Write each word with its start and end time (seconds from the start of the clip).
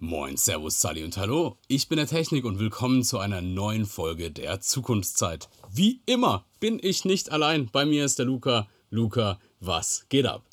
Moin, 0.00 0.36
Servus, 0.36 0.80
Sally 0.80 1.02
und 1.02 1.16
Hallo. 1.16 1.58
Ich 1.66 1.88
bin 1.88 1.96
der 1.96 2.06
Technik 2.06 2.44
und 2.44 2.60
willkommen 2.60 3.02
zu 3.02 3.18
einer 3.18 3.40
neuen 3.40 3.84
Folge 3.84 4.30
der 4.30 4.60
Zukunftszeit. 4.60 5.48
Wie 5.72 6.02
immer 6.06 6.44
bin 6.60 6.78
ich 6.80 7.04
nicht 7.04 7.32
allein. 7.32 7.68
Bei 7.72 7.84
mir 7.84 8.04
ist 8.04 8.20
der 8.20 8.26
Luca. 8.26 8.68
Luca, 8.90 9.40
was 9.58 10.06
geht 10.08 10.24
ab? 10.24 10.44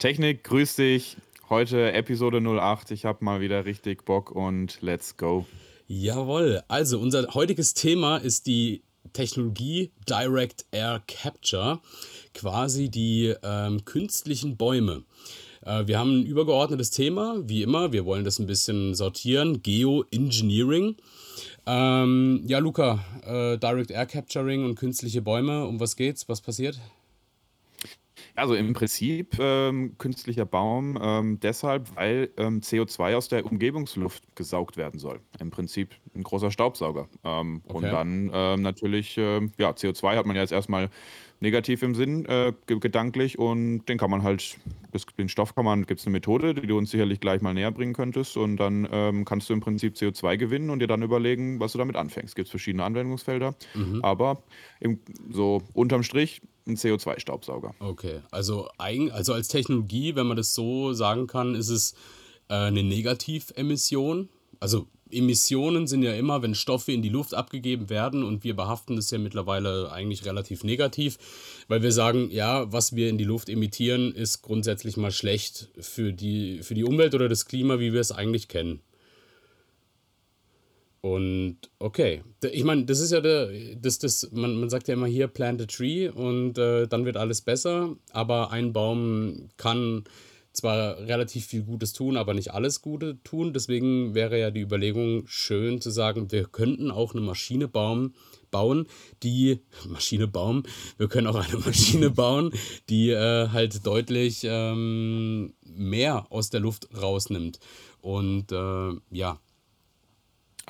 Technik, 0.00 0.42
grüß 0.42 0.74
dich. 0.74 1.16
Heute 1.48 1.92
Episode 1.92 2.40
08. 2.40 2.90
Ich 2.90 3.04
habe 3.04 3.24
mal 3.24 3.40
wieder 3.40 3.66
richtig 3.66 4.04
Bock 4.04 4.32
und 4.32 4.78
let's 4.80 5.16
go. 5.16 5.46
Jawohl. 5.86 6.60
Also, 6.66 6.98
unser 6.98 7.32
heutiges 7.34 7.74
Thema 7.74 8.16
ist 8.16 8.48
die 8.48 8.82
Technologie 9.12 9.92
Direct 10.08 10.66
Air 10.72 11.04
Capture, 11.06 11.80
quasi 12.34 12.90
die 12.90 13.32
ähm, 13.44 13.84
künstlichen 13.84 14.56
Bäume. 14.56 15.04
Äh, 15.64 15.86
wir 15.86 15.98
haben 15.98 16.20
ein 16.20 16.26
übergeordnetes 16.26 16.90
Thema, 16.90 17.36
wie 17.44 17.62
immer. 17.62 17.92
Wir 17.92 18.04
wollen 18.04 18.24
das 18.24 18.38
ein 18.38 18.46
bisschen 18.46 18.94
sortieren. 18.94 19.62
Geoengineering. 19.62 20.96
Ähm, 21.66 22.42
ja, 22.46 22.58
Luca, 22.58 23.04
äh, 23.24 23.58
Direct 23.58 23.90
Air 23.90 24.06
Capturing 24.06 24.64
und 24.64 24.74
künstliche 24.74 25.22
Bäume. 25.22 25.66
Um 25.66 25.80
was 25.80 25.96
geht's? 25.96 26.28
Was 26.28 26.40
passiert? 26.40 26.80
Also 28.36 28.54
im 28.54 28.72
Prinzip 28.72 29.38
ähm, 29.38 29.96
künstlicher 29.98 30.46
Baum 30.46 30.98
ähm, 31.00 31.40
deshalb, 31.40 31.94
weil 31.96 32.30
ähm, 32.36 32.60
CO2 32.60 33.16
aus 33.16 33.28
der 33.28 33.44
Umgebungsluft 33.44 34.24
gesaugt 34.34 34.76
werden 34.76 34.98
soll. 34.98 35.20
Im 35.40 35.50
Prinzip 35.50 35.94
ein 36.14 36.22
großer 36.22 36.50
Staubsauger. 36.50 37.08
Ähm, 37.24 37.62
okay. 37.66 37.76
Und 37.76 37.82
dann 37.84 38.30
ähm, 38.32 38.62
natürlich, 38.62 39.18
äh, 39.18 39.40
ja, 39.58 39.70
CO2 39.70 40.16
hat 40.16 40.26
man 40.26 40.36
ja 40.36 40.42
jetzt 40.42 40.52
erstmal 40.52 40.90
negativ 41.40 41.82
im 41.82 41.94
Sinn, 41.94 42.26
äh, 42.26 42.52
gedanklich 42.66 43.38
und 43.38 43.86
den 43.86 43.98
kann 43.98 44.10
man 44.10 44.22
halt, 44.22 44.58
den 45.18 45.28
Stoff 45.28 45.54
kann 45.54 45.64
man, 45.64 45.86
gibt 45.86 46.00
es 46.00 46.06
eine 46.06 46.12
Methode, 46.12 46.54
die 46.54 46.66
du 46.66 46.76
uns 46.76 46.90
sicherlich 46.90 47.20
gleich 47.20 47.40
mal 47.40 47.54
näher 47.54 47.72
bringen 47.72 47.94
könntest 47.94 48.36
und 48.36 48.58
dann 48.58 48.86
ähm, 48.90 49.24
kannst 49.24 49.48
du 49.48 49.54
im 49.54 49.60
Prinzip 49.60 49.94
CO2 49.94 50.36
gewinnen 50.36 50.70
und 50.70 50.80
dir 50.80 50.86
dann 50.86 51.02
überlegen, 51.02 51.58
was 51.58 51.72
du 51.72 51.78
damit 51.78 51.96
anfängst. 51.96 52.36
Gibt 52.36 52.46
es 52.46 52.50
verschiedene 52.50 52.84
Anwendungsfelder, 52.84 53.54
mhm. 53.74 54.04
aber 54.04 54.42
im, 54.80 55.00
so 55.30 55.62
unterm 55.72 56.02
Strich 56.02 56.42
ein 56.66 56.76
CO2-Staubsauger. 56.76 57.74
Okay, 57.80 58.20
also, 58.30 58.68
eigen, 58.76 59.10
also 59.10 59.32
als 59.32 59.48
Technologie, 59.48 60.14
wenn 60.16 60.26
man 60.26 60.36
das 60.36 60.54
so 60.54 60.92
sagen 60.92 61.26
kann, 61.26 61.54
ist 61.54 61.70
es 61.70 61.94
äh, 62.48 62.54
eine 62.54 62.82
Negativemission. 62.82 64.28
Also 64.60 64.86
Emissionen 65.12 65.86
sind 65.86 66.02
ja 66.02 66.14
immer, 66.14 66.42
wenn 66.42 66.54
Stoffe 66.54 66.92
in 66.92 67.02
die 67.02 67.08
Luft 67.08 67.34
abgegeben 67.34 67.90
werden 67.90 68.22
und 68.22 68.44
wir 68.44 68.54
behaften 68.54 68.96
das 68.96 69.10
ja 69.10 69.18
mittlerweile 69.18 69.90
eigentlich 69.92 70.24
relativ 70.24 70.64
negativ, 70.64 71.18
weil 71.68 71.82
wir 71.82 71.92
sagen, 71.92 72.30
ja, 72.30 72.72
was 72.72 72.94
wir 72.94 73.08
in 73.08 73.18
die 73.18 73.24
Luft 73.24 73.48
emittieren, 73.48 74.12
ist 74.12 74.42
grundsätzlich 74.42 74.96
mal 74.96 75.10
schlecht 75.10 75.68
für 75.78 76.12
die, 76.12 76.62
für 76.62 76.74
die 76.74 76.84
Umwelt 76.84 77.14
oder 77.14 77.28
das 77.28 77.46
Klima, 77.46 77.78
wie 77.78 77.92
wir 77.92 78.00
es 78.00 78.12
eigentlich 78.12 78.48
kennen. 78.48 78.80
Und 81.02 81.56
okay, 81.78 82.22
ich 82.42 82.64
meine, 82.64 82.84
das 82.84 83.00
ist 83.00 83.10
ja 83.10 83.22
der, 83.22 83.48
das, 83.76 83.98
das, 83.98 84.30
man, 84.32 84.54
man 84.56 84.68
sagt 84.68 84.86
ja 84.88 84.94
immer 84.94 85.06
hier, 85.06 85.28
plant 85.28 85.62
a 85.62 85.66
tree 85.66 86.08
und 86.08 86.58
äh, 86.58 86.86
dann 86.86 87.06
wird 87.06 87.16
alles 87.16 87.40
besser, 87.40 87.96
aber 88.12 88.50
ein 88.50 88.74
Baum 88.74 89.48
kann 89.56 90.04
zwar 90.52 90.98
relativ 90.98 91.46
viel 91.46 91.62
Gutes 91.62 91.92
tun, 91.92 92.16
aber 92.16 92.34
nicht 92.34 92.52
alles 92.52 92.82
Gute 92.82 93.22
tun. 93.22 93.52
Deswegen 93.52 94.14
wäre 94.14 94.38
ja 94.38 94.50
die 94.50 94.60
Überlegung 94.60 95.24
schön 95.26 95.80
zu 95.80 95.90
sagen, 95.90 96.32
wir 96.32 96.44
könnten 96.44 96.90
auch 96.90 97.14
eine 97.14 97.22
Maschine 97.22 97.68
bauen, 97.68 98.14
bauen, 98.50 98.86
die 99.22 99.60
Maschine 99.88 100.26
bauen, 100.26 100.64
wir 100.96 101.08
können 101.08 101.26
auch 101.26 101.36
eine 101.36 101.58
Maschine 101.64 102.10
bauen, 102.10 102.52
die 102.88 103.10
äh, 103.10 103.48
halt 103.48 103.86
deutlich 103.86 104.42
ähm, 104.44 105.54
mehr 105.64 106.26
aus 106.30 106.50
der 106.50 106.60
Luft 106.60 106.88
rausnimmt. 107.00 107.60
Und 108.00 108.50
äh, 108.52 108.92
ja, 109.10 109.38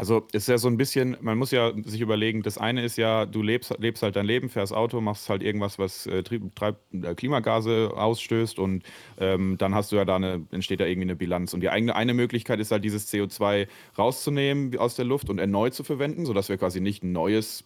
also 0.00 0.26
ist 0.32 0.48
ja 0.48 0.56
so 0.56 0.66
ein 0.66 0.78
bisschen, 0.78 1.18
man 1.20 1.36
muss 1.36 1.50
ja 1.50 1.72
sich 1.84 2.00
überlegen, 2.00 2.42
das 2.42 2.56
eine 2.56 2.82
ist 2.82 2.96
ja, 2.96 3.26
du 3.26 3.42
lebst, 3.42 3.76
lebst 3.78 4.02
halt 4.02 4.16
dein 4.16 4.24
Leben, 4.24 4.48
fährst 4.48 4.72
Auto, 4.72 4.98
machst 5.02 5.28
halt 5.28 5.42
irgendwas, 5.42 5.78
was 5.78 6.06
äh, 6.06 6.22
Trieb, 6.22 6.56
Treib, 6.56 6.76
äh, 6.92 7.14
Klimagase 7.14 7.92
ausstößt 7.94 8.58
und 8.58 8.82
ähm, 9.18 9.58
dann 9.58 9.74
hast 9.74 9.92
du 9.92 9.96
ja 9.96 10.06
da 10.06 10.16
eine, 10.16 10.46
entsteht 10.52 10.80
da 10.80 10.86
irgendwie 10.86 11.04
eine 11.04 11.16
Bilanz. 11.16 11.52
Und 11.52 11.60
die 11.60 11.68
eigene 11.68 11.94
eine 11.96 12.14
Möglichkeit 12.14 12.60
ist 12.60 12.72
halt, 12.72 12.82
dieses 12.82 13.12
CO2 13.12 13.68
rauszunehmen 13.98 14.78
aus 14.78 14.94
der 14.94 15.04
Luft 15.04 15.28
und 15.28 15.38
erneut 15.38 15.74
zu 15.74 15.84
verwenden, 15.84 16.24
sodass 16.24 16.48
wir 16.48 16.56
quasi 16.56 16.80
nicht 16.80 17.02
ein 17.02 17.12
neues 17.12 17.64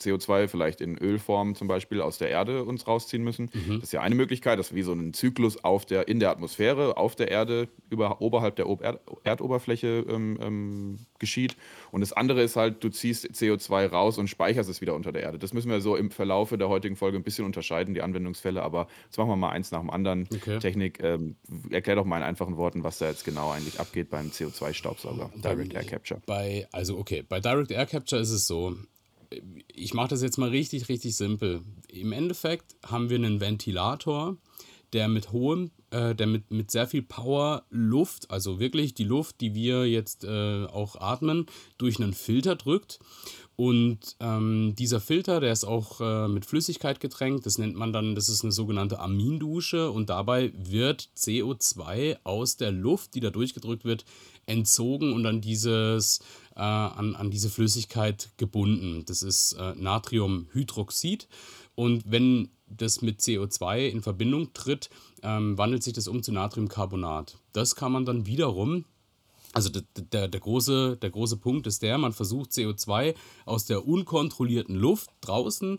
CO2 0.00 0.48
vielleicht 0.48 0.80
in 0.80 0.98
Ölform 0.98 1.54
zum 1.54 1.68
Beispiel 1.68 2.00
aus 2.00 2.18
der 2.18 2.30
Erde 2.30 2.64
uns 2.64 2.86
rausziehen 2.86 3.22
müssen. 3.22 3.50
Mhm. 3.52 3.76
Das 3.76 3.84
ist 3.84 3.92
ja 3.92 4.00
eine 4.00 4.14
Möglichkeit, 4.14 4.58
dass 4.58 4.74
wie 4.74 4.82
so 4.82 4.92
ein 4.92 5.12
Zyklus 5.12 5.62
auf 5.64 5.86
der, 5.86 6.08
in 6.08 6.20
der 6.20 6.30
Atmosphäre, 6.30 6.96
auf 6.96 7.16
der 7.16 7.30
Erde, 7.30 7.68
über, 7.90 8.20
oberhalb 8.20 8.56
der 8.56 8.66
Erd 8.66 9.00
Erdoberfläche 9.24 10.04
ähm, 10.08 10.38
ähm, 10.40 10.98
geschieht. 11.18 11.56
Und 11.90 12.00
das 12.00 12.12
andere 12.12 12.42
ist 12.42 12.56
halt, 12.56 12.82
du 12.82 12.88
ziehst 12.88 13.26
CO2 13.26 13.86
raus 13.86 14.18
und 14.18 14.28
speicherst 14.28 14.68
es 14.68 14.80
wieder 14.80 14.94
unter 14.94 15.12
der 15.12 15.22
Erde. 15.22 15.38
Das 15.38 15.52
müssen 15.52 15.70
wir 15.70 15.80
so 15.80 15.96
im 15.96 16.10
Verlaufe 16.10 16.58
der 16.58 16.68
heutigen 16.68 16.96
Folge 16.96 17.16
ein 17.16 17.22
bisschen 17.22 17.44
unterscheiden, 17.44 17.94
die 17.94 18.02
Anwendungsfälle. 18.02 18.62
Aber 18.62 18.88
jetzt 19.04 19.18
machen 19.18 19.28
wir 19.28 19.36
mal 19.36 19.50
eins 19.50 19.70
nach 19.70 19.80
dem 19.80 19.90
anderen. 19.90 20.28
Okay. 20.34 20.58
Technik, 20.58 21.02
ähm, 21.02 21.36
erklär 21.70 21.96
doch 21.96 22.04
mal 22.04 22.18
in 22.18 22.22
einfachen 22.22 22.56
Worten, 22.56 22.84
was 22.84 22.98
da 22.98 23.08
jetzt 23.08 23.24
genau 23.24 23.50
eigentlich 23.50 23.80
abgeht 23.80 24.10
beim 24.10 24.28
CO2-Staubsauger, 24.28 25.30
Direct 25.36 25.74
Air 25.74 25.84
Capture. 25.84 26.20
Bei, 26.26 26.66
also 26.72 26.98
okay, 26.98 27.22
bei 27.26 27.40
Direct 27.40 27.70
Air 27.70 27.86
Capture 27.86 28.20
ist 28.20 28.30
es 28.30 28.46
so, 28.46 28.74
ich 29.74 29.94
mache 29.94 30.08
das 30.08 30.22
jetzt 30.22 30.38
mal 30.38 30.50
richtig, 30.50 30.88
richtig 30.88 31.16
simpel. 31.16 31.62
Im 31.88 32.12
Endeffekt 32.12 32.76
haben 32.84 33.10
wir 33.10 33.16
einen 33.16 33.40
Ventilator, 33.40 34.36
der 34.92 35.08
mit 35.08 35.32
hohem, 35.32 35.70
äh, 35.90 36.14
der 36.14 36.26
mit, 36.26 36.50
mit 36.50 36.70
sehr 36.70 36.86
viel 36.86 37.02
Power 37.02 37.64
Luft, 37.70 38.30
also 38.30 38.60
wirklich 38.60 38.94
die 38.94 39.04
Luft, 39.04 39.40
die 39.40 39.54
wir 39.54 39.86
jetzt 39.86 40.24
äh, 40.24 40.64
auch 40.66 40.96
atmen, 40.96 41.46
durch 41.78 42.00
einen 42.00 42.14
Filter 42.14 42.56
drückt. 42.56 42.98
Und 43.56 44.16
ähm, 44.20 44.74
dieser 44.78 45.00
Filter, 45.00 45.40
der 45.40 45.50
ist 45.50 45.64
auch 45.64 46.00
äh, 46.02 46.28
mit 46.28 46.44
Flüssigkeit 46.44 47.00
getränkt. 47.00 47.46
Das 47.46 47.56
nennt 47.56 47.74
man 47.74 47.90
dann, 47.90 48.14
das 48.14 48.28
ist 48.28 48.42
eine 48.42 48.52
sogenannte 48.52 48.98
Amindusche. 48.98 49.90
Und 49.90 50.10
dabei 50.10 50.52
wird 50.54 51.08
CO2 51.16 52.18
aus 52.22 52.58
der 52.58 52.70
Luft, 52.70 53.14
die 53.14 53.20
da 53.20 53.30
durchgedrückt 53.30 53.86
wird, 53.86 54.04
entzogen 54.44 55.14
und 55.14 55.24
an 55.24 55.40
dieses 55.40 56.20
äh, 56.56 56.60
an, 56.60 57.14
an 57.14 57.30
diese 57.30 57.50
Flüssigkeit 57.50 58.30
gebunden. 58.36 59.04
Das 59.06 59.22
ist 59.22 59.52
äh, 59.52 59.74
Natriumhydroxid. 59.74 61.28
Und 61.74 62.02
wenn 62.10 62.48
das 62.66 63.02
mit 63.02 63.20
CO2 63.20 63.86
in 63.86 64.02
Verbindung 64.02 64.52
tritt, 64.54 64.90
ähm, 65.22 65.56
wandelt 65.58 65.82
sich 65.82 65.92
das 65.92 66.08
um 66.08 66.22
zu 66.22 66.32
Natriumcarbonat. 66.32 67.38
Das 67.52 67.76
kann 67.76 67.92
man 67.92 68.04
dann 68.04 68.26
wiederum 68.26 68.84
also 69.52 69.70
der, 69.70 69.84
der, 70.12 70.28
der, 70.28 70.40
große, 70.40 70.98
der 71.00 71.08
große 71.08 71.38
Punkt 71.38 71.66
ist 71.66 71.80
der, 71.80 71.96
man 71.96 72.12
versucht 72.12 72.50
CO2 72.50 73.14
aus 73.46 73.64
der 73.64 73.88
unkontrollierten 73.88 74.76
Luft 74.76 75.08
draußen 75.22 75.78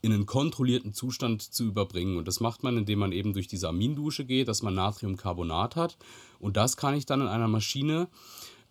in 0.00 0.12
einen 0.12 0.24
kontrollierten 0.24 0.94
Zustand 0.94 1.42
zu 1.42 1.64
überbringen. 1.64 2.16
Und 2.16 2.26
das 2.26 2.40
macht 2.40 2.62
man, 2.62 2.78
indem 2.78 3.00
man 3.00 3.12
eben 3.12 3.34
durch 3.34 3.46
diese 3.46 3.68
Amindusche 3.68 4.24
geht, 4.24 4.48
dass 4.48 4.62
man 4.62 4.74
Natriumcarbonat 4.74 5.76
hat. 5.76 5.98
Und 6.38 6.56
das 6.56 6.78
kann 6.78 6.94
ich 6.94 7.04
dann 7.04 7.20
in 7.20 7.26
einer 7.26 7.48
Maschine 7.48 8.08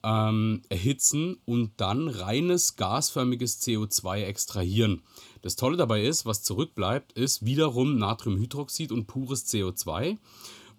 ähm, 0.03 0.61
erhitzen 0.69 1.37
und 1.45 1.71
dann 1.77 2.07
reines 2.07 2.75
gasförmiges 2.75 3.61
CO2 3.61 4.23
extrahieren. 4.23 5.01
Das 5.41 5.55
Tolle 5.55 5.77
dabei 5.77 6.03
ist, 6.03 6.25
was 6.25 6.43
zurückbleibt, 6.43 7.13
ist 7.13 7.45
wiederum 7.45 7.97
Natriumhydroxid 7.97 8.91
und 8.91 9.07
pures 9.07 9.45
CO2. 9.47 10.17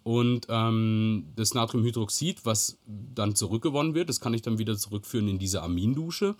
Und 0.02 0.46
ähm, 0.48 1.26
das 1.36 1.54
Natriumhydroxid, 1.54 2.44
was 2.44 2.78
dann 2.86 3.34
zurückgewonnen 3.34 3.94
wird, 3.94 4.08
das 4.08 4.20
kann 4.20 4.34
ich 4.34 4.42
dann 4.42 4.58
wieder 4.58 4.76
zurückführen 4.76 5.28
in 5.28 5.38
diese 5.38 5.62
Amindusche. 5.62 6.36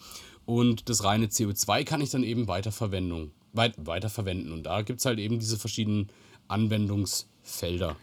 Und 0.46 0.88
das 0.88 1.04
reine 1.04 1.26
CO2 1.26 1.84
kann 1.84 2.00
ich 2.00 2.10
dann 2.10 2.24
eben 2.24 2.48
weiterverwenden. 2.48 3.32
Weit, 3.52 3.74
weiterverwenden. 3.76 4.52
Und 4.52 4.64
da 4.64 4.82
gibt 4.82 5.00
es 5.00 5.06
halt 5.06 5.18
eben 5.18 5.38
diese 5.38 5.58
verschiedenen 5.58 6.08
Anwendungsfelder. 6.48 7.96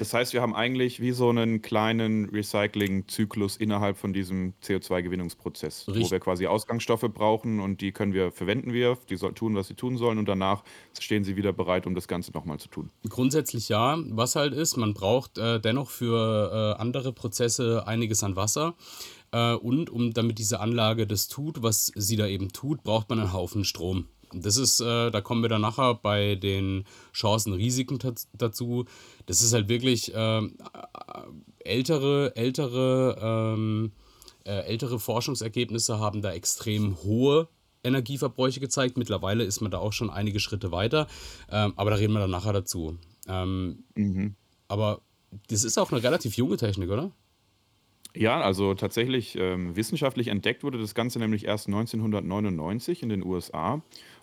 Das 0.00 0.14
heißt, 0.14 0.32
wir 0.32 0.40
haben 0.40 0.54
eigentlich 0.54 1.00
wie 1.00 1.12
so 1.12 1.28
einen 1.28 1.60
kleinen 1.60 2.30
Recycling-Zyklus 2.30 3.58
innerhalb 3.58 3.98
von 3.98 4.14
diesem 4.14 4.54
CO2-Gewinnungsprozess, 4.64 5.88
wo 5.88 6.10
wir 6.10 6.20
quasi 6.20 6.46
Ausgangsstoffe 6.46 7.04
brauchen 7.12 7.60
und 7.60 7.82
die 7.82 7.92
können 7.92 8.14
wir, 8.14 8.32
verwenden 8.32 8.72
wir, 8.72 8.96
die 9.10 9.16
soll, 9.16 9.34
tun, 9.34 9.54
was 9.56 9.68
sie 9.68 9.74
tun 9.74 9.98
sollen 9.98 10.16
und 10.16 10.26
danach 10.26 10.64
stehen 10.98 11.22
sie 11.22 11.36
wieder 11.36 11.52
bereit, 11.52 11.86
um 11.86 11.94
das 11.94 12.08
Ganze 12.08 12.32
nochmal 12.32 12.58
zu 12.58 12.68
tun. 12.68 12.88
Grundsätzlich 13.10 13.68
ja. 13.68 13.98
Was 14.08 14.36
halt 14.36 14.54
ist, 14.54 14.78
man 14.78 14.94
braucht 14.94 15.36
äh, 15.36 15.60
dennoch 15.60 15.90
für 15.90 16.76
äh, 16.78 16.80
andere 16.80 17.12
Prozesse 17.12 17.86
einiges 17.86 18.24
an 18.24 18.36
Wasser. 18.36 18.76
Äh, 19.32 19.52
und 19.52 19.90
um 19.90 20.14
damit 20.14 20.38
diese 20.38 20.60
Anlage 20.60 21.06
das 21.06 21.28
tut, 21.28 21.62
was 21.62 21.92
sie 21.94 22.16
da 22.16 22.26
eben 22.26 22.54
tut, 22.54 22.82
braucht 22.84 23.10
man 23.10 23.20
einen 23.20 23.34
Haufen 23.34 23.66
Strom. 23.66 24.06
Das 24.32 24.56
ist, 24.56 24.80
äh, 24.80 25.10
da 25.10 25.20
kommen 25.20 25.42
wir 25.42 25.48
dann 25.48 25.60
nachher 25.60 25.94
bei 25.94 26.34
den 26.36 26.84
Chancen, 27.12 27.52
Risiken 27.52 27.98
dazu. 28.32 28.84
Das 29.26 29.42
ist 29.42 29.52
halt 29.52 29.68
wirklich 29.68 30.14
äh, 30.14 30.42
ältere, 31.60 32.36
ältere, 32.36 33.18
ähm, 33.20 33.92
äh, 34.44 34.66
ältere 34.66 34.98
Forschungsergebnisse 34.98 35.98
haben 35.98 36.22
da 36.22 36.32
extrem 36.32 36.96
hohe 37.02 37.48
Energieverbräuche 37.82 38.60
gezeigt. 38.60 38.96
Mittlerweile 38.96 39.44
ist 39.44 39.60
man 39.60 39.70
da 39.70 39.78
auch 39.78 39.92
schon 39.92 40.10
einige 40.10 40.40
Schritte 40.40 40.72
weiter, 40.72 41.06
ähm, 41.50 41.72
aber 41.76 41.90
da 41.90 41.96
reden 41.96 42.12
wir 42.12 42.20
dann 42.20 42.30
nachher 42.30 42.52
dazu. 42.52 42.98
Ähm, 43.26 43.84
mhm. 43.94 44.34
Aber 44.68 45.00
das 45.48 45.64
ist 45.64 45.78
auch 45.78 45.90
eine 45.92 46.02
relativ 46.02 46.36
junge 46.36 46.56
Technik, 46.56 46.90
oder? 46.90 47.12
Ja, 48.14 48.40
also 48.40 48.74
tatsächlich 48.74 49.36
ähm, 49.36 49.76
wissenschaftlich 49.76 50.28
entdeckt 50.28 50.64
wurde 50.64 50.78
das 50.78 50.94
Ganze 50.94 51.20
nämlich 51.20 51.44
erst 51.44 51.68
1999 51.68 53.02
in 53.04 53.08
den 53.08 53.24
USA. 53.24 53.82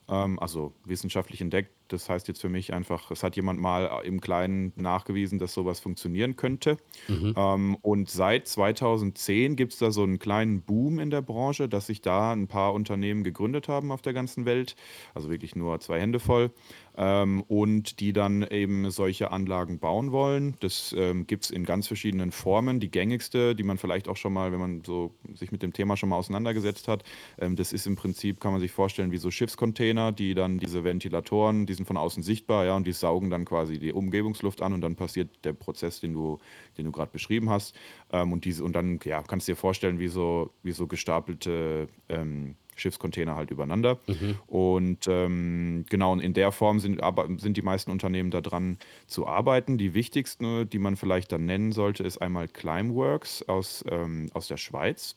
Ähm, 0.10 0.40
also 0.40 0.74
wissenschaftlich 0.86 1.42
entdeckt, 1.42 1.72
das 1.88 2.10
heißt 2.10 2.28
jetzt 2.28 2.42
für 2.42 2.50
mich 2.50 2.74
einfach, 2.74 3.12
es 3.12 3.24
hat 3.24 3.36
jemand 3.36 3.60
mal 3.60 4.02
im 4.04 4.22
Kleinen 4.22 4.74
nachgewiesen, 4.76 5.40
dass 5.40 5.54
sowas 5.54 5.80
funktionieren 5.80 6.36
könnte. 6.36 6.78
Mhm. 7.08 7.34
Ähm, 7.36 7.78
und 7.82 8.10
seit 8.10 8.48
2010 8.48 9.56
gibt 9.56 9.74
es 9.74 9.80
da 9.80 9.92
so 9.92 10.04
einen 10.04 10.20
kleinen 10.20 10.62
Boom 10.62 11.00
in 11.00 11.10
der 11.10 11.22
Branche, 11.22 11.70
dass 11.70 11.88
sich 11.88 12.02
da 12.02 12.32
ein 12.34 12.48
paar 12.48 12.74
Unternehmen 12.74 13.24
gegründet 13.24 13.68
haben 13.68 13.92
auf 13.92 14.02
der 14.02 14.14
ganzen 14.14 14.46
Welt. 14.46 14.76
Also 15.14 15.30
wirklich 15.30 15.56
nur 15.56 15.80
zwei 15.80 16.00
Hände 16.00 16.20
voll 16.20 16.52
ähm, 16.98 17.44
und 17.48 18.00
die 18.00 18.12
dann 18.12 18.42
eben 18.44 18.90
solche 18.90 19.32
Anlagen 19.32 19.80
bauen 19.80 20.12
wollen. 20.12 20.56
Das 20.60 20.94
ähm, 20.98 21.28
gibt 21.28 21.46
es 21.46 21.52
in 21.52 21.64
ganz 21.64 21.88
verschiedenen 21.88 22.32
Formen. 22.32 22.80
Die 22.80 22.90
gängigste, 22.90 23.56
die 23.56 23.64
man 23.64 23.78
vielleicht 23.78 24.08
auch 24.08 24.18
schon 24.18 24.34
mal, 24.34 24.52
wenn 24.52 24.60
man 24.60 24.84
so 24.84 25.14
sich 25.34 25.52
mit 25.52 25.62
dem 25.62 25.74
Thema 25.74 25.96
schon 25.96 26.10
mal 26.10 26.18
auseinandergesetzt 26.18 26.88
hat, 26.88 27.04
ähm, 27.38 27.56
das 27.56 27.72
ist 27.72 27.86
im 27.86 27.96
Prinzip, 27.96 28.40
kann 28.40 28.52
man 28.52 28.60
sich 28.60 28.72
vorstellen, 28.72 29.12
wie 29.12 29.18
so 29.18 29.30
Schiffscontainer, 29.30 30.12
die 30.12 30.34
dann 30.34 30.58
diese 30.58 30.84
Ventilatoren, 30.84 31.68
die 31.68 31.74
sind 31.78 31.86
von 31.86 31.98
außen 31.98 32.24
sichtbar, 32.24 32.66
ja, 32.66 32.76
und 32.76 32.86
die 32.86 32.92
saugen 32.92 33.30
dann 33.30 33.46
quasi 33.46 33.80
die 33.80 33.94
Umgebungsluft 33.94 34.62
an 34.62 34.74
und 34.74 34.82
dann 34.82 34.96
passiert 34.96 35.30
der 35.44 35.54
Prozess, 35.54 36.00
den 36.00 36.14
du, 36.14 36.40
den 36.78 36.86
du 36.86 36.92
gerade 36.92 37.12
beschrieben 37.12 37.50
hast. 37.50 37.76
Ähm, 38.12 38.34
und 38.34 38.46
diese, 38.46 38.64
und 38.64 38.74
dann, 38.74 39.00
ja, 39.04 39.24
kannst 39.24 39.48
du 39.48 39.54
dir 39.54 39.56
vorstellen, 39.56 40.00
wie 40.00 40.08
so, 40.08 40.52
wie 40.64 40.72
so 40.72 40.88
gestapelte 40.88 41.88
ähm, 42.10 42.56
Schiffscontainer 42.78 43.36
halt 43.36 43.52
übereinander. 43.52 44.00
Mhm. 44.08 44.36
Und 44.48 45.08
ähm, 45.08 45.86
genau, 45.90 46.16
in 46.16 46.34
der 46.34 46.52
Form 46.52 46.80
sind, 46.80 47.02
aber, 47.02 47.28
sind 47.38 47.58
die 47.58 47.62
meisten 47.62 47.92
Unternehmen 47.92 48.32
da 48.32 48.42
dran 48.42 48.78
zu 49.08 49.28
arbeiten. 49.28 49.78
Die 49.78 49.94
wichtigsten, 49.94 50.70
die 50.70 50.80
man 50.80 50.96
vielleicht 50.96 51.32
dann 51.32 51.46
nennen 51.46 51.72
sollte, 51.72 52.04
ist 52.04 52.20
einmal 52.20 52.48
Climeworks 52.48 53.44
aus, 53.44 53.84
ähm, 53.90 54.30
aus 54.34 54.48
der 54.48 54.58
Schweiz 54.58 55.16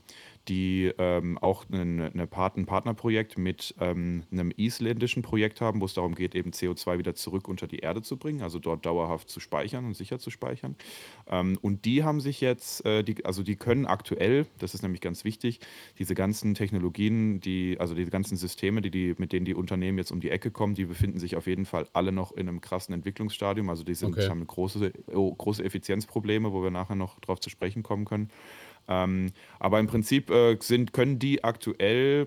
die 0.49 0.93
ähm, 0.99 1.39
auch 1.39 1.65
eine, 1.71 2.11
eine 2.13 2.27
Part 2.27 2.57
ein 2.57 2.67
Partnerprojekt 2.67 3.39
mit 3.39 3.75
ähm, 3.81 4.25
einem 4.33 4.53
isländischen 4.57 5.23
Projekt 5.23 5.61
haben, 5.61 5.81
wo 5.81 5.85
es 5.85 5.95
darum 5.95 6.15
geht, 6.15 6.35
eben 6.35 6.51
CO2 6.51 6.99
wieder 6.99 7.15
zurück 7.15 7.47
unter 7.49 7.67
die 7.67 7.79
Erde 7.79 8.03
zu 8.03 8.17
bringen, 8.17 8.43
also 8.43 8.59
dort 8.59 8.85
dauerhaft 8.87 9.29
zu 9.29 9.39
speichern 9.39 9.85
und 9.85 9.95
sicher 9.95 10.19
zu 10.19 10.31
speichern. 10.31 10.77
Ähm, 11.29 11.59
und 11.61 11.85
die 11.85 12.05
haben 12.05 12.21
sich 12.21 12.41
jetzt, 12.41 12.85
äh, 12.85 13.03
die, 13.03 13.25
also 13.25 13.43
die 13.43 13.57
können 13.57 13.87
aktuell, 13.87 14.47
das 14.59 14.75
ist 14.75 14.83
nämlich 14.83 15.01
ganz 15.01 15.25
wichtig, 15.25 15.61
diese 15.99 16.15
ganzen 16.15 16.55
Technologien, 16.55 17.41
die, 17.41 17.77
also 17.79 17.95
diese 17.95 18.11
ganzen 18.11 18.37
Systeme, 18.37 18.81
die, 18.81 18.91
die, 18.91 19.15
mit 19.19 19.33
denen 19.33 19.45
die 19.45 19.55
Unternehmen 19.55 19.99
jetzt 19.99 20.11
um 20.11 20.21
die 20.21 20.31
Ecke 20.31 20.51
kommen, 20.51 20.75
die 20.75 20.87
befinden 20.87 21.19
sich 21.19 21.37
auf 21.37 21.47
jeden 21.47 21.67
Fall 21.67 21.87
alle 21.93 22.13
noch 22.13 22.33
in 22.33 22.49
einem 22.49 22.61
krassen 22.61 22.95
Entwicklungsstadium. 22.95 23.69
Also 23.69 23.85
die 23.85 23.95
sind, 23.95 24.17
Okay. 24.17 24.29
haben 24.29 24.47
große, 24.47 24.93
oh, 25.13 25.35
große 25.35 25.63
Effizienzprobleme, 25.65 26.53
wo 26.53 26.63
wir 26.63 26.71
nachher 26.71 26.97
noch 26.97 27.21
drauf 27.21 27.41
zu 27.41 27.51
sprechen 27.51 27.83
kommen 27.83 28.05
können. 28.05 28.31
Ähm, 28.91 29.33
aber 29.59 29.81
im 29.81 29.87
Prinzip 29.87 30.31
äh, 30.31 30.59
sind, 30.61 30.93
können 30.93 31.19
die 31.19 31.43
aktuell 31.45 32.27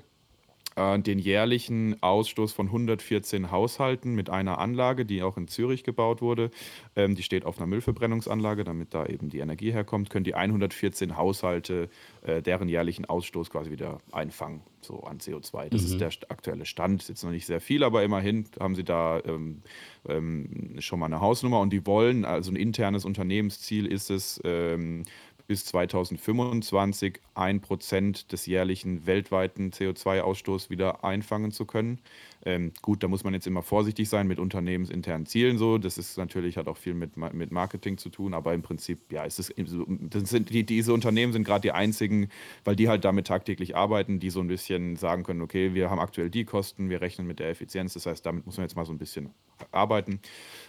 äh, 0.76 1.00
den 1.00 1.20
jährlichen 1.20 2.02
Ausstoß 2.02 2.54
von 2.54 2.68
114 2.68 3.52
Haushalten 3.52 4.16
mit 4.16 4.30
einer 4.30 4.58
Anlage, 4.58 5.06
die 5.06 5.22
auch 5.22 5.38
in 5.38 5.48
Zürich 5.48 5.84
gebaut 5.84 6.22
wurde, 6.22 6.50
ähm, 6.96 7.16
die 7.16 7.22
steht 7.24 7.46
auf 7.46 7.58
einer 7.58 7.68
Müllverbrennungsanlage, 7.68 8.64
damit 8.64 8.94
da 8.94 9.06
eben 9.06 9.30
die 9.30 9.40
Energie 9.40 9.72
herkommt, 9.72 10.10
können 10.10 10.24
die 10.24 10.36
114 10.36 11.16
Haushalte 11.16 11.90
äh, 12.24 12.42
deren 12.42 12.70
jährlichen 12.70 13.06
Ausstoß 13.06 13.50
quasi 13.50 13.70
wieder 13.70 14.00
einfangen, 14.12 14.62
so 14.82 15.02
an 15.04 15.20
CO2. 15.20 15.70
Das 15.70 15.84
ist 15.84 16.00
der 16.00 16.10
aktuelle 16.30 16.66
Stand. 16.66 17.04
Ist 17.04 17.10
jetzt 17.10 17.24
noch 17.24 17.32
nicht 17.32 17.46
sehr 17.46 17.62
viel, 17.62 17.84
aber 17.84 18.04
immerhin 18.04 18.46
haben 18.60 18.76
sie 18.76 18.84
da 18.84 19.20
ähm, 19.26 19.62
ähm, 20.08 20.78
schon 20.80 21.00
mal 21.00 21.06
eine 21.06 21.22
Hausnummer 21.22 21.60
und 21.60 21.72
die 21.72 21.86
wollen, 21.86 22.26
also 22.26 22.52
ein 22.52 22.56
internes 22.56 23.06
Unternehmensziel 23.06 23.86
ist 23.86 24.10
es, 24.10 24.42
ähm, 24.44 25.04
bis 25.54 25.66
2025 25.66 27.20
ein 27.36 27.62
Prozent 27.62 28.32
des 28.32 28.48
jährlichen 28.48 29.06
weltweiten 29.06 29.70
CO2-Ausstoßes 29.70 30.72
wieder 30.72 31.04
einfangen 31.04 31.52
zu 31.52 31.66
können. 31.68 32.00
Ähm, 32.46 32.72
gut, 32.82 33.04
da 33.04 33.08
muss 33.08 33.24
man 33.24 33.34
jetzt 33.34 33.48
immer 33.48 33.62
vorsichtig 33.62 34.10
sein 34.10 34.28
mit 34.28 34.40
unternehmensinternen 34.40 35.26
Zielen 35.26 35.58
so. 35.58 35.78
Das 35.78 35.98
ist 35.98 36.18
natürlich, 36.18 36.58
hat 36.58 36.68
auch 36.68 36.78
viel 36.78 36.94
mit, 36.94 37.16
mit 37.18 37.52
Marketing 37.52 37.98
zu 37.98 38.10
tun, 38.10 38.34
aber 38.34 38.54
im 38.54 38.62
Prinzip, 38.62 39.12
ja, 39.12 39.24
ist 39.24 39.40
es 39.40 39.54
das 39.58 40.30
sind 40.30 40.50
die, 40.50 40.66
diese 40.66 40.94
Unternehmen 40.94 41.34
sind 41.34 41.44
gerade 41.44 41.62
die 41.62 41.72
einzigen, 41.72 42.30
weil 42.64 42.76
die 42.76 42.90
halt 42.90 43.06
damit 43.06 43.28
tagtäglich 43.28 43.76
arbeiten, 43.76 44.20
die 44.20 44.30
so 44.30 44.40
ein 44.40 44.48
bisschen 44.48 44.96
sagen 44.96 45.24
können, 45.24 45.42
okay, 45.42 45.74
wir 45.74 45.90
haben 45.90 46.00
aktuell 46.00 46.30
die 46.30 46.46
Kosten, 46.46 46.90
wir 46.90 47.02
rechnen 47.02 47.28
mit 47.28 47.40
der 47.40 47.50
Effizienz. 47.50 47.94
Das 47.94 48.06
heißt, 48.06 48.26
damit 48.26 48.46
muss 48.46 48.58
man 48.58 48.66
jetzt 48.66 48.76
mal 48.76 48.86
so 48.86 48.92
ein 48.92 48.98
bisschen 48.98 49.30
arbeiten. 49.72 50.20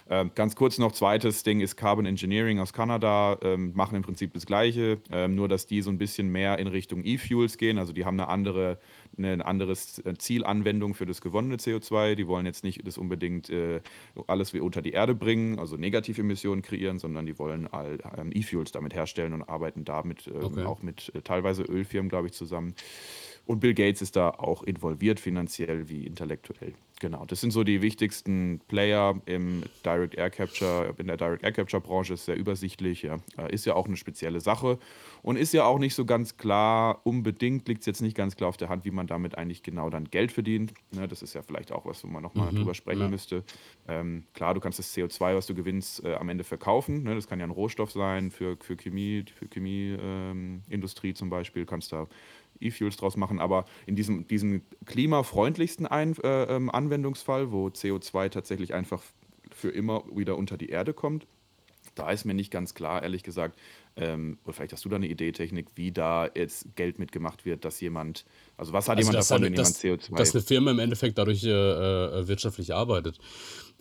Ähm, 0.09 0.31
ganz 0.35 0.55
kurz 0.55 0.77
noch, 0.77 0.91
zweites 0.91 1.43
Ding 1.43 1.59
ist 1.59 1.75
Carbon 1.75 2.05
Engineering 2.05 2.59
aus 2.59 2.73
Kanada, 2.73 3.37
ähm, 3.41 3.73
machen 3.75 3.95
im 3.95 4.03
Prinzip 4.03 4.33
das 4.33 4.45
Gleiche, 4.45 4.99
ähm, 5.11 5.35
nur 5.35 5.47
dass 5.47 5.67
die 5.67 5.81
so 5.81 5.89
ein 5.89 5.97
bisschen 5.97 6.31
mehr 6.31 6.59
in 6.59 6.67
Richtung 6.67 7.03
E-Fuels 7.03 7.57
gehen. 7.57 7.77
Also 7.77 7.93
die 7.93 8.05
haben 8.05 8.19
eine 8.19 8.29
andere, 8.29 8.79
eine 9.17 9.45
andere 9.45 9.75
Zielanwendung 9.75 10.93
für 10.93 11.05
das 11.05 11.21
gewonnene 11.21 11.57
CO2. 11.65 12.15
Die 12.15 12.27
wollen 12.27 12.45
jetzt 12.45 12.63
nicht 12.63 12.85
das 12.85 12.97
unbedingt 12.97 13.49
äh, 13.49 13.81
alles 14.27 14.53
wie 14.53 14.59
unter 14.59 14.81
die 14.81 14.91
Erde 14.91 15.15
bringen, 15.15 15.59
also 15.59 15.77
Negativemissionen 15.77 16.61
kreieren, 16.61 16.99
sondern 16.99 17.25
die 17.25 17.37
wollen 17.39 17.67
all, 17.67 17.97
ähm, 18.17 18.31
E-Fuels 18.33 18.71
damit 18.71 18.93
herstellen 18.93 19.33
und 19.33 19.43
arbeiten 19.43 19.85
damit 19.85 20.27
ähm, 20.27 20.43
Okay. 20.45 20.63
auch 20.65 20.81
mit 20.81 21.11
äh, 21.15 21.21
teilweise 21.21 21.63
Ölfirmen, 21.63 22.09
glaube 22.09 22.27
ich, 22.27 22.33
zusammen. 22.33 22.75
Und 23.45 23.59
Bill 23.59 23.73
Gates 23.73 24.01
ist 24.01 24.15
da 24.15 24.29
auch 24.29 24.63
involviert, 24.63 25.19
finanziell 25.19 25.89
wie 25.89 26.05
intellektuell. 26.05 26.73
Genau, 27.01 27.25
das 27.25 27.41
sind 27.41 27.51
so 27.51 27.65
die 27.65 27.81
wichtigsten 27.81 28.61
Player 28.69 29.21
im 29.25 29.65
Direct 29.85 30.15
Air 30.15 30.29
Capture, 30.29 30.95
in 30.97 31.07
der 31.07 31.17
Direct 31.17 31.43
Air 31.43 31.51
Capture 31.51 31.81
Branche, 31.81 32.13
ist 32.13 32.23
sehr 32.25 32.37
übersichtlich, 32.37 33.01
ja. 33.01 33.19
Äh, 33.37 33.53
ist 33.53 33.65
ja 33.65 33.75
auch 33.75 33.85
eine 33.85 33.97
spezielle 33.97 34.39
Sache 34.39 34.79
und 35.21 35.35
ist 35.35 35.53
ja 35.53 35.65
auch 35.65 35.77
nicht 35.77 35.93
so 35.93 36.05
ganz 36.05 36.37
klar, 36.37 37.01
unbedingt 37.05 37.67
liegt 37.67 37.81
es 37.81 37.85
jetzt 37.85 38.01
nicht 38.01 38.15
ganz 38.15 38.37
klar 38.37 38.47
auf 38.47 38.55
der 38.57 38.69
Hand, 38.69 38.85
wie 38.85 38.91
man 38.91 39.07
damit 39.07 39.37
eigentlich 39.37 39.61
genau 39.61 39.89
dann 39.89 40.05
Geld 40.05 40.31
verdient. 40.31 40.73
Ne, 40.91 41.07
das 41.07 41.21
ist 41.21 41.33
ja 41.33 41.41
vielleicht 41.41 41.73
auch 41.73 41.85
was, 41.85 42.01
wo 42.03 42.07
man 42.07 42.23
nochmal 42.23 42.53
Mhm, 42.53 42.55
drüber 42.55 42.73
sprechen 42.73 43.01
ja. 43.01 43.07
müsste. 43.09 43.43
Ähm, 43.87 44.23
klar, 44.33 44.53
du 44.53 44.61
kannst 44.61 44.79
das 44.79 44.93
CO2, 44.95 45.35
was 45.35 45.47
du 45.47 45.53
gewinnst, 45.53 46.03
äh, 46.05 46.15
am 46.15 46.29
Ende 46.29 46.45
verkaufen. 46.45 47.03
Ne? 47.03 47.13
Das 47.15 47.27
kann 47.27 47.39
ja 47.39 47.45
ein 47.45 47.51
Rohstoff 47.51 47.91
sein 47.91 48.31
für, 48.31 48.57
für 48.61 48.77
Chemie, 48.77 49.25
für 49.33 49.47
Chemieindustrie 49.47 51.09
ähm, 51.09 51.15
zum 51.15 51.29
Beispiel, 51.29 51.65
kannst 51.65 51.91
da 51.91 52.07
E-Fuels 52.59 52.97
draus 52.97 53.17
machen, 53.17 53.39
aber 53.39 53.65
in 53.85 53.95
diesem, 53.95 54.27
diesem 54.27 54.63
klimafreundlichsten 54.85 55.85
Ein 55.85 56.15
äh, 56.23 56.43
ähm, 56.43 56.69
Anwendungsfall, 56.69 57.51
wo 57.51 57.67
CO2 57.67 58.29
tatsächlich 58.29 58.73
einfach 58.73 59.01
für 59.51 59.69
immer 59.69 60.03
wieder 60.15 60.37
unter 60.37 60.57
die 60.57 60.69
Erde 60.69 60.93
kommt, 60.93 61.27
da 61.95 62.11
ist 62.11 62.25
mir 62.25 62.33
nicht 62.33 62.51
ganz 62.51 62.73
klar, 62.73 63.03
ehrlich 63.03 63.23
gesagt, 63.23 63.57
ähm, 63.95 64.37
oder 64.43 64.53
vielleicht 64.53 64.73
hast 64.73 64.83
du 64.83 64.89
da 64.89 64.97
eine 64.97 65.07
Idee, 65.07 65.31
Technik, 65.31 65.67
wie 65.75 65.91
da 65.91 66.29
jetzt 66.35 66.75
Geld 66.75 66.99
mitgemacht 66.99 67.45
wird, 67.45 67.63
dass 67.63 67.79
jemand, 67.79 68.25
also 68.57 68.73
was 68.73 68.89
hat 68.89 68.97
Also, 68.97 69.11
jemand 69.11 69.29
davon, 69.29 69.37
eine, 69.37 69.45
wenn 69.47 69.53
dass, 69.55 69.81
jemand 69.81 70.03
CO2 70.03 70.17
dass 70.17 70.35
eine 70.35 70.43
Firma 70.43 70.71
im 70.71 70.79
Endeffekt 70.79 71.17
dadurch 71.17 71.43
äh, 71.43 71.49
äh, 71.49 72.27
wirtschaftlich 72.27 72.73
arbeitet. 72.73 73.19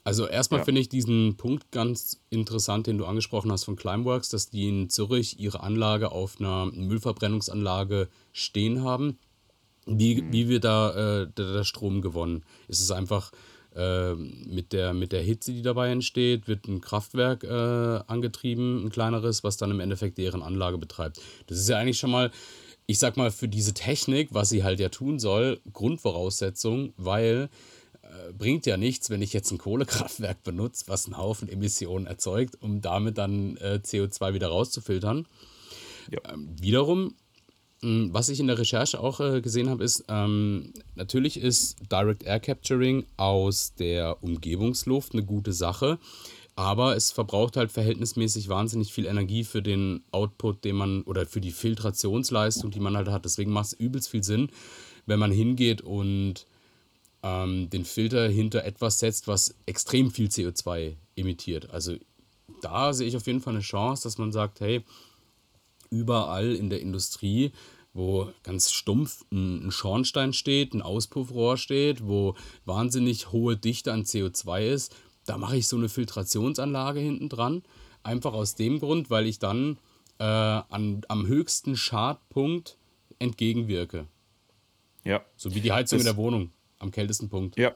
Also 0.04 0.26
erstmal 0.26 0.61
Ja. 0.61 0.64
finde 0.64 0.82
ich 0.82 0.90
diesen 0.90 1.37
Punkt 1.37 1.70
ganz 1.73 2.20
interessant, 2.28 2.87
den 2.87 2.99
du 2.99 3.06
angesprochen 3.06 3.50
hast 3.50 3.64
von 3.64 3.75
Climeworks, 3.75 4.28
dass 4.28 4.50
die 4.50 4.68
in 4.68 4.90
Zürich 4.90 5.40
ihre 5.40 5.61
Anlage 5.61 6.12
auf 6.12 6.38
einer 6.38 6.66
Müllverbrennungsanlage 6.66 8.08
stehen 8.32 8.82
haben. 8.82 9.18
Wie, 9.87 10.23
Mhm. 10.23 10.32
wie 10.32 10.49
wird 10.49 10.64
da 10.64 11.23
äh, 11.23 11.26
der, 11.37 11.52
der 11.54 11.64
Strom 11.64 12.02
gewonnen? 12.02 12.44
Ist 12.68 12.80
es 12.80 12.90
einfach 12.90 13.32
äh, 13.75 14.14
mit, 14.14 14.73
der, 14.73 14.94
mit 14.94 15.11
der 15.12 15.23
Hitze, 15.23 15.52
die 15.52 15.62
dabei 15.62 15.90
entsteht, 15.90 16.49
wird 16.49 16.68
ein 16.68 16.80
Kraftwerk 16.80 17.42
äh, 17.42 18.00
angetrieben, 18.06 18.84
ein 18.84 18.90
kleineres, 18.90 19.42
was 19.42 19.56
dann 19.56 19.70
im 19.70 19.80
Endeffekt 19.80 20.16
deren 20.18 20.42
Anlage 20.42 20.78
betreibt? 20.78 21.20
Das 21.49 21.58
ist 21.58 21.68
ja 21.68 21.78
eigentlich 21.78 21.99
schon 21.99 22.11
mal, 22.12 22.30
ich 22.87 22.99
sag 22.99 23.16
mal, 23.16 23.30
für 23.30 23.49
diese 23.49 23.75
Technik, 23.75 24.32
was 24.32 24.50
sie 24.50 24.62
halt 24.64 24.80
ja 24.80 24.90
tun 24.90 25.18
soll, 25.18 25.61
Grundvoraussetzung, 25.73 26.92
weil 26.96 27.49
bringt 28.37 28.66
ja 28.66 28.76
nichts, 28.76 29.11
wenn 29.11 29.23
ich 29.23 29.32
jetzt 29.32 29.50
ein 29.50 29.58
Kohlekraftwerk 29.58 30.42
benutze, 30.42 30.84
was 30.88 31.06
einen 31.06 31.16
Haufen 31.16 31.49
Emissionen 31.49 32.06
erzeugt, 32.06 32.56
um 32.61 32.80
damit 32.80 33.18
dann 33.18 33.56
äh, 33.58 33.80
CO2 33.82 34.34
wieder 34.34 34.49
rauszufiltern. 34.49 35.26
Ja. 36.11 36.20
Ähm, 36.32 36.54
wiederum, 36.61 37.14
mh, 37.82 38.12
was 38.12 38.28
ich 38.28 38.40
in 38.40 38.46
der 38.46 38.58
Recherche 38.58 39.00
auch 39.00 39.20
äh, 39.20 39.40
gesehen 39.40 39.70
habe, 39.70 39.84
ist, 39.84 40.04
ähm, 40.08 40.73
natürlich 40.94 41.38
ist 41.38 41.76
Direct 41.90 42.25
Air 42.25 42.40
Capturing 42.40 43.06
aus 43.16 43.75
der 43.75 44.23
Umgebungsluft 44.23 45.12
eine 45.12 45.25
gute 45.25 45.52
Sache, 45.52 45.99
aber 46.56 46.96
es 46.96 47.11
verbraucht 47.11 47.56
halt 47.56 47.73
verhältnismäßig 47.73 48.49
wahnsinnig 48.49 48.92
viel 48.92 49.06
Energie 49.06 49.44
für 49.44 49.62
den 49.62 50.04
Output, 50.12 50.64
den 50.64 50.76
man, 50.76 51.02
oder 51.02 51.26
für 51.26 51.40
die 51.40 51.50
Filtrationsleistung, 51.50 52.70
die 52.70 52.80
man 52.80 52.96
halt 52.96 53.08
hat. 53.08 53.25
Deswegen 53.25 53.50
macht 53.50 53.66
es 53.66 53.73
übelst 53.73 54.08
viel 54.08 54.23
Sinn, 54.23 54.50
wenn 55.06 55.18
man 55.18 55.32
hingeht 55.32 55.80
und 55.80 56.46
ähm, 57.25 57.71
den 57.71 57.85
Filter 57.87 58.28
hinter 58.28 58.64
etwas 58.64 58.99
setzt, 58.99 59.26
was 59.26 59.54
extrem 59.66 60.11
viel 60.11 60.28
CO2 60.28 60.95
emittiert. 61.16 61.71
Also 61.71 61.97
da 62.61 62.93
sehe 62.93 63.09
ich 63.09 63.16
auf 63.16 63.26
jeden 63.26 63.40
Fall 63.40 63.54
eine 63.54 63.62
Chance, 63.62 64.02
dass 64.04 64.19
man 64.19 64.31
sagt, 64.31 64.61
hey, 64.61 64.85
überall 65.90 66.54
in 66.54 66.69
der 66.71 66.81
Industrie, 66.81 67.52
wo 67.95 68.31
ganz 68.43 68.73
stumpf 68.73 69.25
ein, 69.33 69.66
ein 69.66 69.71
Schornstein 69.71 70.33
steht, 70.35 70.75
ein 70.75 70.83
Auspuffrohr 70.83 71.57
steht, 71.57 72.07
wo 72.07 72.35
wahnsinnig 72.66 73.33
hohe 73.33 73.57
Dichte 73.57 73.93
an 73.93 74.02
CO2 74.04 74.66
ist, 74.66 74.95
da 75.25 75.38
mache 75.38 75.57
ich 75.57 75.66
so 75.66 75.76
eine 75.76 75.88
Filtrationsanlage 75.88 77.00
hinten 77.00 77.31
dran. 77.31 77.62
Einfach 78.02 78.35
aus 78.35 78.54
dem 78.54 78.81
Grund, 78.81 79.09
weil 79.09 79.26
ich 79.26 79.38
dann 79.38 79.78
äh, 80.19 80.25
an, 80.25 81.02
am 81.09 81.26
höchsten 81.26 81.76
Schadpunkt 81.76 82.76
entgegenwirke. 83.19 84.07
Ja. 85.04 85.25
So 85.37 85.54
wie 85.54 85.61
die 85.62 85.73
Heizung 85.73 85.99
Das- 85.99 86.07
in 86.07 86.12
der 86.12 86.23
Wohnung 86.23 86.50
am 86.85 86.91
kältesten 86.93 87.29
Punkt. 87.29 87.59
Ja, 87.59 87.75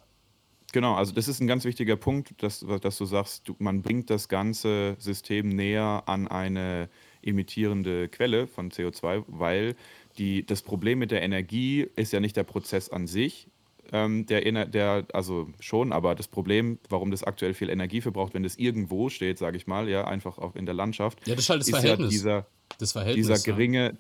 genau. 0.73 0.95
Also 0.95 1.13
das 1.13 1.27
ist 1.27 1.41
ein 1.41 1.47
ganz 1.47 1.65
wichtiger 1.65 1.97
Punkt, 1.97 2.41
dass, 2.43 2.65
dass 2.81 2.99
du 2.99 3.05
sagst, 3.05 3.49
du, 3.49 3.57
man 3.59 3.83
bringt 3.83 4.11
das 4.11 4.29
ganze 4.29 4.97
System 4.99 5.49
näher 5.49 6.05
an 6.07 6.29
eine 6.29 6.89
emittierende 7.23 8.09
Quelle 8.09 8.47
von 8.47 8.71
CO2, 8.71 9.25
weil 9.27 9.75
die, 10.19 10.47
das 10.47 10.63
Problem 10.63 10.99
mit 11.01 11.11
der 11.11 11.23
Energie 11.23 11.87
ist 11.97 12.13
ja 12.13 12.21
nicht 12.21 12.37
der 12.37 12.45
Prozess 12.45 12.89
an 12.89 13.07
sich, 13.07 13.49
ähm, 13.93 14.27
der, 14.27 14.67
der, 14.67 15.07
also 15.13 15.49
schon, 15.61 15.93
aber 15.93 16.15
das 16.15 16.29
Problem, 16.29 16.79
warum 16.89 17.11
das 17.11 17.25
aktuell 17.25 17.55
viel 17.55 17.71
Energie 17.71 18.01
verbraucht, 18.01 18.35
wenn 18.35 18.43
das 18.43 18.57
irgendwo 18.57 19.09
steht, 19.09 19.39
sage 19.39 19.57
ich 19.57 19.67
mal, 19.67 19.89
ja, 19.89 20.07
einfach 20.07 20.39
auch 20.39 20.55
in 20.57 20.67
der 20.67 20.75
Landschaft, 20.75 21.27
Ja, 21.27 21.35
das 21.35 21.45
ist 21.45 21.51
halt 21.51 21.61
das 21.61 21.69
ist 21.69 21.75
ja 21.75 21.81
Verhältnis. 21.81 22.11
dieser, 22.11 22.47
das 22.79 22.93
Verhältnis. 22.93 23.27
dieser 23.27 23.39
ja. 23.39 23.93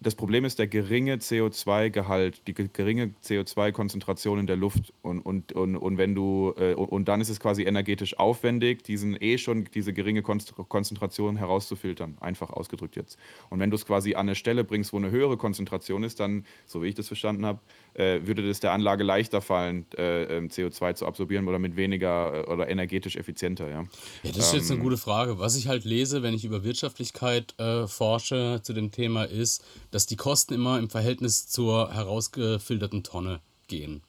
Das 0.00 0.14
Problem 0.14 0.44
ist 0.44 0.58
der 0.58 0.66
geringe 0.66 1.16
CO2-Gehalt, 1.16 2.46
die 2.46 2.54
ge- 2.54 2.68
geringe 2.72 3.14
CO2-Konzentration 3.24 4.38
in 4.38 4.46
der 4.46 4.56
Luft. 4.56 4.92
Und, 5.02 5.20
und, 5.20 5.52
und, 5.52 5.76
und 5.76 5.98
wenn 5.98 6.14
du, 6.14 6.52
äh, 6.58 6.74
und, 6.74 7.08
dann 7.08 7.20
ist 7.20 7.28
es 7.30 7.40
quasi 7.40 7.62
energetisch 7.62 8.18
aufwendig, 8.18 8.82
diesen 8.82 9.16
eh 9.20 9.38
schon 9.38 9.64
diese 9.72 9.92
geringe 9.92 10.22
Konzentration 10.22 11.36
herauszufiltern, 11.36 12.16
einfach 12.20 12.50
ausgedrückt 12.50 12.96
jetzt. 12.96 13.18
Und 13.50 13.60
wenn 13.60 13.70
du 13.70 13.76
es 13.76 13.86
quasi 13.86 14.14
an 14.14 14.26
eine 14.26 14.34
Stelle 14.34 14.64
bringst, 14.64 14.92
wo 14.92 14.98
eine 14.98 15.10
höhere 15.10 15.36
Konzentration 15.36 16.02
ist, 16.02 16.20
dann, 16.20 16.44
so 16.66 16.82
wie 16.82 16.88
ich 16.88 16.94
das 16.94 17.06
verstanden 17.06 17.46
habe, 17.46 17.60
äh, 17.94 18.26
würde 18.26 18.48
es 18.48 18.60
der 18.60 18.72
Anlage 18.72 19.04
leichter 19.04 19.40
fallen, 19.40 19.86
äh, 19.96 20.24
ähm, 20.24 20.48
CO2 20.48 20.94
zu 20.94 21.06
absorbieren 21.06 21.48
oder 21.48 21.58
mit 21.58 21.76
weniger 21.76 22.44
äh, 22.46 22.52
oder 22.52 22.68
energetisch 22.68 23.16
effizienter, 23.16 23.68
ja. 23.68 23.84
Ja, 24.22 24.32
das 24.32 24.46
ist 24.46 24.52
jetzt 24.54 24.70
Ähm. 24.70 24.76
eine 24.76 24.84
gute 24.84 24.96
Frage. 24.96 25.38
Was 25.38 25.56
ich 25.56 25.68
halt 25.68 25.84
lese, 25.84 26.22
wenn 26.22 26.34
ich 26.34 26.44
über 26.44 26.64
Wirtschaftlichkeit 26.64 27.54
äh, 27.58 27.86
forsche 27.86 28.60
zu 28.62 28.72
dem 28.72 28.90
Thema, 28.90 29.24
ist, 29.24 29.64
dass 29.90 30.06
die 30.06 30.16
Kosten 30.16 30.54
immer 30.54 30.78
im 30.78 30.90
Verhältnis 30.90 31.46
zur 31.46 31.92
herausgefilterten 31.92 33.02
Tonne 33.02 33.40
gehen. 33.68 34.02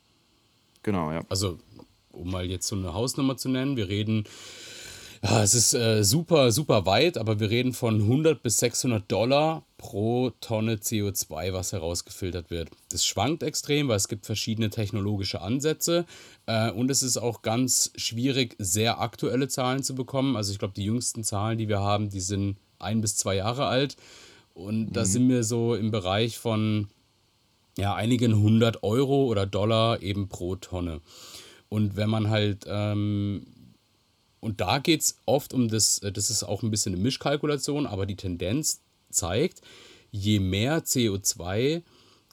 Genau, 0.83 1.11
ja. 1.11 1.23
Also, 1.29 1.59
um 2.11 2.31
mal 2.31 2.45
jetzt 2.45 2.67
so 2.67 2.75
eine 2.75 2.93
Hausnummer 2.93 3.37
zu 3.37 3.49
nennen, 3.49 3.75
wir 3.77 3.89
reden, 3.89 4.25
ja, 5.23 5.43
es 5.43 5.53
ist 5.53 5.73
äh, 5.73 6.03
super, 6.03 6.51
super 6.51 6.85
weit, 6.85 7.17
aber 7.17 7.39
wir 7.39 7.49
reden 7.49 7.73
von 7.73 8.01
100 8.01 8.41
bis 8.41 8.57
600 8.57 9.09
Dollar 9.11 9.63
pro 9.77 10.31
Tonne 10.41 10.75
CO2, 10.75 11.53
was 11.53 11.73
herausgefiltert 11.73 12.49
wird. 12.49 12.69
Das 12.89 13.05
schwankt 13.05 13.43
extrem, 13.43 13.87
weil 13.87 13.97
es 13.97 14.07
gibt 14.07 14.25
verschiedene 14.25 14.69
technologische 14.69 15.41
Ansätze 15.41 16.05
äh, 16.45 16.71
und 16.71 16.89
es 16.89 17.03
ist 17.03 17.17
auch 17.17 17.41
ganz 17.41 17.91
schwierig, 17.95 18.55
sehr 18.59 18.99
aktuelle 18.99 19.47
Zahlen 19.47 19.83
zu 19.83 19.95
bekommen. 19.95 20.35
Also 20.35 20.51
ich 20.51 20.59
glaube, 20.59 20.73
die 20.75 20.85
jüngsten 20.85 21.23
Zahlen, 21.23 21.57
die 21.57 21.69
wir 21.69 21.79
haben, 21.79 22.09
die 22.09 22.21
sind 22.21 22.57
ein 22.79 23.01
bis 23.01 23.15
zwei 23.17 23.35
Jahre 23.35 23.67
alt 23.67 23.97
und 24.53 24.93
da 24.93 25.05
sind 25.05 25.29
wir 25.29 25.43
so 25.43 25.75
im 25.75 25.91
Bereich 25.91 26.37
von 26.37 26.87
ja, 27.77 27.93
einigen 27.93 28.39
hundert 28.39 28.83
Euro 28.83 29.25
oder 29.25 29.45
Dollar 29.45 30.01
eben 30.01 30.29
pro 30.29 30.55
Tonne. 30.55 31.01
Und 31.69 31.97
wenn 31.97 32.09
man 32.09 32.29
halt, 32.29 32.65
ähm, 32.67 33.47
und 34.45 34.61
da 34.61 34.77
geht 34.77 35.01
es 35.01 35.17
oft 35.25 35.53
um 35.53 35.67
das, 35.69 35.97
äh, 35.99 36.11
das 36.11 36.29
ist 36.29 36.43
auch 36.43 36.61
ein 36.61 36.69
bisschen 36.69 36.93
eine 36.93 37.01
Mischkalkulation, 37.01 37.87
aber 37.87 38.05
die 38.05 38.15
Tendenz 38.15 38.83
zeigt, 39.09 39.61
je 40.11 40.39
mehr 40.39 40.83
CO2 40.83 41.81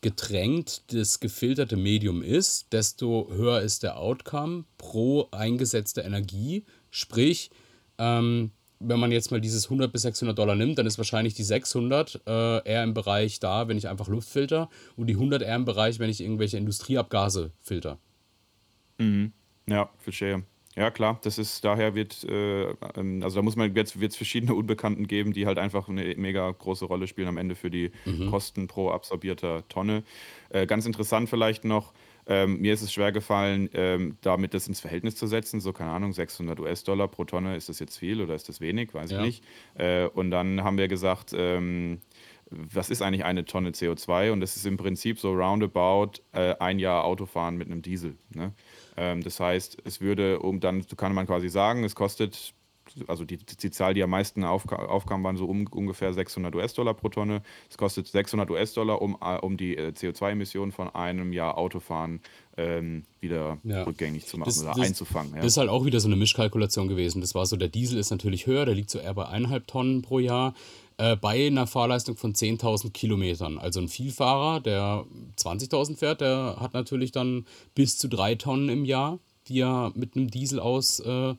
getränkt 0.03 0.93
das 0.93 1.21
gefilterte 1.21 1.77
Medium 1.77 2.23
ist, 2.23 2.73
desto 2.73 3.31
höher 3.31 3.63
ist 3.63 3.83
der 3.83 3.99
Outcome 3.99 4.65
pro 4.77 5.29
eingesetzte 5.31 6.03
Energie. 6.03 6.65
Sprich, 6.91 7.51
ähm, 7.97 8.51
wenn 8.79 9.01
man 9.01 9.11
jetzt 9.11 9.31
mal 9.31 9.41
dieses 9.41 9.67
100 9.67 9.91
bis 9.91 10.03
600 10.03 10.37
Dollar 10.37 10.57
nimmt, 10.57 10.77
dann 10.77 10.87
ist 10.87 10.99
wahrscheinlich 10.99 11.33
die 11.33 11.45
600 11.45 12.21
äh, 12.27 12.69
eher 12.69 12.85
im 12.85 12.93
Bereich 12.93 13.41
da, 13.41 13.69
wenn 13.69 13.79
ich 13.79 13.89
einfach 13.89 14.09
Luft 14.09 14.29
filter 14.29 14.69
und 14.97 15.07
die 15.07 15.15
100 15.15 15.41
eher 15.41 15.57
im 15.57 15.65
Bereich, 15.65 15.99
wenn 15.99 16.11
ich 16.11 16.21
irgendwelche 16.21 16.59
Industrieabgase 16.59 17.53
filter. 17.61 17.99
Ja, 19.67 19.89
verstehe. 19.99 20.45
Ja, 20.75 20.91
klar, 20.91 21.21
das 21.23 21.37
ist, 21.39 21.65
daher 21.65 21.95
wird, 21.95 22.25
äh, 22.25 22.71
ähm, 22.97 23.23
also 23.23 23.37
da 23.37 23.43
muss 23.43 23.57
man 23.57 23.75
jetzt 23.75 24.01
wird's 24.01 24.17
verschiedene 24.17 24.55
Unbekannten 24.55 25.07
geben, 25.07 25.33
die 25.35 25.47
halt 25.47 25.59
einfach 25.59 25.89
eine 25.89 26.15
mega 26.17 26.51
große 26.51 26.87
Rolle 26.87 27.07
spielen 27.07 27.29
am 27.29 27.37
Ende 27.37 27.55
für 27.55 27.71
die 27.71 27.91
Kosten 28.31 28.69
pro 28.69 28.91
absorbierter 28.91 29.69
Tonne. 29.69 30.03
Äh, 30.49 30.67
ganz 30.67 30.87
interessant 30.87 31.29
vielleicht 31.29 31.65
noch, 31.65 31.93
ähm, 32.27 32.61
mir 32.61 32.73
ist 32.73 32.83
es 32.83 32.93
schwer 32.93 33.13
gefallen, 33.13 33.69
ähm, 33.75 34.17
damit 34.23 34.55
das 34.55 34.67
ins 34.69 34.81
Verhältnis 34.81 35.17
zu 35.17 35.27
setzen, 35.27 35.61
so 35.61 35.73
keine 35.73 35.91
Ahnung, 35.91 36.13
600 36.13 36.59
US-Dollar 36.61 37.09
pro 37.09 37.25
Tonne, 37.25 37.57
ist 37.57 37.69
das 37.69 37.79
jetzt 37.79 37.99
viel 37.99 38.21
oder 38.23 38.35
ist 38.35 38.49
das 38.49 38.61
wenig, 38.61 38.95
weiß 38.95 39.11
Ja. 39.11 39.19
ich 39.19 39.25
nicht. 39.27 39.45
Äh, 39.75 40.07
und 40.07 40.31
dann 40.31 40.63
haben 40.65 40.79
wir 40.79 40.89
gesagt, 40.89 41.35
ähm, 41.37 42.01
was 42.51 42.91
ist 42.91 43.03
eigentlich 43.03 43.25
eine 43.25 43.45
Tonne 43.45 43.71
CO2? 43.71 44.31
Und 44.31 44.41
das 44.41 44.57
ist 44.57 44.67
im 44.67 44.77
Prinzip 44.77 45.19
so 45.19 45.33
roundabout 45.33 46.21
äh, 46.33 46.55
ein 46.61 46.79
Jahr 46.79 47.05
Autofahren 47.05 47.57
mit 47.57 47.69
einem 47.71 47.83
Diesel. 47.83 48.15
Ne? 48.35 48.53
Ähm, 48.97 49.23
das 49.23 49.41
heißt, 49.41 49.79
es 49.85 50.01
würde, 50.01 50.39
um 50.41 50.61
dann 50.61 50.87
kann 50.97 51.15
man 51.15 51.27
quasi 51.27 51.49
sagen, 51.49 51.85
es 51.85 51.95
kostet, 51.95 52.55
also 53.07 53.25
die, 53.25 53.39
die 53.39 53.71
Zahl, 53.71 53.95
die 53.95 54.03
am 54.03 54.11
meisten 54.11 54.45
aufka 54.45 54.77
aufkam, 54.77 55.23
waren 55.25 55.37
so 55.37 55.47
um, 55.47 55.67
ungefähr 55.69 56.13
600 56.13 56.55
US-Dollar 56.55 56.93
pro 56.95 57.09
Tonne. 57.09 57.43
Es 57.71 57.79
kostet 57.79 58.09
600 58.09 58.51
US-Dollar, 58.51 59.01
um, 59.01 59.17
äh, 59.23 59.39
um 59.39 59.57
die 59.57 59.77
äh, 59.77 59.93
CO2-Emissionen 59.93 60.73
von 60.73 60.95
einem 60.95 61.33
Jahr 61.33 61.57
Autofahren 61.57 62.21
ähm, 62.59 63.05
wieder 63.21 63.57
Ja. 63.65 63.85
rückgängig 63.85 64.27
zu 64.27 64.37
machen 64.37 64.49
Das- 64.51 64.61
oder 64.63 64.75
das- 64.75 64.87
einzufangen. 64.89 65.31
Ja. 65.33 65.37
Das 65.39 65.47
ist 65.53 65.57
halt 65.57 65.71
auch 65.71 65.87
wieder 65.87 66.01
so 66.01 66.09
eine 66.09 66.17
Mischkalkulation 66.17 66.89
gewesen. 66.89 67.21
Das 67.23 67.35
war 67.35 67.47
so, 67.47 67.57
der 67.57 67.69
Diesel 67.69 67.99
ist 67.99 68.11
natürlich 68.11 68.47
höher, 68.47 68.67
der 68.67 68.75
liegt 68.75 68.91
so 68.91 68.99
eher 68.99 69.15
bei 69.15 69.25
1,5 69.27 69.67
Tonnen 69.67 70.03
pro 70.03 70.19
Jahr, 70.19 70.53
äh, 70.97 71.17
bei 71.17 71.47
einer 71.47 71.67
Fahrleistung 71.67 72.17
von 72.17 72.35
10.000 72.35 72.91
Kilometern. 72.91 73.59
Also 73.59 73.81
ein 73.81 73.89
Vielfahrer, 73.89 74.61
der 74.61 75.05
20.000 75.39 75.97
fährt, 75.97 76.21
der 76.21 76.57
hat 76.59 76.75
natürlich 76.75 77.13
dann 77.13 77.47
bis 77.75 77.99
zu 77.99 78.09
3 78.09 78.37
Tonnen 78.37 78.69
im 78.69 78.85
Jahr, 78.85 79.19
die 79.49 79.61
er 79.61 79.93
mit 79.95 80.17
einem 80.17 80.31
Diesel 80.31 80.61
aus, 80.61 81.01
äh, 81.01 81.35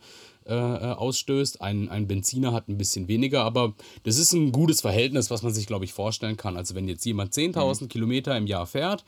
äh, 0.45 0.53
ausstößt. 0.53 1.62
Ein, 1.62 1.89
ein 1.89 2.07
Benziner 2.07 2.51
hat 2.51 2.67
ein 2.67 2.77
bisschen 2.77 3.07
weniger, 3.07 3.43
aber 3.43 3.74
das 4.03 4.17
ist 4.17 4.33
ein 4.33 4.51
gutes 4.51 4.81
Verhältnis, 4.81 5.29
was 5.29 5.43
man 5.43 5.53
sich, 5.53 5.67
glaube 5.67 5.86
ich, 5.86 5.93
vorstellen 5.93 6.38
kann. 6.38 6.57
Also 6.57 6.75
wenn 6.75 6.88
jetzt 6.88 7.05
jemand 7.05 7.33
10.000 7.33 7.88
Kilometer 7.88 8.36
im 8.38 8.48
Jahr 8.48 8.67
fährt, 8.67 9.05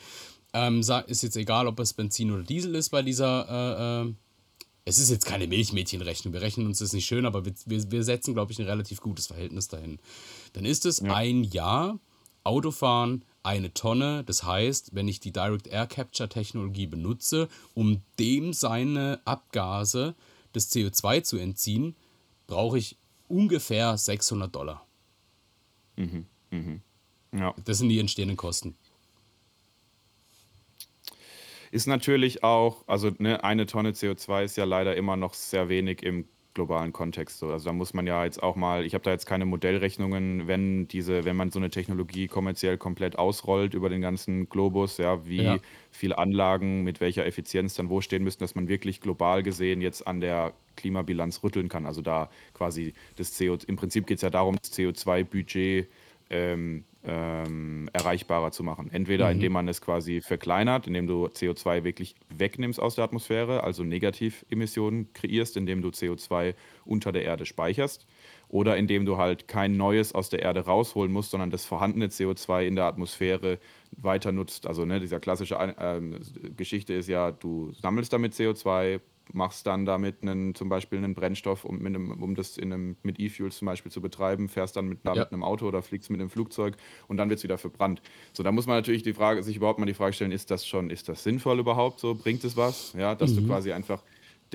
ähm, 0.54 0.80
ist 0.80 1.24
jetzt 1.24 1.36
egal, 1.36 1.68
ob 1.68 1.80
es 1.80 1.94
Benzin 1.94 2.32
oder 2.32 2.44
Diesel 2.44 2.76
ist 2.76 2.90
bei 2.90 3.02
dieser 3.02 4.04
äh, 4.06 4.08
äh, 4.08 4.14
es 4.86 5.00
ist 5.00 5.10
jetzt 5.10 5.26
keine 5.26 5.48
Milchmädchenrechnung, 5.48 6.34
wir 6.34 6.42
rechnen 6.42 6.68
uns 6.68 6.80
das 6.80 6.94
nicht 6.94 7.06
schön, 7.06 7.26
aber 7.26 7.44
wir, 7.44 7.54
wir, 7.66 8.04
setzen, 8.04 8.36
glaube 8.36 8.52
ich, 8.52 8.60
ein 8.60 8.68
relativ 8.68 9.02
gutes 9.02 9.28
Verhältnis 9.28 9.68
dahin. 9.68 10.00
Dann 10.54 10.64
ist 10.64 10.86
es 10.86 11.02
ein 11.02 11.44
Jahr 11.44 12.00
Autofahren, 12.44 13.26
eine 13.42 13.74
Tonne. 13.74 14.24
Das 14.24 14.44
heißt, 14.44 14.94
wenn 14.94 15.08
ich 15.08 15.20
die 15.20 15.32
Direct 15.32 15.68
Air 15.68 15.88
Capture 15.88 16.30
Technologie 16.30 16.86
benutze, 16.86 17.50
um 17.74 18.02
dem 18.20 18.54
seine 18.54 19.20
Abgase 19.26 20.16
des 20.54 20.72
CO2 20.72 21.24
zu 21.24 21.38
entziehen, 21.38 21.96
brauche 22.46 22.78
ich 22.78 22.98
ungefähr 23.28 23.98
600 23.98 24.56
Dollar. 24.56 24.86
ja. 27.32 27.56
Das 27.66 27.80
sind 27.80 27.90
die 27.90 28.00
entstehenden 28.00 28.38
Kosten. 28.38 28.76
Ist 31.76 31.88
natürlich 31.88 32.42
auch, 32.42 32.86
also 32.88 33.12
ne, 33.18 33.44
eine 33.44 33.66
Tonne 33.66 33.92
CO2 33.92 34.46
ist 34.46 34.56
ja 34.56 34.64
leider 34.64 34.96
immer 34.96 35.18
noch 35.18 35.34
sehr 35.34 35.68
wenig 35.68 36.04
im 36.04 36.26
globalen 36.54 36.94
Kontext. 36.94 37.38
So. 37.40 37.50
Also 37.52 37.66
da 37.66 37.74
muss 37.74 37.94
man 37.94 38.08
ja 38.08 38.24
jetzt 38.24 38.42
auch 38.42 38.56
mal, 38.56 38.86
ich 38.86 38.94
habe 38.94 39.04
da 39.04 39.12
jetzt 39.12 39.26
keine 39.26 39.44
Modellrechnungen, 39.44 40.48
wenn 40.48 40.88
diese, 40.88 41.26
wenn 41.26 41.36
man 41.36 41.52
so 41.52 41.60
eine 41.60 41.70
Technologie 41.70 42.28
kommerziell 42.28 42.78
komplett 42.78 43.18
ausrollt 43.20 43.74
über 43.74 43.90
den 43.90 44.00
ganzen 44.00 44.48
Globus, 44.48 44.98
ja, 45.00 45.28
wie 45.28 45.44
Ja. 45.44 45.60
viele 45.92 46.18
Anlagen 46.18 46.84
mit 46.84 47.02
welcher 47.02 47.26
Effizienz 47.26 47.74
dann 47.74 47.90
wo 47.90 48.00
stehen 48.00 48.24
müssen, 48.24 48.40
dass 48.40 48.56
man 48.56 48.70
wirklich 48.70 49.02
global 49.02 49.44
gesehen 49.44 49.82
jetzt 49.82 50.08
an 50.08 50.22
der 50.22 50.54
Klimabilanz 50.78 51.44
rütteln 51.44 51.68
kann. 51.68 51.86
Also 51.86 52.02
da 52.02 52.30
quasi 52.54 52.94
das 53.18 53.38
CO, 53.38 53.58
im 53.68 53.76
Prinzip 53.76 54.08
geht 54.08 54.20
es 54.20 54.22
ja 54.22 54.30
darum, 54.30 54.56
das 54.62 54.72
CO2-Budget 54.72 55.90
ähm, 56.30 56.86
ähm, 57.08 57.90
erreichbarer 57.94 58.52
zu 58.52 58.64
machen. 58.64 58.90
Entweder 58.92 59.32
indem 59.32 59.54
man 59.54 59.68
es 59.68 59.82
quasi 59.82 60.22
verkleinert, 60.22 60.88
indem 60.88 61.08
du 61.08 61.28
CO2 61.28 61.84
wirklich 61.84 62.16
wegnimmst 62.30 62.80
aus 62.80 62.96
der 62.96 63.04
Atmosphäre, 63.04 63.64
also 63.64 63.84
Negativemissionen 63.84 65.14
kreierst, 65.14 65.58
indem 65.58 65.82
du 65.82 65.90
CO2 65.90 66.56
unter 66.86 67.12
der 67.12 67.24
Erde 67.24 67.46
speicherst, 67.46 68.08
oder 68.48 68.78
indem 68.78 69.06
du 69.06 69.18
halt 69.18 69.48
kein 69.48 69.76
neues 69.78 70.14
aus 70.14 70.30
der 70.30 70.42
Erde 70.42 70.62
rausholen 70.62 71.12
musst, 71.12 71.32
sondern 71.32 71.50
das 71.50 71.66
vorhandene 71.66 72.08
CO2 72.08 72.66
in 72.66 72.76
der 72.76 72.86
Atmosphäre 72.86 73.60
weiter 73.92 74.32
nutzt. 74.32 74.68
Also 74.68 74.86
ne, 74.86 75.00
dieser 75.00 75.20
klassische 75.20 75.58
ähm, 75.80 76.20
Geschichte 76.56 76.94
ist 76.94 77.10
ja, 77.10 77.32
du 77.32 77.72
sammelst 77.74 78.14
damit 78.14 78.34
CO2, 78.34 79.00
machst 79.34 79.66
dann 79.68 79.86
damit 79.86 80.22
einen, 80.22 80.56
zum 80.56 80.70
Beispiel 80.70 80.98
einen 81.00 81.16
Brennstoff, 81.16 81.66
um, 81.66 81.86
einem, 81.86 82.12
um 82.22 82.36
das 82.36 82.58
in 82.58 82.72
einem, 82.74 82.98
mit 83.04 83.20
E-Fuels 83.20 83.58
zum 83.58 83.66
Beispiel 83.68 83.92
zu 83.92 84.02
betreiben, 84.02 84.50
fährst 84.50 84.76
dann 84.76 84.88
mit, 84.88 85.00
da 85.06 85.14
Ja. 85.14 85.22
mit 85.24 85.32
einem 85.32 85.44
Auto 85.44 85.68
oder 85.68 85.82
fliegst 85.82 86.10
mit 86.10 86.20
einem 86.20 86.30
Flugzeug 86.30 86.78
und 87.08 87.18
dann 87.18 87.30
wird 87.30 87.40
es 87.40 87.44
wieder 87.44 87.58
verbrannt. 87.58 88.02
So, 88.34 88.44
da 88.44 88.52
muss 88.52 88.68
man 88.68 88.78
natürlich 88.78 89.04
die 89.04 89.14
Frage, 89.14 89.44
sich 89.44 89.56
überhaupt 89.58 89.80
mal 89.80 89.86
die 89.86 89.94
Frage 89.94 90.14
stellen, 90.14 90.32
ist 90.32 90.52
das 90.52 90.66
schon, 90.68 90.90
ist 90.90 91.10
das 91.10 91.24
sinnvoll 91.24 91.60
überhaupt 91.60 92.00
so? 92.00 92.16
Bringt 92.16 92.44
es 92.44 92.56
was? 92.56 92.94
Ja, 92.94 93.16
dass 93.16 93.34
du 93.34 93.42
quasi 93.42 93.72
einfach 93.72 94.04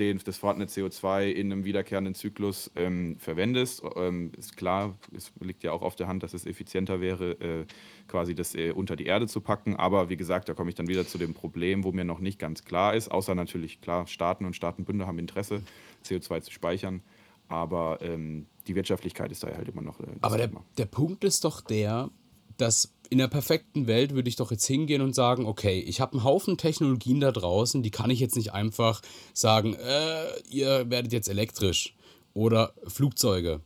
den, 0.01 0.19
das 0.23 0.37
vorhandene 0.37 0.69
CO2 0.69 1.29
in 1.29 1.51
einem 1.51 1.63
wiederkehrenden 1.63 2.15
Zyklus 2.15 2.71
ähm, 2.75 3.17
verwendest. 3.19 3.83
Ähm, 3.95 4.31
ist 4.37 4.57
klar, 4.57 4.97
es 5.15 5.31
liegt 5.39 5.63
ja 5.63 5.71
auch 5.71 5.83
auf 5.83 5.95
der 5.95 6.07
Hand, 6.07 6.23
dass 6.23 6.33
es 6.33 6.45
effizienter 6.45 6.99
wäre, 6.99 7.31
äh, 7.39 7.65
quasi 8.07 8.33
das 8.33 8.55
äh, 8.55 8.71
unter 8.71 8.95
die 8.95 9.05
Erde 9.05 9.27
zu 9.27 9.39
packen. 9.39 9.75
Aber 9.75 10.09
wie 10.09 10.17
gesagt, 10.17 10.49
da 10.49 10.53
komme 10.53 10.69
ich 10.69 10.75
dann 10.75 10.87
wieder 10.87 11.05
zu 11.05 11.17
dem 11.17 11.33
Problem, 11.33 11.83
wo 11.83 11.91
mir 11.91 12.03
noch 12.03 12.19
nicht 12.19 12.39
ganz 12.39 12.65
klar 12.65 12.95
ist, 12.95 13.09
außer 13.09 13.35
natürlich, 13.35 13.79
klar, 13.79 14.07
Staaten 14.07 14.45
und 14.45 14.55
Staatenbünde 14.55 15.05
haben 15.05 15.19
Interesse, 15.19 15.61
CO2 16.03 16.41
zu 16.41 16.51
speichern. 16.51 17.01
Aber 17.47 17.99
ähm, 18.01 18.47
die 18.67 18.75
Wirtschaftlichkeit 18.75 19.31
ist 19.31 19.43
da 19.43 19.47
halt 19.55 19.67
immer 19.67 19.81
noch. 19.81 19.99
Äh, 19.99 20.07
Aber 20.21 20.37
der, 20.37 20.49
der 20.77 20.85
Punkt 20.85 21.23
ist 21.23 21.43
doch 21.43 21.61
der, 21.61 22.09
dass 22.57 22.93
in 23.09 23.17
der 23.17 23.27
perfekten 23.27 23.87
Welt 23.87 24.13
würde 24.13 24.29
ich 24.29 24.37
doch 24.37 24.51
jetzt 24.51 24.65
hingehen 24.65 25.01
und 25.01 25.13
sagen, 25.13 25.45
okay, 25.45 25.79
ich 25.79 25.99
habe 25.99 26.13
einen 26.13 26.23
Haufen 26.23 26.57
Technologien 26.57 27.19
da 27.19 27.31
draußen, 27.31 27.83
die 27.83 27.91
kann 27.91 28.09
ich 28.09 28.21
jetzt 28.21 28.37
nicht 28.37 28.53
einfach 28.53 29.01
sagen, 29.33 29.73
äh, 29.73 30.39
ihr 30.49 30.89
werdet 30.89 31.11
jetzt 31.11 31.27
elektrisch 31.27 31.93
oder 32.33 32.73
Flugzeuge. 32.87 33.59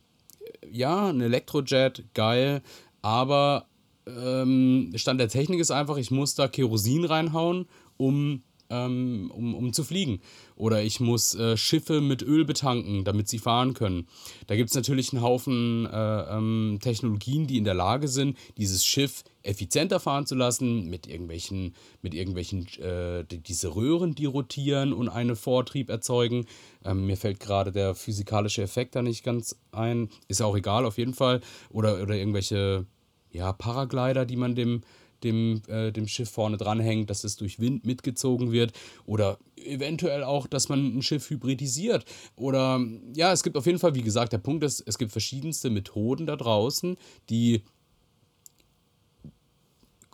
Ja, 0.72 1.10
ein 1.10 1.22
Elektrojet, 1.22 2.06
geil, 2.16 2.64
aber 3.04 3.68
ähm, 4.08 4.92
Stand 4.96 5.20
der 5.20 5.30
Technik 5.30 5.60
ist 5.60 5.72
einfach, 5.72 5.98
ich 5.98 6.10
muss 6.10 6.34
da 6.34 6.48
Kerosin 6.48 7.06
reinhauen, 7.06 7.68
um 7.98 8.42
ähm, 8.70 9.32
um, 9.34 9.54
um 9.54 9.74
zu 9.74 9.84
fliegen. 9.84 10.22
Oder 10.56 10.84
ich 10.84 11.00
muss 11.00 11.36
äh, 11.36 11.58
Schiffe 11.58 12.02
mit 12.02 12.22
Öl 12.22 12.46
betanken, 12.46 13.04
damit 13.04 13.28
sie 13.28 13.40
fahren 13.40 13.74
können. 13.74 14.08
Da 14.48 14.56
gibt 14.56 14.70
es 14.70 14.76
natürlich 14.76 15.14
einen 15.14 15.22
Haufen 15.22 15.86
äh, 15.86 16.38
ähm, 16.38 16.80
Technologien, 16.82 17.48
die 17.48 17.58
in 17.58 17.64
der 17.64 17.74
Lage 17.74 18.08
sind, 18.08 18.38
dieses 18.58 18.86
Schiff 18.86 19.24
effizienter 19.44 20.00
fahren 20.00 20.26
zu 20.26 20.36
lassen, 20.36 20.90
mit 20.90 21.08
irgendwelchen, 21.08 21.76
mit 22.02 22.14
irgendwelchen, 22.14 22.68
äh, 22.80 23.24
diese 23.26 23.76
Röhren, 23.76 24.16
die 24.16 24.26
rotieren 24.26 24.92
und 24.92 25.10
einen 25.10 25.36
Vortrieb 25.36 25.90
erzeugen. 25.90 26.46
Ähm, 26.84 27.06
mir 27.06 27.18
fällt 27.18 27.40
gerade 27.40 27.72
der 27.72 27.96
physikalische 27.96 28.64
Effekt 28.64 28.96
da 28.96 29.02
nicht 29.02 29.24
ganz 29.24 29.56
ein. 29.72 30.10
Ist 30.28 30.42
auch 30.42 30.56
egal, 30.56 30.86
auf 30.86 30.98
jeden 30.98 31.14
Fall. 31.14 31.42
Oder, 31.70 32.02
oder 32.02 32.16
irgendwelche 32.16 32.86
ja, 33.32 33.54
Paraglider, 33.54 34.26
die 34.26 34.38
man 34.38 34.56
dem 34.56 34.82
dem, 35.26 35.62
äh, 35.68 35.92
dem 35.92 36.08
Schiff 36.08 36.30
vorne 36.30 36.58
dranhängt, 36.58 37.10
dass 37.10 37.24
es 37.24 37.36
durch 37.36 37.60
Wind 37.60 37.86
mitgezogen 37.86 38.52
wird 38.52 38.72
oder 39.06 39.38
eventuell 39.58 40.24
auch, 40.24 40.48
dass 40.48 40.70
man 40.70 40.98
ein 40.98 41.02
Schiff 41.02 41.30
hybridisiert 41.30 42.06
oder 42.36 42.80
ja, 43.14 43.34
es 43.34 43.44
gibt 43.44 43.58
auf 43.58 43.66
jeden 43.66 43.80
Fall, 43.80 43.96
wie 43.96 44.04
gesagt, 44.04 44.32
der 44.32 44.38
Punkt 44.38 44.64
ist, 44.64 44.82
es 44.86 44.98
gibt 44.98 45.12
verschiedenste 45.12 45.70
Methoden 45.70 46.26
da 46.26 46.36
draußen, 46.36 46.98
die 47.30 47.64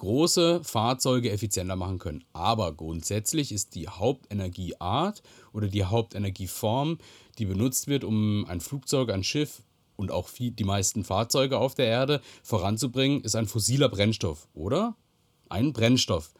große 0.01 0.63
Fahrzeuge 0.63 1.29
effizienter 1.29 1.75
machen 1.75 1.99
können. 1.99 2.23
Aber 2.33 2.73
grundsätzlich 2.73 3.51
ist 3.51 3.75
die 3.75 3.87
Hauptenergieart 3.87 5.21
oder 5.53 5.67
die 5.67 5.83
Hauptenergieform, 5.83 6.97
die 7.37 7.45
benutzt 7.45 7.87
wird, 7.87 8.03
um 8.03 8.45
ein 8.47 8.61
Flugzeug, 8.61 9.11
ein 9.11 9.23
Schiff 9.23 9.61
und 9.97 10.09
auch 10.09 10.29
die 10.35 10.63
meisten 10.63 11.03
Fahrzeuge 11.03 11.59
auf 11.59 11.75
der 11.75 11.85
Erde 11.85 12.21
voranzubringen, 12.41 13.21
ist 13.21 13.35
ein 13.35 13.45
fossiler 13.45 13.89
Brennstoff, 13.89 14.47
oder? 14.55 14.95
Ein 15.51 15.73
Brennstoff. 15.73 16.31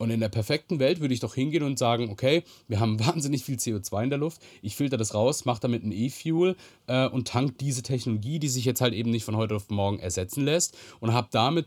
Und 0.00 0.08
in 0.10 0.20
der 0.20 0.30
perfekten 0.30 0.78
Welt 0.78 1.00
würde 1.00 1.12
ich 1.12 1.20
doch 1.20 1.34
hingehen 1.34 1.62
und 1.62 1.78
sagen, 1.78 2.08
okay, 2.10 2.42
wir 2.68 2.80
haben 2.80 2.98
wahnsinnig 3.06 3.44
viel 3.44 3.56
CO2 3.56 4.04
in 4.04 4.10
der 4.10 4.18
Luft, 4.18 4.40
ich 4.62 4.74
filter 4.74 4.96
das 4.96 5.12
raus, 5.12 5.44
mache 5.44 5.60
damit 5.60 5.84
ein 5.84 5.92
E-Fuel 5.92 6.56
äh, 6.86 7.06
und 7.06 7.28
tank 7.28 7.58
diese 7.58 7.82
Technologie, 7.82 8.38
die 8.38 8.48
sich 8.48 8.64
jetzt 8.64 8.80
halt 8.80 8.94
eben 8.94 9.10
nicht 9.10 9.24
von 9.24 9.36
heute 9.36 9.56
auf 9.56 9.68
morgen 9.68 9.98
ersetzen 9.98 10.44
lässt 10.44 10.76
und 11.00 11.12
habe 11.12 11.28
damit 11.30 11.66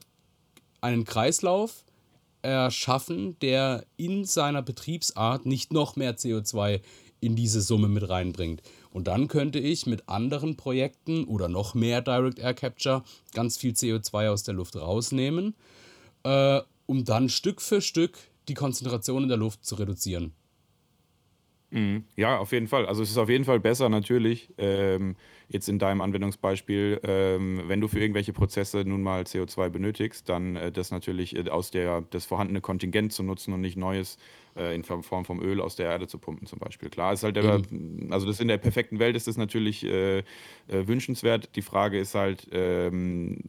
einen 0.81 1.05
Kreislauf 1.05 1.83
erschaffen, 2.41 3.37
der 3.39 3.85
in 3.97 4.25
seiner 4.25 4.63
Betriebsart 4.63 5.45
nicht 5.45 5.71
noch 5.71 5.95
mehr 5.95 6.17
CO2 6.17 6.81
in 7.21 7.35
diese 7.35 7.61
Summe 7.61 7.87
mit 7.87 8.09
reinbringt. 8.09 8.61
Und 8.91 9.07
dann 9.07 9.27
könnte 9.27 9.59
ich 9.59 9.85
mit 9.85 10.09
anderen 10.09 10.57
Projekten 10.57 11.23
oder 11.25 11.47
noch 11.47 11.73
mehr 11.73 12.01
Direct 12.01 12.39
Air 12.39 12.53
Capture 12.53 13.03
ganz 13.33 13.57
viel 13.57 13.73
CO2 13.73 14.29
aus 14.29 14.43
der 14.43 14.55
Luft 14.55 14.75
rausnehmen, 14.75 15.55
äh, 16.23 16.61
um 16.85 17.05
dann 17.05 17.29
Stück 17.29 17.61
für 17.61 17.81
Stück 17.81 18.17
die 18.47 18.53
Konzentration 18.53 19.23
in 19.23 19.29
der 19.29 19.37
Luft 19.37 19.65
zu 19.65 19.75
reduzieren. 19.75 20.33
Mhm. 21.73 22.03
Ja, 22.15 22.37
auf 22.37 22.51
jeden 22.51 22.67
Fall. 22.67 22.85
Also 22.85 23.01
es 23.01 23.09
ist 23.09 23.17
auf 23.17 23.29
jeden 23.29 23.45
Fall 23.45 23.59
besser 23.59 23.89
natürlich, 23.89 24.53
ähm, 24.59 25.15
jetzt 25.47 25.67
in 25.67 25.79
deinem 25.79 26.01
Anwendungsbeispiel, 26.01 27.01
ähm, 27.03 27.63
wenn 27.65 27.81
du 27.81 27.87
für 27.87 27.99
irgendwelche 27.99 28.31
Prozesse 28.31 28.83
nun 28.85 29.01
mal 29.01 29.23
CO2 29.23 29.69
benötigst, 29.69 30.29
dann 30.29 30.55
äh, 30.55 30.71
das 30.71 30.91
natürlich 30.91 31.35
äh, 31.35 31.49
aus 31.49 31.71
der, 31.71 32.01
das 32.11 32.25
vorhandene 32.25 32.61
Kontingent 32.61 33.11
zu 33.11 33.23
nutzen 33.23 33.53
und 33.53 33.61
nicht 33.61 33.75
neues 33.75 34.19
äh, 34.55 34.75
in 34.75 34.83
Form 34.83 35.25
vom 35.25 35.41
Öl 35.41 35.59
aus 35.61 35.75
der 35.75 35.87
Erde 35.87 36.07
zu 36.07 36.19
pumpen 36.19 36.45
zum 36.45 36.59
Beispiel. 36.59 36.89
Klar, 36.89 37.13
ist 37.13 37.23
halt 37.23 37.37
der, 37.37 37.61
also 38.11 38.27
das 38.27 38.39
in 38.39 38.47
der 38.47 38.59
perfekten 38.59 38.99
Welt 38.99 39.15
ist 39.15 39.27
das 39.27 39.37
natürlich 39.37 39.83
äh, 39.83 40.19
äh, 40.19 40.23
wünschenswert. 40.67 41.55
Die 41.55 41.63
Frage 41.63 41.99
ist 41.99 42.13
halt, 42.13 42.47
ähm, 42.51 43.39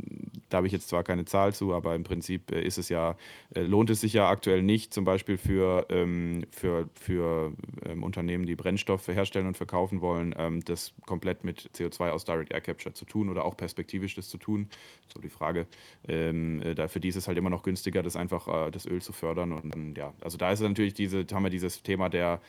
da 0.54 0.58
habe 0.58 0.68
ich 0.68 0.72
jetzt 0.72 0.88
zwar 0.88 1.02
keine 1.02 1.24
Zahl 1.24 1.52
zu, 1.52 1.74
aber 1.74 1.96
im 1.96 2.04
Prinzip 2.04 2.52
äh, 2.52 2.62
ist 2.62 2.78
es 2.78 2.88
ja, 2.88 3.16
äh, 3.56 3.62
lohnt 3.62 3.90
es 3.90 4.02
sich 4.02 4.12
ja 4.12 4.28
aktuell 4.28 4.62
nicht, 4.62 4.94
zum 4.94 5.04
Beispiel 5.04 5.36
für, 5.36 5.84
ähm, 5.88 6.44
für, 6.52 6.88
für 6.94 7.52
ähm, 7.84 8.04
Unternehmen, 8.04 8.46
die 8.46 8.54
Brennstoffe 8.54 9.08
herstellen 9.08 9.48
und 9.48 9.56
verkaufen 9.56 10.00
wollen, 10.00 10.32
ähm, 10.38 10.64
das 10.64 10.94
komplett 11.06 11.42
mit 11.42 11.70
CO2 11.74 12.10
aus 12.10 12.24
Direct 12.24 12.52
Air 12.52 12.60
Capture 12.60 12.94
zu 12.94 13.04
tun 13.04 13.30
oder 13.30 13.44
auch 13.44 13.56
perspektivisch 13.56 14.14
das 14.14 14.28
zu 14.28 14.38
tun. 14.38 14.68
So 15.12 15.20
die 15.20 15.28
Frage. 15.28 15.66
Ähm, 16.06 16.62
äh, 16.62 16.76
da, 16.76 16.86
für 16.86 17.00
die 17.00 17.08
ist 17.08 17.16
es 17.16 17.26
halt 17.26 17.36
immer 17.36 17.50
noch 17.50 17.64
günstiger, 17.64 18.04
das 18.04 18.14
einfach 18.14 18.70
das 18.70 18.86
Öl 18.86 19.02
zu 19.02 19.12
fördern. 19.12 19.50
Und 19.50 19.98
ja, 19.98 20.14
also 20.20 20.38
da 20.38 20.52
ist 20.52 20.60
natürlich 20.60 20.94
diese, 20.94 21.26
haben 21.32 21.42
wir 21.42 21.50
dieses 21.50 21.82
Thema 21.82 22.08
der, 22.08 22.40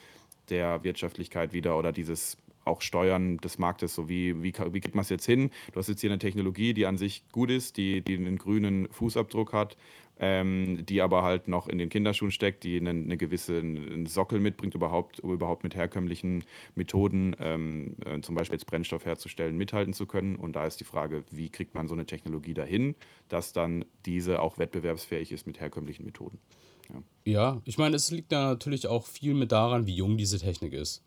der 0.50 0.84
Wirtschaftlichkeit 0.84 1.54
wieder 1.54 1.76
oder 1.76 1.92
dieses 1.92 2.38
auch 2.66 2.82
Steuern 2.82 3.38
des 3.38 3.58
Marktes, 3.58 3.96
so 3.96 4.10
wie, 4.10 4.44
wie, 4.44 4.54
wie 4.54 4.82
kriegt 4.82 4.96
man 4.96 5.04
es 5.04 5.10
jetzt 5.10 5.26
hin? 5.26 5.52
Du 5.72 5.80
hast 5.80 5.88
jetzt 5.88 6.02
hier 6.02 6.10
eine 6.10 6.20
Technologie, 6.20 6.74
die 6.74 6.86
an 6.86 6.98
sich 6.98 7.24
gut 7.32 7.50
ist, 7.50 7.78
die, 7.78 8.02
die 8.02 8.16
einen 8.16 8.38
grünen 8.38 8.88
Fußabdruck 8.92 9.54
hat, 9.54 9.78
ähm, 10.20 10.86
die 10.86 11.02
aber 11.02 11.24
halt 11.24 11.48
noch 11.48 11.68
in 11.68 11.78
den 11.78 11.90
Kinderschuhen 11.90 12.32
steckt, 12.32 12.64
die 12.64 12.78
eine, 12.78 12.92
eine 12.92 13.18
gewisse 13.18 13.60
einen 13.60 14.06
Sockel 14.06 14.40
mitbringt, 14.40 14.74
überhaupt, 14.74 15.20
um 15.20 15.34
überhaupt 15.34 15.64
mit 15.64 15.76
herkömmlichen 15.76 16.44
Methoden, 16.76 17.36
ähm, 17.40 17.96
äh, 18.06 18.22
zum 18.22 18.36
Beispiel 18.36 18.56
jetzt 18.56 18.66
Brennstoff 18.66 19.06
herzustellen, 19.06 19.58
mithalten 19.58 19.94
zu 19.94 20.06
können. 20.06 20.36
Und 20.36 20.56
da 20.56 20.66
ist 20.66 20.80
die 20.80 20.86
Frage, 20.86 21.24
wie 21.32 21.50
kriegt 21.50 21.76
man 21.76 21.88
so 21.88 21.94
eine 21.94 22.06
Technologie 22.06 22.54
dahin, 22.54 22.96
dass 23.28 23.54
dann 23.54 23.86
diese 24.06 24.42
auch 24.42 24.58
wettbewerbsfähig 24.58 25.32
ist 25.32 25.48
mit 25.48 25.60
herkömmlichen 25.60 26.06
Methoden. 26.06 26.40
Ja. 26.90 27.04
ja, 27.26 27.62
ich 27.66 27.78
meine, 27.78 27.96
es 27.96 28.12
liegt 28.12 28.32
da 28.32 28.50
natürlich 28.50 28.88
auch 28.88 29.06
viel 29.06 29.34
mit 29.34 29.52
daran, 29.52 29.88
wie 29.88 29.96
jung 29.96 30.18
diese 30.18 30.40
Technik 30.40 30.74
ist. 30.74 31.04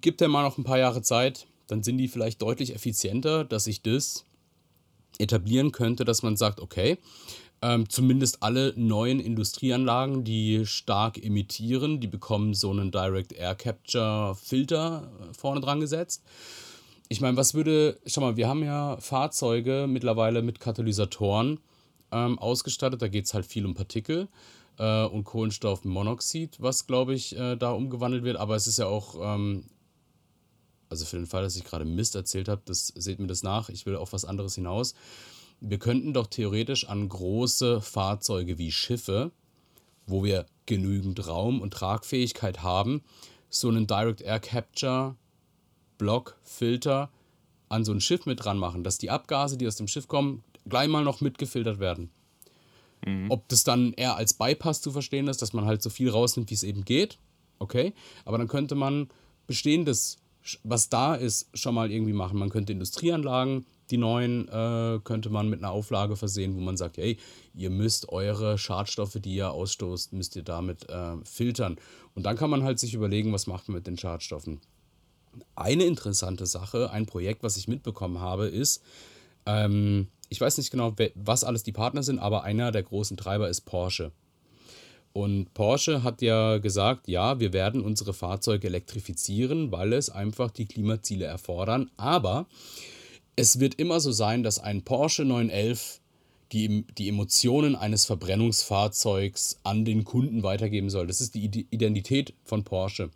Gibt 0.00 0.20
der 0.20 0.28
mal 0.28 0.42
noch 0.42 0.58
ein 0.58 0.64
paar 0.64 0.78
Jahre 0.78 1.02
Zeit, 1.02 1.46
dann 1.66 1.82
sind 1.82 1.98
die 1.98 2.08
vielleicht 2.08 2.42
deutlich 2.42 2.74
effizienter, 2.74 3.44
dass 3.44 3.64
sich 3.64 3.82
das 3.82 4.24
etablieren 5.18 5.72
könnte, 5.72 6.04
dass 6.04 6.22
man 6.22 6.36
sagt, 6.36 6.60
okay, 6.60 6.98
ähm, 7.60 7.88
zumindest 7.88 8.42
alle 8.42 8.72
neuen 8.76 9.20
Industrieanlagen, 9.20 10.24
die 10.24 10.66
stark 10.66 11.22
emittieren, 11.22 12.00
die 12.00 12.08
bekommen 12.08 12.54
so 12.54 12.70
einen 12.70 12.90
Direct 12.90 13.32
Air 13.32 13.54
Capture 13.54 14.34
Filter 14.34 15.12
äh, 15.20 15.34
vorne 15.34 15.60
dran 15.60 15.80
gesetzt. 15.80 16.24
Ich 17.08 17.20
meine, 17.20 17.36
was 17.36 17.54
würde, 17.54 18.00
schau 18.06 18.22
mal, 18.22 18.36
wir 18.36 18.48
haben 18.48 18.64
ja 18.64 18.96
Fahrzeuge 18.96 19.86
mittlerweile 19.88 20.42
mit 20.42 20.58
Katalysatoren, 20.58 21.60
ähm, 22.12 22.38
ausgestattet. 22.38 23.02
Da 23.02 23.08
geht 23.08 23.26
es 23.26 23.34
halt 23.34 23.46
viel 23.46 23.66
um 23.66 23.74
Partikel 23.74 24.28
äh, 24.78 25.04
und 25.04 25.24
Kohlenstoffmonoxid, 25.24 26.60
was, 26.60 26.86
glaube 26.86 27.14
ich, 27.14 27.36
äh, 27.36 27.56
da 27.56 27.72
umgewandelt 27.72 28.24
wird. 28.24 28.36
Aber 28.36 28.54
es 28.54 28.66
ist 28.66 28.78
ja 28.78 28.86
auch, 28.86 29.16
ähm, 29.20 29.64
also 30.92 31.06
für 31.06 31.16
den 31.16 31.26
Fall, 31.26 31.42
dass 31.42 31.56
ich 31.56 31.64
gerade 31.64 31.86
Mist 31.86 32.14
erzählt 32.14 32.48
habe, 32.48 32.60
das 32.66 32.88
seht 32.88 33.18
mir 33.18 33.26
das 33.26 33.42
nach. 33.42 33.70
Ich 33.70 33.86
will 33.86 33.96
auf 33.96 34.12
was 34.12 34.26
anderes 34.26 34.56
hinaus. 34.56 34.94
Wir 35.58 35.78
könnten 35.78 36.12
doch 36.12 36.26
theoretisch 36.26 36.86
an 36.86 37.08
große 37.08 37.80
Fahrzeuge 37.80 38.58
wie 38.58 38.70
Schiffe, 38.70 39.30
wo 40.06 40.22
wir 40.22 40.44
genügend 40.66 41.26
Raum 41.26 41.62
und 41.62 41.72
Tragfähigkeit 41.72 42.62
haben, 42.62 43.02
so 43.48 43.68
einen 43.68 43.86
Direct 43.86 44.20
Air 44.20 44.40
Capture 44.40 45.16
Block 45.96 46.36
Filter 46.42 47.10
an 47.70 47.86
so 47.86 47.92
ein 47.92 48.02
Schiff 48.02 48.26
mit 48.26 48.44
dran 48.44 48.58
machen, 48.58 48.84
dass 48.84 48.98
die 48.98 49.08
Abgase, 49.08 49.56
die 49.56 49.66
aus 49.66 49.76
dem 49.76 49.88
Schiff 49.88 50.08
kommen, 50.08 50.44
gleich 50.68 50.88
mal 50.88 51.04
noch 51.04 51.22
mitgefiltert 51.22 51.78
werden. 51.78 52.10
Mhm. 53.06 53.30
Ob 53.30 53.48
das 53.48 53.64
dann 53.64 53.94
eher 53.94 54.16
als 54.16 54.34
Bypass 54.34 54.82
zu 54.82 54.90
verstehen 54.90 55.26
ist, 55.26 55.40
dass 55.40 55.54
man 55.54 55.64
halt 55.64 55.80
so 55.80 55.88
viel 55.88 56.10
rausnimmt, 56.10 56.50
wie 56.50 56.54
es 56.54 56.64
eben 56.64 56.84
geht, 56.84 57.18
okay. 57.60 57.94
Aber 58.26 58.36
dann 58.36 58.48
könnte 58.48 58.74
man 58.74 59.08
bestehendes, 59.46 60.18
was 60.64 60.88
da 60.88 61.14
ist, 61.14 61.48
schon 61.54 61.74
mal 61.74 61.90
irgendwie 61.90 62.12
machen. 62.12 62.38
Man 62.38 62.50
könnte 62.50 62.72
Industrieanlagen, 62.72 63.66
die 63.90 63.96
neuen, 63.96 64.48
äh, 64.48 65.00
könnte 65.04 65.30
man 65.30 65.48
mit 65.48 65.60
einer 65.60 65.70
Auflage 65.70 66.16
versehen, 66.16 66.56
wo 66.56 66.60
man 66.60 66.76
sagt, 66.76 66.96
hey, 66.96 67.18
ihr 67.54 67.70
müsst 67.70 68.08
eure 68.08 68.58
Schadstoffe, 68.58 69.18
die 69.20 69.34
ihr 69.34 69.50
ausstoßt, 69.50 70.12
müsst 70.12 70.34
ihr 70.36 70.42
damit 70.42 70.88
äh, 70.88 71.16
filtern. 71.24 71.76
Und 72.14 72.24
dann 72.24 72.36
kann 72.36 72.50
man 72.50 72.64
halt 72.64 72.78
sich 72.78 72.94
überlegen, 72.94 73.32
was 73.32 73.46
macht 73.46 73.68
man 73.68 73.76
mit 73.76 73.86
den 73.86 73.98
Schadstoffen. 73.98 74.60
Eine 75.54 75.84
interessante 75.84 76.46
Sache, 76.46 76.90
ein 76.90 77.06
Projekt, 77.06 77.42
was 77.42 77.56
ich 77.56 77.68
mitbekommen 77.68 78.20
habe, 78.20 78.46
ist, 78.46 78.82
ähm, 79.46 80.08
ich 80.28 80.40
weiß 80.40 80.58
nicht 80.58 80.70
genau, 80.70 80.94
was 81.14 81.44
alles 81.44 81.62
die 81.62 81.72
Partner 81.72 82.02
sind, 82.02 82.18
aber 82.18 82.42
einer 82.42 82.72
der 82.72 82.82
großen 82.82 83.16
Treiber 83.16 83.48
ist 83.48 83.62
Porsche. 83.62 84.12
Und 85.12 85.52
Porsche 85.52 86.02
hat 86.02 86.22
ja 86.22 86.58
gesagt, 86.58 87.08
ja, 87.08 87.38
wir 87.38 87.52
werden 87.52 87.82
unsere 87.82 88.14
Fahrzeuge 88.14 88.66
elektrifizieren, 88.66 89.70
weil 89.70 89.92
es 89.92 90.08
einfach 90.08 90.50
die 90.50 90.66
Klimaziele 90.66 91.26
erfordern. 91.26 91.90
Aber 91.96 92.46
es 93.36 93.60
wird 93.60 93.74
immer 93.74 94.00
so 94.00 94.12
sein, 94.12 94.42
dass 94.42 94.58
ein 94.58 94.82
Porsche 94.82 95.24
911 95.24 96.00
die, 96.52 96.84
die 96.98 97.08
Emotionen 97.08 97.76
eines 97.76 98.04
Verbrennungsfahrzeugs 98.04 99.58
an 99.64 99.84
den 99.84 100.04
Kunden 100.04 100.42
weitergeben 100.42 100.90
soll. 100.90 101.06
Das 101.06 101.20
ist 101.20 101.34
die 101.34 101.66
Identität 101.70 102.34
von 102.44 102.62
Porsche. 102.62 103.10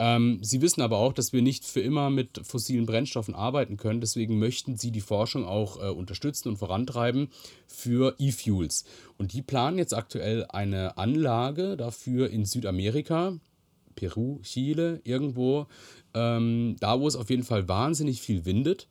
Ähm, 0.00 0.38
sie 0.40 0.62
wissen 0.62 0.80
aber 0.80 0.96
auch, 0.96 1.12
dass 1.12 1.34
wir 1.34 1.42
nicht 1.42 1.66
für 1.66 1.80
immer 1.80 2.08
mit 2.08 2.40
fossilen 2.42 2.86
Brennstoffen 2.86 3.34
arbeiten 3.34 3.76
können. 3.76 4.00
Deswegen 4.00 4.38
möchten 4.38 4.78
sie 4.78 4.90
die 4.90 5.02
Forschung 5.02 5.44
auch 5.44 5.76
äh, 5.76 5.90
unterstützen 5.90 6.48
und 6.48 6.56
vorantreiben 6.56 7.28
für 7.66 8.16
E-Fuels. 8.18 8.86
Und 9.18 9.34
die 9.34 9.42
planen 9.42 9.76
jetzt 9.76 9.94
aktuell 9.94 10.46
eine 10.48 10.96
Anlage 10.96 11.76
dafür 11.76 12.30
in 12.30 12.46
Südamerika, 12.46 13.34
Peru, 13.94 14.40
Chile, 14.42 15.02
irgendwo, 15.04 15.66
ähm, 16.14 16.76
da 16.80 16.98
wo 16.98 17.06
es 17.06 17.14
auf 17.14 17.28
jeden 17.28 17.44
Fall 17.44 17.68
wahnsinnig 17.68 18.22
viel 18.22 18.46
windet 18.46 18.88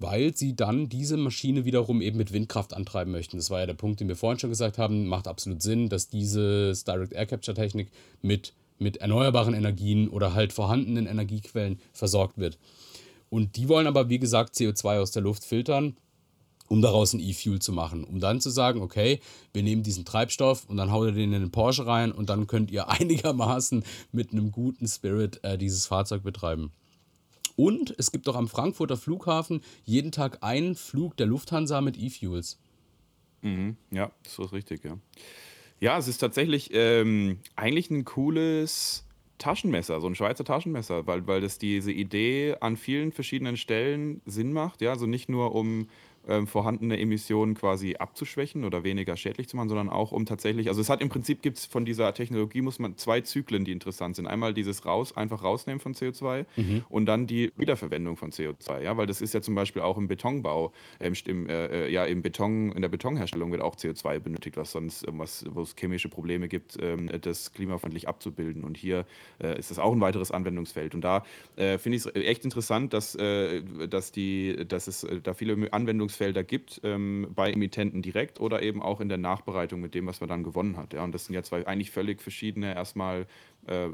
weil 0.00 0.36
sie 0.36 0.56
dann 0.56 0.88
diese 0.88 1.16
Maschine 1.16 1.64
wiederum 1.64 2.02
eben 2.02 2.18
mit 2.18 2.32
Windkraft 2.32 2.74
antreiben 2.74 3.12
möchten. 3.12 3.36
Das 3.36 3.48
war 3.48 3.60
ja 3.60 3.66
der 3.66 3.74
Punkt, 3.74 4.00
den 4.00 4.08
wir 4.08 4.16
vorhin 4.16 4.38
schon 4.38 4.50
gesagt 4.50 4.76
haben. 4.76 5.06
Macht 5.06 5.28
absolut 5.28 5.62
Sinn, 5.62 5.88
dass 5.88 6.08
diese 6.08 6.74
Direct 6.86 7.12
Air 7.12 7.26
Capture 7.26 7.54
Technik 7.54 7.90
mit 8.20 8.52
mit 8.78 8.98
erneuerbaren 8.98 9.54
Energien 9.54 10.08
oder 10.08 10.34
halt 10.34 10.52
vorhandenen 10.52 11.06
Energiequellen 11.06 11.80
versorgt 11.92 12.38
wird. 12.38 12.58
Und 13.30 13.56
die 13.56 13.68
wollen 13.68 13.86
aber, 13.86 14.08
wie 14.08 14.18
gesagt, 14.18 14.54
CO2 14.54 15.00
aus 15.00 15.10
der 15.10 15.22
Luft 15.22 15.44
filtern, 15.44 15.96
um 16.68 16.82
daraus 16.82 17.12
ein 17.12 17.20
E-Fuel 17.20 17.60
zu 17.60 17.72
machen. 17.72 18.04
Um 18.04 18.20
dann 18.20 18.40
zu 18.40 18.50
sagen, 18.50 18.80
okay, 18.80 19.20
wir 19.52 19.62
nehmen 19.62 19.82
diesen 19.82 20.04
Treibstoff 20.04 20.68
und 20.68 20.76
dann 20.76 20.92
haut 20.92 21.08
ihr 21.08 21.12
den 21.12 21.32
in 21.32 21.40
den 21.40 21.50
Porsche 21.50 21.86
rein 21.86 22.12
und 22.12 22.30
dann 22.30 22.46
könnt 22.46 22.70
ihr 22.70 22.88
einigermaßen 23.00 23.84
mit 24.12 24.32
einem 24.32 24.52
guten 24.52 24.86
Spirit 24.86 25.42
äh, 25.42 25.58
dieses 25.58 25.86
Fahrzeug 25.86 26.22
betreiben. 26.22 26.72
Und 27.56 27.94
es 27.98 28.10
gibt 28.10 28.28
auch 28.28 28.34
am 28.34 28.48
Frankfurter 28.48 28.96
Flughafen 28.96 29.60
jeden 29.84 30.10
Tag 30.10 30.42
einen 30.42 30.74
Flug 30.74 31.16
der 31.16 31.26
Lufthansa 31.26 31.80
mit 31.80 31.96
E-Fuels. 31.96 32.58
Mhm, 33.42 33.76
ja, 33.90 34.10
das 34.22 34.38
ist 34.38 34.52
richtig, 34.52 34.84
ja. 34.84 34.98
Ja, 35.80 35.98
es 35.98 36.08
ist 36.08 36.18
tatsächlich 36.18 36.70
ähm, 36.72 37.38
eigentlich 37.56 37.90
ein 37.90 38.04
cooles 38.04 39.04
Taschenmesser, 39.38 40.00
so 40.00 40.06
ein 40.06 40.14
Schweizer 40.14 40.44
Taschenmesser, 40.44 41.06
weil, 41.06 41.26
weil 41.26 41.40
das 41.40 41.58
diese 41.58 41.92
Idee 41.92 42.56
an 42.60 42.76
vielen 42.76 43.12
verschiedenen 43.12 43.56
Stellen 43.56 44.22
Sinn 44.24 44.52
macht. 44.52 44.80
Ja, 44.80 44.90
also 44.90 45.06
nicht 45.06 45.28
nur 45.28 45.54
um 45.54 45.88
ähm, 46.28 46.46
vorhandene 46.46 46.98
Emissionen 46.98 47.54
quasi 47.54 47.96
abzuschwächen 47.96 48.64
oder 48.64 48.84
weniger 48.84 49.16
schädlich 49.16 49.48
zu 49.48 49.56
machen, 49.56 49.68
sondern 49.68 49.88
auch 49.88 50.12
um 50.12 50.26
tatsächlich, 50.26 50.68
also 50.68 50.80
es 50.80 50.88
hat 50.88 51.00
im 51.00 51.08
Prinzip 51.08 51.42
gibt 51.42 51.58
es 51.58 51.66
von 51.66 51.84
dieser 51.84 52.12
Technologie, 52.14 52.62
muss 52.62 52.78
man 52.78 52.96
zwei 52.96 53.20
Zyklen, 53.20 53.64
die 53.64 53.72
interessant 53.72 54.16
sind. 54.16 54.26
Einmal 54.26 54.54
dieses 54.54 54.86
raus, 54.86 55.16
einfach 55.16 55.42
rausnehmen 55.42 55.80
von 55.80 55.94
CO2 55.94 56.46
mhm. 56.56 56.84
und 56.88 57.06
dann 57.06 57.26
die 57.26 57.52
Wiederverwendung 57.56 58.16
von 58.16 58.30
CO2, 58.30 58.82
ja, 58.82 58.96
weil 58.96 59.06
das 59.06 59.20
ist 59.20 59.34
ja 59.34 59.40
zum 59.40 59.54
Beispiel 59.54 59.82
auch 59.82 59.98
im 59.98 60.08
Betonbau, 60.08 60.72
ähm, 61.00 61.14
im, 61.26 61.48
äh, 61.48 61.86
äh, 61.86 61.92
ja, 61.92 62.04
im 62.04 62.22
Beton, 62.22 62.72
in 62.72 62.82
der 62.82 62.88
Betonherstellung 62.88 63.50
wird 63.52 63.62
auch 63.62 63.76
CO2 63.76 64.18
benötigt, 64.20 64.56
was 64.56 64.72
sonst, 64.72 65.06
was, 65.08 65.44
wo 65.50 65.62
es 65.62 65.74
chemische 65.78 66.08
Probleme 66.08 66.48
gibt, 66.48 66.76
ähm, 66.80 67.10
das 67.20 67.52
klimafreundlich 67.52 68.08
abzubilden. 68.08 68.64
Und 68.64 68.76
hier 68.76 69.06
äh, 69.42 69.58
ist 69.58 69.70
das 69.70 69.78
auch 69.78 69.92
ein 69.92 70.00
weiteres 70.00 70.30
Anwendungsfeld. 70.30 70.94
Und 70.94 71.02
da 71.02 71.24
äh, 71.56 71.78
finde 71.78 71.96
ich 71.96 72.06
es 72.06 72.14
echt 72.14 72.44
interessant, 72.44 72.92
dass, 72.92 73.14
äh, 73.14 73.62
dass, 73.88 74.12
die, 74.12 74.64
dass 74.66 74.88
es 74.88 75.04
äh, 75.04 75.20
da 75.20 75.34
viele 75.34 75.72
Anwendungsfelder 75.72 76.13
Anwendungsfelder 76.14 76.44
gibt, 76.44 76.80
ähm, 76.84 77.28
bei 77.34 77.52
Emittenten 77.52 78.02
direkt 78.02 78.40
oder 78.40 78.62
eben 78.62 78.82
auch 78.82 79.00
in 79.00 79.08
der 79.08 79.18
Nachbereitung 79.18 79.80
mit 79.80 79.94
dem, 79.94 80.06
was 80.06 80.20
man 80.20 80.28
dann 80.28 80.42
gewonnen 80.42 80.76
hat. 80.76 80.92
Ja? 80.94 81.02
Und 81.04 81.12
das 81.12 81.26
sind 81.26 81.34
ja 81.34 81.42
zwei 81.42 81.66
eigentlich 81.66 81.90
völlig 81.90 82.22
verschiedene 82.22 82.74
erstmal 82.74 83.26
äh, 83.66 83.88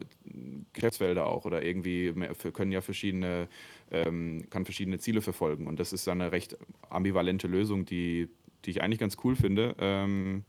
Geschäftsfelder 0.72 1.26
auch 1.26 1.44
oder 1.44 1.62
irgendwie 1.62 2.12
können 2.52 2.72
ja 2.72 2.80
verschiedene, 2.80 3.48
ähm, 3.90 4.44
kann 4.50 4.64
verschiedene 4.64 4.98
Ziele 4.98 5.22
verfolgen. 5.22 5.66
Und 5.66 5.80
das 5.80 5.92
ist 5.92 6.06
dann 6.06 6.20
eine 6.20 6.32
recht 6.32 6.56
ambivalente 6.88 7.48
Lösung, 7.48 7.84
die, 7.84 8.28
die 8.64 8.70
ich 8.70 8.82
eigentlich 8.82 9.00
ganz 9.00 9.16
cool 9.24 9.36
finde. 9.36 9.74
Ähm, 9.78 10.44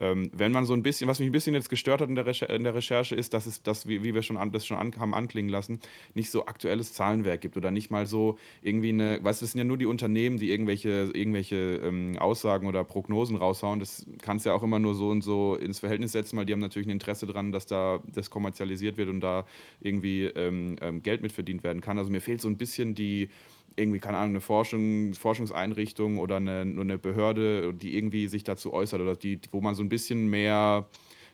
ähm, 0.00 0.30
wenn 0.32 0.52
man 0.52 0.64
so 0.64 0.74
ein 0.74 0.82
bisschen, 0.82 1.08
was 1.08 1.20
mich 1.20 1.28
ein 1.28 1.32
bisschen 1.32 1.54
jetzt 1.54 1.70
gestört 1.70 2.00
hat 2.00 2.08
in 2.08 2.14
der, 2.14 2.26
Recher 2.26 2.50
in 2.50 2.64
der 2.64 2.74
Recherche, 2.74 3.14
ist, 3.14 3.32
dass 3.34 3.46
es 3.46 3.62
das, 3.62 3.86
wie, 3.86 4.02
wie 4.02 4.14
wir 4.14 4.22
schon 4.22 4.36
an, 4.36 4.50
das 4.50 4.66
schon 4.66 4.76
an, 4.76 4.92
haben 4.98 5.14
anklingen 5.14 5.50
lassen, 5.50 5.80
nicht 6.14 6.30
so 6.30 6.46
aktuelles 6.46 6.92
Zahlenwerk 6.92 7.40
gibt 7.40 7.56
oder 7.56 7.70
nicht 7.70 7.90
mal 7.90 8.06
so 8.06 8.38
irgendwie 8.62 8.88
eine, 8.88 9.22
weißt 9.22 9.40
du, 9.40 9.44
es 9.44 9.52
sind 9.52 9.58
ja 9.58 9.64
nur 9.64 9.78
die 9.78 9.86
Unternehmen, 9.86 10.38
die 10.38 10.50
irgendwelche, 10.50 11.10
irgendwelche 11.14 11.80
ähm, 11.84 12.18
Aussagen 12.18 12.66
oder 12.66 12.82
Prognosen 12.84 13.36
raushauen. 13.36 13.80
Das 13.80 14.06
kannst 14.22 14.46
ja 14.46 14.52
auch 14.54 14.62
immer 14.62 14.78
nur 14.78 14.94
so 14.94 15.10
und 15.10 15.22
so 15.22 15.54
ins 15.54 15.78
Verhältnis 15.78 16.12
setzen, 16.12 16.36
weil 16.36 16.46
die 16.46 16.52
haben 16.52 16.60
natürlich 16.60 16.88
ein 16.88 16.92
Interesse 16.92 17.26
daran, 17.26 17.52
dass 17.52 17.66
da 17.66 18.00
das 18.12 18.30
kommerzialisiert 18.30 18.96
wird 18.96 19.08
und 19.08 19.20
da 19.20 19.46
irgendwie 19.80 20.24
ähm, 20.24 20.76
ähm 20.80 21.02
Geld 21.02 21.22
mit 21.22 21.32
verdient 21.32 21.62
werden 21.62 21.80
kann. 21.80 21.98
Also 21.98 22.10
mir 22.10 22.20
fehlt 22.20 22.40
so 22.40 22.48
ein 22.48 22.56
bisschen 22.56 22.94
die 22.94 23.28
irgendwie, 23.76 24.00
keine 24.00 24.18
Ahnung, 24.18 24.30
eine 24.30 24.40
Forschung, 24.40 25.14
Forschungseinrichtung 25.14 26.18
oder 26.18 26.36
eine, 26.36 26.60
eine 26.60 26.98
Behörde, 26.98 27.74
die 27.74 27.96
irgendwie 27.96 28.28
sich 28.28 28.44
dazu 28.44 28.72
äußert 28.72 29.00
oder 29.00 29.16
die, 29.16 29.40
wo 29.50 29.60
man 29.60 29.74
so 29.74 29.82
ein 29.82 29.88
bisschen 29.88 30.28
mehr 30.28 30.88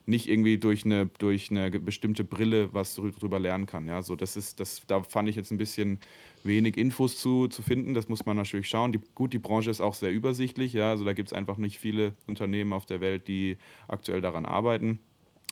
nicht 0.06 0.28
irgendwie 0.28 0.58
durch 0.58 0.84
eine, 0.84 1.06
durch 1.18 1.50
eine 1.50 1.70
bestimmte 1.70 2.24
Brille 2.24 2.72
was 2.72 2.94
drüber 2.94 3.38
lernen 3.38 3.66
kann. 3.66 3.86
Ja, 3.86 4.02
so 4.02 4.16
das 4.16 4.36
ist, 4.36 4.60
das, 4.60 4.82
da 4.86 5.02
fand 5.02 5.28
ich 5.28 5.36
jetzt 5.36 5.50
ein 5.50 5.58
bisschen 5.58 6.00
wenig 6.42 6.76
Infos 6.76 7.18
zu, 7.18 7.48
zu 7.48 7.62
finden. 7.62 7.94
Das 7.94 8.08
muss 8.08 8.26
man 8.26 8.36
natürlich 8.36 8.68
schauen. 8.68 8.92
Die, 8.92 9.00
gut, 9.14 9.32
die 9.32 9.38
Branche 9.38 9.70
ist 9.70 9.80
auch 9.80 9.94
sehr 9.94 10.12
übersichtlich. 10.12 10.72
Ja, 10.72 10.90
also 10.90 11.04
da 11.04 11.12
gibt 11.12 11.28
es 11.28 11.32
einfach 11.32 11.58
nicht 11.58 11.78
viele 11.78 12.14
Unternehmen 12.26 12.72
auf 12.72 12.86
der 12.86 13.00
Welt, 13.00 13.28
die 13.28 13.58
aktuell 13.88 14.20
daran 14.20 14.46
arbeiten. 14.46 15.00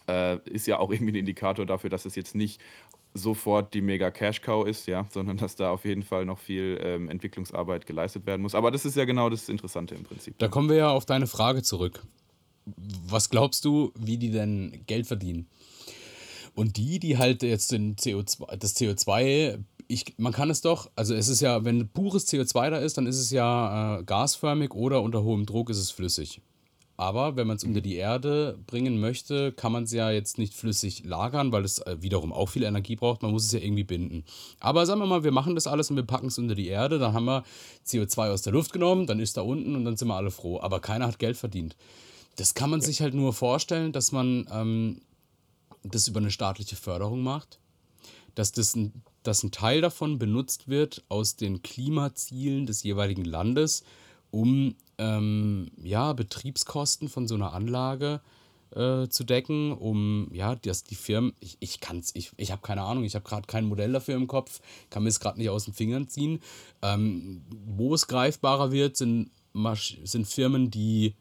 Äh, 0.08 0.38
ist 0.48 0.66
ja 0.66 0.78
auch 0.78 0.90
irgendwie 0.90 1.12
ein 1.12 1.16
Indikator 1.16 1.66
dafür, 1.66 1.90
dass 1.90 2.04
es 2.04 2.14
jetzt 2.14 2.34
nicht 2.34 2.60
sofort 3.14 3.74
die 3.74 3.80
mega 3.80 4.10
Cash 4.10 4.40
Cow 4.40 4.66
ist, 4.66 4.86
ja, 4.86 5.06
sondern 5.10 5.36
dass 5.36 5.56
da 5.56 5.70
auf 5.70 5.84
jeden 5.84 6.02
Fall 6.02 6.24
noch 6.24 6.38
viel 6.38 6.78
ähm, 6.82 7.08
Entwicklungsarbeit 7.08 7.86
geleistet 7.86 8.26
werden 8.26 8.42
muss. 8.42 8.54
Aber 8.54 8.70
das 8.70 8.84
ist 8.84 8.96
ja 8.96 9.04
genau 9.04 9.30
das 9.30 9.48
Interessante 9.48 9.94
im 9.94 10.04
Prinzip. 10.04 10.38
Da 10.38 10.48
kommen 10.48 10.68
wir 10.68 10.76
ja 10.76 10.90
auf 10.90 11.06
deine 11.06 11.26
Frage 11.26 11.62
zurück. 11.62 12.02
Was 13.06 13.30
glaubst 13.30 13.64
du, 13.64 13.92
wie 13.98 14.18
die 14.18 14.30
denn 14.30 14.82
Geld 14.86 15.06
verdienen? 15.06 15.46
Und 16.54 16.76
die, 16.76 16.98
die 16.98 17.18
halt 17.18 17.42
jetzt 17.42 17.72
den 17.72 17.96
CO2, 17.96 18.56
das 18.56 18.76
CO2, 18.76 19.62
ich, 19.86 20.04
man 20.18 20.32
kann 20.32 20.50
es 20.50 20.60
doch, 20.60 20.90
also 20.96 21.14
es 21.14 21.28
ist 21.28 21.40
ja, 21.40 21.64
wenn 21.64 21.88
pures 21.88 22.26
CO2 22.26 22.70
da 22.70 22.78
ist, 22.78 22.98
dann 22.98 23.06
ist 23.06 23.18
es 23.18 23.30
ja 23.30 23.98
äh, 23.98 24.04
gasförmig 24.04 24.74
oder 24.74 25.02
unter 25.02 25.22
hohem 25.22 25.46
Druck 25.46 25.70
ist 25.70 25.78
es 25.78 25.90
flüssig. 25.90 26.42
Aber 26.98 27.36
wenn 27.36 27.46
man 27.46 27.56
es 27.56 27.62
unter 27.62 27.80
die 27.80 27.94
Erde 27.94 28.58
bringen 28.66 28.98
möchte, 28.98 29.52
kann 29.52 29.70
man 29.70 29.84
es 29.84 29.92
ja 29.92 30.10
jetzt 30.10 30.36
nicht 30.36 30.52
flüssig 30.52 31.04
lagern, 31.04 31.52
weil 31.52 31.64
es 31.64 31.78
äh, 31.78 31.96
wiederum 32.00 32.32
auch 32.32 32.48
viel 32.48 32.64
Energie 32.64 32.96
braucht. 32.96 33.22
Man 33.22 33.30
muss 33.30 33.44
es 33.44 33.52
ja 33.52 33.60
irgendwie 33.60 33.84
binden. 33.84 34.24
Aber 34.58 34.84
sagen 34.84 34.98
wir 35.00 35.06
mal, 35.06 35.22
wir 35.22 35.30
machen 35.30 35.54
das 35.54 35.68
alles 35.68 35.90
und 35.90 35.96
wir 35.96 36.02
packen 36.02 36.26
es 36.26 36.38
unter 36.38 36.56
die 36.56 36.66
Erde, 36.66 36.98
dann 36.98 37.12
haben 37.12 37.26
wir 37.26 37.44
CO2 37.86 38.32
aus 38.32 38.42
der 38.42 38.52
Luft 38.52 38.72
genommen, 38.72 39.06
dann 39.06 39.20
ist 39.20 39.36
da 39.36 39.42
unten 39.42 39.76
und 39.76 39.84
dann 39.84 39.96
sind 39.96 40.08
wir 40.08 40.16
alle 40.16 40.32
froh. 40.32 40.60
Aber 40.60 40.80
keiner 40.80 41.06
hat 41.06 41.20
Geld 41.20 41.36
verdient. 41.36 41.76
Das 42.34 42.54
kann 42.54 42.68
man 42.68 42.80
sich 42.80 43.00
halt 43.00 43.14
nur 43.14 43.32
vorstellen, 43.32 43.92
dass 43.92 44.10
man 44.10 44.48
ähm, 44.50 45.00
das 45.84 46.08
über 46.08 46.18
eine 46.18 46.32
staatliche 46.32 46.74
Förderung 46.74 47.22
macht, 47.22 47.60
dass, 48.34 48.50
das 48.50 48.74
ein, 48.74 49.04
dass 49.22 49.44
ein 49.44 49.52
Teil 49.52 49.82
davon 49.82 50.18
benutzt 50.18 50.66
wird 50.66 51.04
aus 51.08 51.36
den 51.36 51.62
Klimazielen 51.62 52.66
des 52.66 52.82
jeweiligen 52.82 53.24
Landes, 53.24 53.84
um 54.32 54.74
ähm, 54.98 55.70
ja, 55.82 56.12
Betriebskosten 56.12 57.08
von 57.08 57.26
so 57.26 57.34
einer 57.34 57.52
Anlage 57.52 58.20
äh, 58.74 59.08
zu 59.08 59.24
decken, 59.24 59.72
um 59.72 60.28
ja, 60.32 60.54
dass 60.54 60.84
die 60.84 60.94
Firmen, 60.94 61.32
ich, 61.40 61.56
ich 61.60 61.80
kann 61.80 61.98
es, 61.98 62.14
ich, 62.14 62.32
ich 62.36 62.52
habe 62.52 62.62
keine 62.62 62.82
Ahnung, 62.82 63.04
ich 63.04 63.14
habe 63.14 63.26
gerade 63.26 63.46
kein 63.46 63.64
Modell 63.64 63.92
dafür 63.92 64.16
im 64.16 64.26
Kopf, 64.26 64.60
kann 64.90 65.02
mir 65.02 65.08
es 65.08 65.20
gerade 65.20 65.38
nicht 65.38 65.50
aus 65.50 65.64
den 65.64 65.74
Fingern 65.74 66.08
ziehen. 66.08 66.40
Ähm, 66.82 67.42
wo 67.66 67.94
es 67.94 68.06
greifbarer 68.06 68.70
wird, 68.70 68.96
sind, 68.96 69.30
sind 70.04 70.26
Firmen, 70.26 70.70
die 70.70 71.14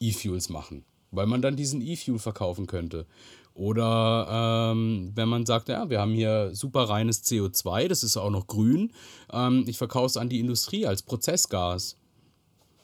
E-Fuels 0.00 0.48
machen, 0.48 0.84
weil 1.10 1.26
man 1.26 1.42
dann 1.42 1.56
diesen 1.56 1.80
E-Fuel 1.80 2.18
verkaufen 2.18 2.66
könnte. 2.66 3.06
Oder 3.54 4.72
ähm, 4.72 5.12
wenn 5.14 5.28
man 5.28 5.44
sagt, 5.44 5.68
ja, 5.68 5.90
wir 5.90 6.00
haben 6.00 6.14
hier 6.14 6.54
super 6.54 6.84
reines 6.84 7.24
CO2, 7.24 7.88
das 7.88 8.02
ist 8.04 8.16
auch 8.16 8.30
noch 8.30 8.46
grün, 8.46 8.92
ähm, 9.32 9.64
ich 9.66 9.76
verkaufe 9.76 10.06
es 10.06 10.16
an 10.16 10.28
die 10.28 10.40
Industrie 10.40 10.86
als 10.86 11.02
Prozessgas. 11.02 11.96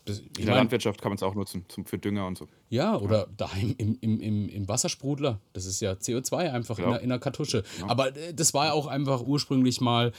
In 0.09 0.15
der 0.37 0.47
mein, 0.47 0.55
Landwirtschaft 0.55 1.03
kann 1.03 1.11
man 1.11 1.17
es 1.17 1.23
auch 1.23 1.35
nutzen, 1.35 1.65
zum, 1.69 1.85
für 1.85 1.99
Dünger 1.99 2.27
und 2.27 2.39
so. 2.39 2.47
Ja, 2.69 2.97
oder 2.97 3.21
ja. 3.21 3.27
daheim 3.37 3.75
im, 3.79 3.99
im, 4.01 4.21
im, 4.21 4.49
im 4.49 4.69
Wassersprudler. 4.69 5.41
Das 5.53 5.67
ist 5.67 5.81
ja 5.81 5.93
CO2 5.93 6.53
einfach 6.53 6.79
ja. 6.79 6.85
in, 6.85 6.91
der, 6.91 7.01
in 7.01 7.09
der 7.09 7.19
Kartusche. 7.19 7.65
Ja. 7.81 7.89
Aber 7.89 8.17
äh, 8.17 8.33
das 8.33 8.55
war 8.55 8.67
ja 8.67 8.73
auch 8.73 8.87
einfach 8.87 9.23
ursprünglich 9.23 9.81
mal, 9.81 10.13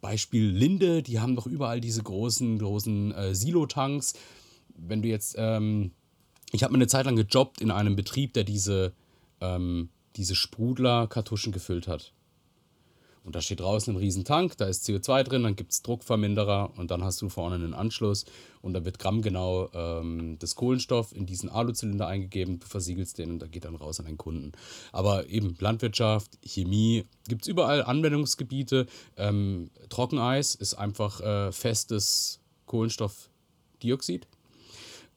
Beispiel 0.00 0.46
Linde, 0.46 1.02
die 1.02 1.20
haben 1.20 1.36
doch 1.36 1.46
überall 1.46 1.80
diese 1.80 2.02
großen, 2.02 2.58
großen 2.58 3.12
äh, 3.12 3.34
Silotanks. 3.34 4.14
Wenn 4.76 5.02
du 5.02 5.08
jetzt, 5.08 5.36
ähm, 5.38 5.92
ich 6.52 6.62
habe 6.62 6.72
mir 6.72 6.78
eine 6.78 6.86
Zeit 6.86 7.06
lang 7.06 7.16
gejobbt 7.16 7.60
in 7.60 7.70
einem 7.70 7.96
Betrieb, 7.96 8.32
der 8.34 8.44
diese, 8.44 8.92
ähm, 9.40 9.90
diese 10.16 10.34
Sprudler-Kartuschen 10.34 11.52
gefüllt 11.52 11.86
hat. 11.86 12.12
Und 13.22 13.34
da 13.34 13.42
steht 13.42 13.60
draußen 13.60 13.94
ein 13.94 13.98
Riesentank, 13.98 14.56
da 14.56 14.66
ist 14.66 14.86
CO2 14.86 15.22
drin, 15.24 15.42
dann 15.42 15.54
gibt 15.54 15.72
es 15.72 15.82
Druckverminderer 15.82 16.72
und 16.78 16.90
dann 16.90 17.04
hast 17.04 17.20
du 17.20 17.28
vorne 17.28 17.56
einen 17.56 17.74
Anschluss 17.74 18.24
und 18.62 18.72
da 18.72 18.84
wird 18.84 18.98
grammgenau 18.98 19.68
ähm, 19.74 20.38
das 20.38 20.54
Kohlenstoff 20.54 21.14
in 21.14 21.26
diesen 21.26 21.50
Aluzylinder 21.50 22.06
eingegeben, 22.06 22.60
du 22.60 22.66
versiegelst 22.66 23.18
den 23.18 23.32
und 23.32 23.38
da 23.40 23.46
geht 23.46 23.66
dann 23.66 23.76
raus 23.76 24.00
an 24.00 24.06
den 24.06 24.16
Kunden. 24.16 24.52
Aber 24.92 25.28
eben 25.28 25.54
Landwirtschaft, 25.58 26.38
Chemie, 26.42 27.04
gibt 27.28 27.42
es 27.42 27.48
überall 27.48 27.84
Anwendungsgebiete. 27.84 28.86
Ähm, 29.18 29.70
Trockeneis 29.90 30.54
ist 30.54 30.74
einfach 30.74 31.20
äh, 31.20 31.52
festes 31.52 32.40
Kohlenstoffdioxid, 32.64 34.28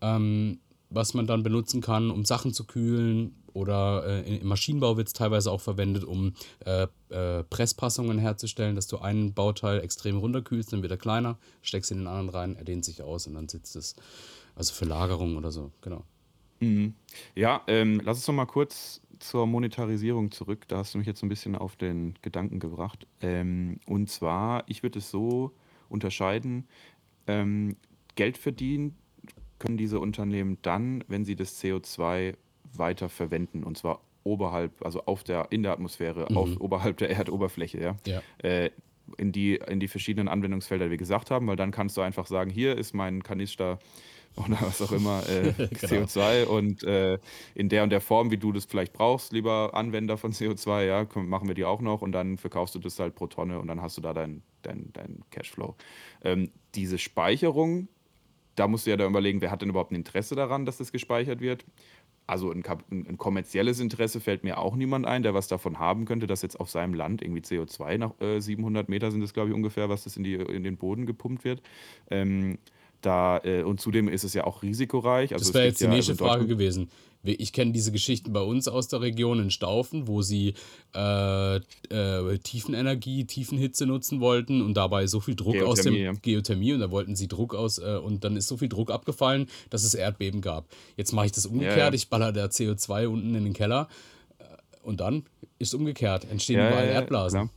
ähm, 0.02 0.60
was 0.90 1.14
man 1.14 1.26
dann 1.26 1.42
benutzen 1.42 1.80
kann, 1.80 2.12
um 2.12 2.26
Sachen 2.26 2.54
zu 2.54 2.66
kühlen, 2.66 3.43
oder 3.54 4.06
äh, 4.06 4.38
im 4.38 4.48
Maschinenbau 4.48 4.98
wird 4.98 5.08
es 5.08 5.14
teilweise 5.14 5.52
auch 5.52 5.62
verwendet, 5.62 6.04
um 6.04 6.34
äh, 6.66 6.88
äh, 7.10 7.44
Presspassungen 7.44 8.18
herzustellen, 8.18 8.76
dass 8.76 8.88
du 8.88 8.98
einen 9.00 9.34
Bauteil 9.34 9.82
extrem 9.82 10.18
runterkühlst, 10.18 10.74
dann 10.74 10.82
wird 10.82 10.92
er 10.92 10.98
kleiner, 10.98 11.38
steckst 11.62 11.92
in 11.92 12.00
den 12.00 12.08
anderen 12.08 12.30
rein, 12.30 12.56
er 12.56 12.64
dehnt 12.64 12.86
sich 12.86 13.02
aus 13.02 13.28
und 13.28 13.36
dann 13.36 13.50
sitzt 13.50 13.76
es. 13.76 13.96
Also 14.56 14.74
für 14.74 14.86
Lagerung 14.86 15.36
oder 15.36 15.52
so, 15.52 15.72
genau. 15.82 16.04
Mhm. 16.60 16.94
Ja, 17.36 17.62
ähm, 17.68 18.02
lass 18.04 18.18
uns 18.18 18.28
noch 18.28 18.36
mal 18.36 18.46
kurz 18.46 19.02
zur 19.20 19.48
Monetarisierung 19.48 20.32
zurück. 20.32 20.68
Da 20.68 20.78
hast 20.78 20.94
du 20.94 21.00
mich 21.00 21.08
jetzt 21.08 21.24
ein 21.24 21.30
bisschen 21.30 21.56
auf 21.56 21.76
den 21.76 22.14
Gedanken 22.22 22.60
gebracht. 22.60 23.08
Ähm, 23.22 23.80
und 23.88 24.10
zwar, 24.10 24.64
ich 24.68 24.84
würde 24.84 25.00
es 25.00 25.10
so 25.10 25.52
unterscheiden, 25.90 26.68
ähm, 27.26 27.78
Geld 28.16 28.38
verdienen 28.38 28.96
können 29.64 29.78
diese 29.78 30.00
Unternehmen 30.00 30.58
dann, 30.62 31.06
wenn 31.08 31.24
sie 31.24 31.38
das 31.38 31.64
CO2 31.64 32.36
weiter 32.78 33.10
verwenden 33.10 33.64
und 33.64 33.78
zwar 33.78 34.02
oberhalb, 34.24 34.84
also 34.86 35.06
auf 35.06 35.24
der, 35.24 35.48
in 35.50 35.64
der 35.64 35.74
Atmosphäre, 35.74 36.28
mhm. 36.30 36.38
auf, 36.38 36.50
oberhalb 36.60 36.98
der 36.98 37.10
Erdoberfläche, 37.10 37.80
ja. 37.80 37.96
ja. 38.06 38.22
Äh, 38.38 38.72
in 39.18 39.32
die, 39.32 39.56
in 39.56 39.80
die 39.80 39.90
verschiedenen 39.90 40.28
Anwendungsfelder, 40.28 40.86
die 40.86 40.92
wir 40.92 40.98
gesagt 40.98 41.30
haben, 41.30 41.48
weil 41.48 41.58
dann 41.58 41.72
kannst 41.72 41.98
du 41.98 42.02
einfach 42.02 42.26
sagen, 42.26 42.50
hier 42.50 42.78
ist 42.78 42.94
mein 42.94 43.22
Kanister 43.22 43.80
oder 44.36 44.58
was 44.62 44.82
auch 44.82 44.92
immer, 44.92 45.22
äh, 45.30 45.52
genau. 45.58 46.06
CO2 46.06 46.46
und 46.46 46.84
äh, 46.84 47.20
in 47.54 47.70
der 47.70 47.84
und 47.84 47.92
der 47.92 48.02
Form, 48.02 48.32
wie 48.32 48.38
du 48.38 48.52
das 48.52 48.66
vielleicht 48.66 48.94
brauchst, 48.94 49.32
lieber 49.32 49.72
Anwender 49.74 50.18
von 50.18 50.32
CO2, 50.32 50.86
ja, 50.86 51.08
machen 51.16 51.48
wir 51.48 51.54
die 51.54 51.66
auch 51.66 51.82
noch 51.82 52.02
und 52.02 52.14
dann 52.14 52.38
verkaufst 52.38 52.74
du 52.74 52.80
das 52.80 52.98
halt 52.98 53.14
pro 53.14 53.28
Tonne 53.28 53.60
und 53.60 53.68
dann 53.68 53.82
hast 53.82 53.98
du 53.98 54.02
da 54.02 54.14
dein, 54.14 54.42
dein, 54.64 54.90
dein 54.94 55.24
Cashflow. 55.30 55.76
Ähm, 56.24 56.50
diese 56.74 56.98
Speicherung, 56.98 57.90
da 58.56 58.68
musst 58.68 58.88
du 58.88 58.92
ja 58.92 58.98
da 58.98 59.06
überlegen, 59.06 59.42
wer 59.42 59.52
hat 59.52 59.62
denn 59.62 59.70
überhaupt 59.70 59.92
ein 59.92 59.96
Interesse 59.96 60.36
daran, 60.36 60.66
dass 60.66 60.78
das 60.78 60.92
gespeichert 60.92 61.40
wird 61.40 61.64
also 62.26 62.52
ein, 62.52 62.64
ein, 62.92 63.18
kommerzielles 63.18 63.80
Interesse 63.80 64.22
fällt 64.22 64.44
mir 64.44 64.58
auch 64.58 64.76
niemand 64.76 65.06
ein, 65.06 65.24
der 65.24 65.34
was 65.34 65.48
davon 65.48 65.80
haben 65.80 66.06
könnte, 66.06 66.28
dass 66.28 66.42
jetzt 66.42 66.60
auf 66.60 66.70
seinem 66.70 66.94
Land 66.94 67.22
irgendwie 67.22 67.42
CO2 67.42 67.98
nach 67.98 68.20
äh, 68.22 68.40
700 68.40 68.88
Meter 68.88 69.12
sind 69.12 69.22
es, 69.22 69.34
glaube 69.34 69.50
ich, 69.50 69.56
ungefähr, 69.56 69.90
was 69.90 70.06
das 70.06 70.16
in, 70.16 70.24
die, 70.24 70.36
in 70.36 70.64
den 70.64 70.78
Boden 70.78 71.06
gepumpt 71.06 71.44
wird. 71.44 71.62
Ähm, 72.10 72.58
da, 73.06 73.40
äh, 73.44 73.64
und 73.64 73.82
zudem 73.82 74.08
ist 74.08 74.24
es 74.24 74.34
ja 74.34 74.46
auch 74.46 74.64
risikoreich. 74.64 75.34
Also 75.34 75.46
das 75.46 75.54
wäre 75.54 75.66
jetzt 75.66 75.82
die 75.82 75.86
ja, 75.86 75.92
nächste 75.92 76.14
also 76.14 76.26
Frage 76.26 76.48
gewesen. 76.48 76.90
Ich 77.26 77.54
kenne 77.54 77.72
diese 77.72 77.94
Geschichten 77.94 78.34
bei 78.34 78.42
uns 78.42 78.68
aus 78.68 78.90
der 78.90 79.00
Region 79.00 79.40
in 79.40 79.50
Staufen, 79.50 80.10
wo 80.10 80.22
sie 80.22 80.56
äh, 80.94 81.56
äh, 81.56 82.38
Tiefenenergie, 82.40 83.24
Tiefenhitze 83.24 83.86
nutzen 83.86 84.20
wollten 84.20 84.62
und 84.62 84.74
dabei 84.74 85.08
so 85.08 85.22
viel 85.22 85.36
Druck 85.36 85.54
Geothermie, 85.54 85.72
aus 85.72 85.82
dem 85.82 85.96
ja. 85.96 86.12
Geothermie 86.22 86.74
und 86.74 86.82
da 86.82 86.92
wollten 86.92 87.16
sie 87.16 87.30
Druck 87.30 87.56
aus 87.56 87.78
äh, 87.78 87.96
und 87.96 88.26
dann 88.26 88.36
ist 88.36 88.50
so 88.50 88.58
viel 88.58 88.68
Druck 88.68 88.92
abgefallen, 88.92 89.48
dass 89.70 89.86
es 89.86 89.94
Erdbeben 89.94 90.42
gab. 90.42 90.68
Jetzt 90.98 91.14
mache 91.14 91.28
ich 91.28 91.32
das 91.32 91.46
umgekehrt, 91.46 91.78
ja, 91.78 91.94
ich 91.94 92.10
baller 92.10 92.34
der 92.34 92.52
CO2 92.52 93.08
unten 93.08 93.36
in 93.36 93.46
den 93.46 93.54
Keller 93.54 93.88
äh, 94.40 94.44
und 94.82 95.00
dann 95.00 95.24
ist 95.60 95.74
umgekehrt, 95.74 96.30
entstehen 96.30 96.60
überall 96.60 96.88
Erdblasen. 96.88 97.50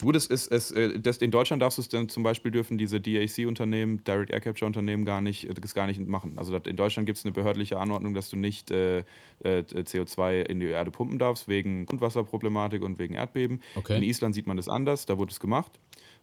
Du, 0.00 0.12
das 0.12 0.26
ist 0.26 0.50
es, 0.50 0.70
äh, 0.70 0.98
das, 0.98 1.18
in 1.18 1.30
Deutschland 1.30 1.62
darfst 1.62 1.78
du 1.78 1.82
es 1.82 1.88
dann 1.88 2.08
zum 2.08 2.22
Beispiel 2.22 2.50
dürfen 2.50 2.78
diese 2.78 3.00
DAC-Unternehmen, 3.00 4.02
Direct 4.04 4.30
Air 4.30 4.40
Capture-Unternehmen 4.40 5.04
gar 5.04 5.20
nicht, 5.20 5.44
äh, 5.44 5.54
das 5.54 5.74
gar 5.74 5.86
nicht 5.86 6.00
machen. 6.06 6.38
Also 6.38 6.56
in 6.56 6.76
Deutschland 6.76 7.06
gibt 7.06 7.18
es 7.18 7.24
eine 7.24 7.32
behördliche 7.32 7.78
Anordnung, 7.78 8.14
dass 8.14 8.30
du 8.30 8.36
nicht 8.36 8.70
äh, 8.70 9.00
äh 9.44 9.62
CO2 9.62 10.42
in 10.42 10.60
die 10.60 10.66
Erde 10.66 10.90
pumpen 10.90 11.18
darfst, 11.18 11.48
wegen 11.48 11.84
Grundwasserproblematik 11.86 12.82
und 12.82 12.98
wegen 12.98 13.14
Erdbeben. 13.14 13.62
Okay. 13.74 13.98
In 13.98 14.02
Island 14.02 14.34
sieht 14.34 14.46
man 14.46 14.56
das 14.56 14.68
anders, 14.68 15.06
da 15.06 15.18
wurde 15.18 15.32
es 15.32 15.40
gemacht. 15.40 15.78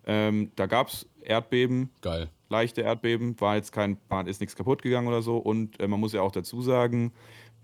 Ähm, 0.08 0.52
da 0.56 0.66
gab 0.66 0.88
es 0.88 1.06
Erdbeben. 1.22 1.90
Geil. 2.02 2.30
Leichte 2.50 2.82
Erdbeben, 2.82 3.40
war 3.42 3.58
jetzt 3.58 3.74
kein, 3.74 3.98
ist 4.26 4.40
nichts 4.40 4.56
kaputt 4.56 4.82
gegangen 4.82 5.08
oder 5.08 5.22
so. 5.22 5.38
Und 5.38 5.80
äh, 5.82 5.88
man 5.88 6.00
muss 6.00 6.14
ja 6.14 6.22
auch 6.22 6.32
dazu 6.32 6.62
sagen, 6.62 7.12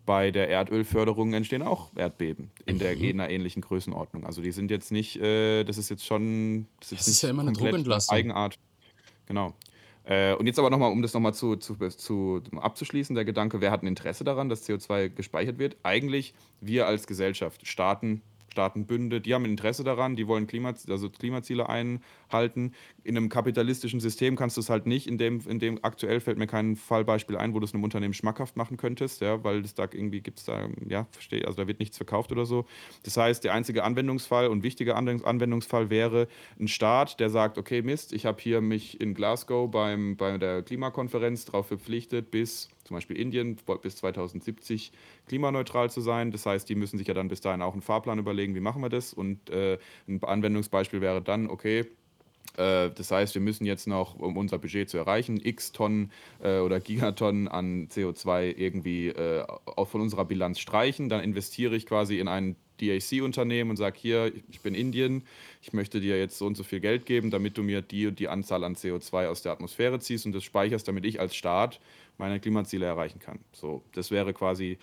bei 0.05 0.31
der 0.31 0.49
Erdölförderung 0.49 1.33
entstehen 1.33 1.61
auch 1.61 1.91
Erdbeben 1.95 2.51
in, 2.65 2.79
der, 2.79 2.95
mhm. 2.95 3.03
in 3.03 3.19
einer 3.19 3.29
ähnlichen 3.29 3.61
Größenordnung. 3.61 4.25
Also 4.25 4.41
die 4.41 4.51
sind 4.51 4.71
jetzt 4.71 4.91
nicht, 4.91 5.17
äh, 5.17 5.63
das 5.63 5.77
ist 5.77 5.89
jetzt 5.89 6.05
schon, 6.05 6.67
das 6.79 6.91
ist, 6.91 7.01
das 7.01 7.07
ist 7.07 7.21
ja 7.21 7.29
immer 7.29 7.43
eine 7.43 7.53
Druckentlastung. 7.53 8.15
Eigenart. 8.15 8.59
Genau. 9.25 9.53
Äh, 10.05 10.33
und 10.33 10.47
jetzt 10.47 10.59
aber 10.59 10.69
nochmal, 10.69 10.91
um 10.91 11.01
das 11.01 11.13
nochmal 11.13 11.33
zu, 11.33 11.55
zu, 11.55 11.75
zu, 11.75 12.41
abzuschließen, 12.55 13.15
der 13.15 13.23
Gedanke, 13.23 13.61
wer 13.61 13.71
hat 13.71 13.83
ein 13.83 13.87
Interesse 13.87 14.23
daran, 14.23 14.49
dass 14.49 14.67
CO2 14.67 15.09
gespeichert 15.09 15.59
wird? 15.59 15.77
Eigentlich 15.83 16.33
wir 16.59 16.87
als 16.87 17.07
Gesellschaft, 17.07 17.65
Staaten, 17.65 18.21
Staatenbünde, 18.53 19.19
die 19.19 19.33
haben 19.33 19.45
Interesse 19.45 19.83
daran, 19.83 20.15
die 20.15 20.27
wollen 20.27 20.45
Klima, 20.45 20.73
also 20.87 21.09
Klimaziele 21.09 21.67
einhalten. 21.67 22.73
In 23.03 23.17
einem 23.17 23.29
kapitalistischen 23.29 23.99
System 23.99 24.35
kannst 24.35 24.57
du 24.57 24.61
es 24.61 24.69
halt 24.69 24.85
nicht, 24.85 25.07
in 25.07 25.17
dem, 25.17 25.41
in 25.47 25.57
dem 25.57 25.79
aktuell 25.81 26.19
fällt 26.19 26.37
mir 26.37 26.45
kein 26.45 26.75
Fallbeispiel 26.75 27.35
ein, 27.35 27.55
wo 27.55 27.59
du 27.59 27.65
es 27.65 27.73
einem 27.73 27.83
Unternehmen 27.83 28.13
schmackhaft 28.13 28.55
machen 28.55 28.77
könntest, 28.77 29.21
ja, 29.21 29.43
weil 29.43 29.61
es 29.61 29.73
da 29.73 29.83
irgendwie 29.83 30.21
gibt 30.21 30.39
es 30.39 30.45
da, 30.45 30.69
ja, 30.87 31.07
verstehe, 31.11 31.45
also 31.45 31.57
da 31.57 31.67
wird 31.67 31.79
nichts 31.79 31.97
verkauft 31.97 32.31
oder 32.31 32.45
so. 32.45 32.65
Das 33.01 33.17
heißt, 33.17 33.43
der 33.43 33.53
einzige 33.53 33.83
Anwendungsfall 33.83 34.47
und 34.47 34.61
wichtige 34.61 34.95
Anwendungsfall 34.95 35.89
wäre 35.89 36.27
ein 36.59 36.67
Staat, 36.67 37.19
der 37.19 37.29
sagt, 37.29 37.57
okay, 37.57 37.81
Mist, 37.81 38.13
ich 38.13 38.27
habe 38.27 38.39
hier 38.39 38.61
mich 38.61 39.01
in 39.01 39.15
Glasgow 39.15 39.69
beim, 39.69 40.15
bei 40.15 40.37
der 40.37 40.61
Klimakonferenz 40.61 41.45
darauf 41.45 41.67
verpflichtet, 41.67 42.29
bis 42.29 42.69
zum 42.83 42.95
Beispiel 42.95 43.17
Indien 43.17 43.57
bis 43.81 43.95
2070 43.97 44.91
klimaneutral 45.27 45.89
zu 45.89 46.01
sein. 46.01 46.31
Das 46.31 46.45
heißt, 46.45 46.67
die 46.67 46.75
müssen 46.75 46.97
sich 46.97 47.07
ja 47.07 47.13
dann 47.13 47.27
bis 47.27 47.41
dahin 47.41 47.61
auch 47.61 47.73
einen 47.73 47.81
Fahrplan 47.81 48.19
überlegen, 48.19 48.55
wie 48.55 48.59
machen 48.59 48.81
wir 48.81 48.89
das. 48.89 49.13
Und 49.13 49.49
äh, 49.49 49.77
ein 50.07 50.23
Anwendungsbeispiel 50.23 51.01
wäre 51.01 51.21
dann, 51.21 51.49
okay, 51.49 51.85
das 52.55 53.09
heißt, 53.09 53.33
wir 53.33 53.41
müssen 53.41 53.65
jetzt 53.65 53.87
noch, 53.87 54.19
um 54.19 54.37
unser 54.37 54.59
Budget 54.59 54.89
zu 54.89 54.97
erreichen, 54.97 55.39
x 55.43 55.71
Tonnen 55.71 56.11
äh, 56.41 56.59
oder 56.59 56.79
Gigatonnen 56.79 57.47
an 57.47 57.87
CO2 57.87 58.55
irgendwie 58.55 59.07
äh, 59.07 59.43
auch 59.65 59.87
von 59.87 60.01
unserer 60.01 60.25
Bilanz 60.25 60.59
streichen. 60.59 61.09
Dann 61.09 61.23
investiere 61.23 61.75
ich 61.75 61.87
quasi 61.87 62.19
in 62.19 62.27
ein 62.27 62.55
DAC-Unternehmen 62.79 63.71
und 63.71 63.77
sage 63.77 63.97
hier, 63.99 64.31
ich 64.49 64.61
bin 64.61 64.75
Indien, 64.75 65.23
ich 65.61 65.73
möchte 65.73 65.99
dir 65.99 66.17
jetzt 66.19 66.37
so 66.37 66.45
und 66.45 66.55
so 66.55 66.63
viel 66.63 66.79
Geld 66.79 67.05
geben, 67.05 67.31
damit 67.31 67.57
du 67.57 67.63
mir 67.63 67.81
die 67.81 68.07
und 68.07 68.19
die 68.19 68.27
Anzahl 68.27 68.63
an 68.63 68.75
CO2 68.75 69.27
aus 69.27 69.41
der 69.41 69.51
Atmosphäre 69.51 69.99
ziehst 69.99 70.25
und 70.25 70.33
das 70.33 70.43
speicherst, 70.43 70.87
damit 70.87 71.05
ich 71.05 71.19
als 71.19 71.35
Staat 71.35 71.79
meine 72.17 72.39
Klimaziele 72.39 72.85
erreichen 72.85 73.19
kann. 73.19 73.39
So, 73.51 73.83
das 73.93 74.11
wäre 74.11 74.33
quasi, 74.33 74.77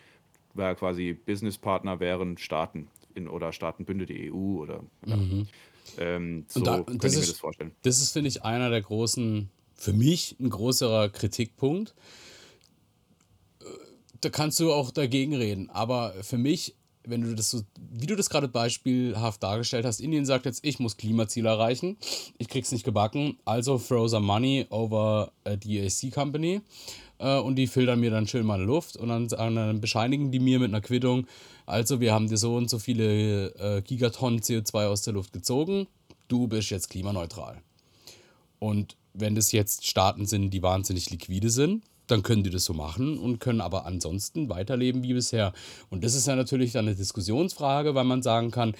wäre 0.54 0.74
quasi 0.74 1.12
Businesspartner 1.12 2.00
wären 2.00 2.38
Staaten 2.38 2.88
in, 3.14 3.28
oder 3.28 3.52
Staatenbünde, 3.52 4.06
die 4.06 4.32
EU 4.32 4.60
oder 4.60 4.82
ja. 5.06 5.16
mhm. 5.16 5.46
Ähm, 5.98 6.46
so 6.48 6.60
da, 6.60 6.82
könnte 6.82 7.06
ich 7.06 7.14
mir 7.14 7.20
das 7.20 7.30
vorstellen. 7.38 7.72
Das 7.82 8.00
ist, 8.00 8.12
finde 8.12 8.28
ich, 8.28 8.42
einer 8.42 8.70
der 8.70 8.82
großen, 8.82 9.50
für 9.74 9.92
mich 9.92 10.36
ein 10.40 10.50
größerer 10.50 11.08
Kritikpunkt. 11.08 11.94
Äh, 13.60 13.64
da 14.20 14.30
kannst 14.30 14.60
du 14.60 14.72
auch 14.72 14.90
dagegen 14.90 15.34
reden, 15.34 15.70
aber 15.70 16.14
für 16.22 16.38
mich 16.38 16.76
wenn 17.10 17.22
du 17.22 17.34
das 17.34 17.50
so, 17.50 17.62
wie 17.90 18.06
du 18.06 18.16
das 18.16 18.30
gerade 18.30 18.48
beispielhaft 18.48 19.42
dargestellt 19.42 19.84
hast, 19.84 20.00
Indien 20.00 20.24
sagt 20.24 20.46
jetzt, 20.46 20.64
ich 20.64 20.78
muss 20.78 20.96
Klimaziele 20.96 21.48
erreichen, 21.48 21.96
ich 22.38 22.48
krieg's 22.48 22.72
nicht 22.72 22.84
gebacken, 22.84 23.38
also 23.44 23.78
throw 23.78 24.08
some 24.08 24.26
money 24.26 24.66
over 24.70 25.32
a 25.44 25.56
DAC 25.56 26.12
Company 26.12 26.60
äh, 27.18 27.38
und 27.38 27.56
die 27.56 27.66
filtern 27.66 28.00
mir 28.00 28.10
dann 28.10 28.26
schön 28.26 28.46
meine 28.46 28.64
Luft 28.64 28.96
und 28.96 29.08
dann, 29.08 29.28
dann, 29.28 29.80
bescheinigen 29.80 30.30
die 30.30 30.40
mir 30.40 30.58
mit 30.58 30.70
einer 30.70 30.80
Quittung, 30.80 31.26
also 31.66 32.00
wir 32.00 32.14
haben 32.14 32.28
dir 32.28 32.38
so 32.38 32.56
und 32.56 32.70
so 32.70 32.78
viele 32.78 33.48
äh, 33.56 33.82
Gigatonnen 33.82 34.40
CO2 34.40 34.86
aus 34.86 35.02
der 35.02 35.14
Luft 35.14 35.32
gezogen, 35.32 35.86
du 36.28 36.48
bist 36.48 36.70
jetzt 36.70 36.90
klimaneutral. 36.90 37.60
Und 38.58 38.96
wenn 39.14 39.34
das 39.34 39.52
jetzt 39.52 39.86
Staaten 39.86 40.26
sind, 40.26 40.50
die 40.50 40.62
wahnsinnig 40.62 41.10
liquide 41.10 41.50
sind, 41.50 41.82
dann 42.10 42.22
können 42.22 42.42
die 42.42 42.50
das 42.50 42.64
so 42.64 42.72
machen 42.72 43.18
und 43.18 43.38
können 43.38 43.60
aber 43.60 43.86
ansonsten 43.86 44.48
weiterleben 44.48 45.02
wie 45.02 45.14
bisher. 45.14 45.52
Und 45.88 46.04
das 46.04 46.14
ist 46.14 46.26
ja 46.26 46.36
natürlich 46.36 46.72
dann 46.72 46.86
eine 46.86 46.96
Diskussionsfrage, 46.96 47.94
weil 47.94 48.04
man 48.04 48.22
sagen 48.22 48.50
kann, 48.50 48.74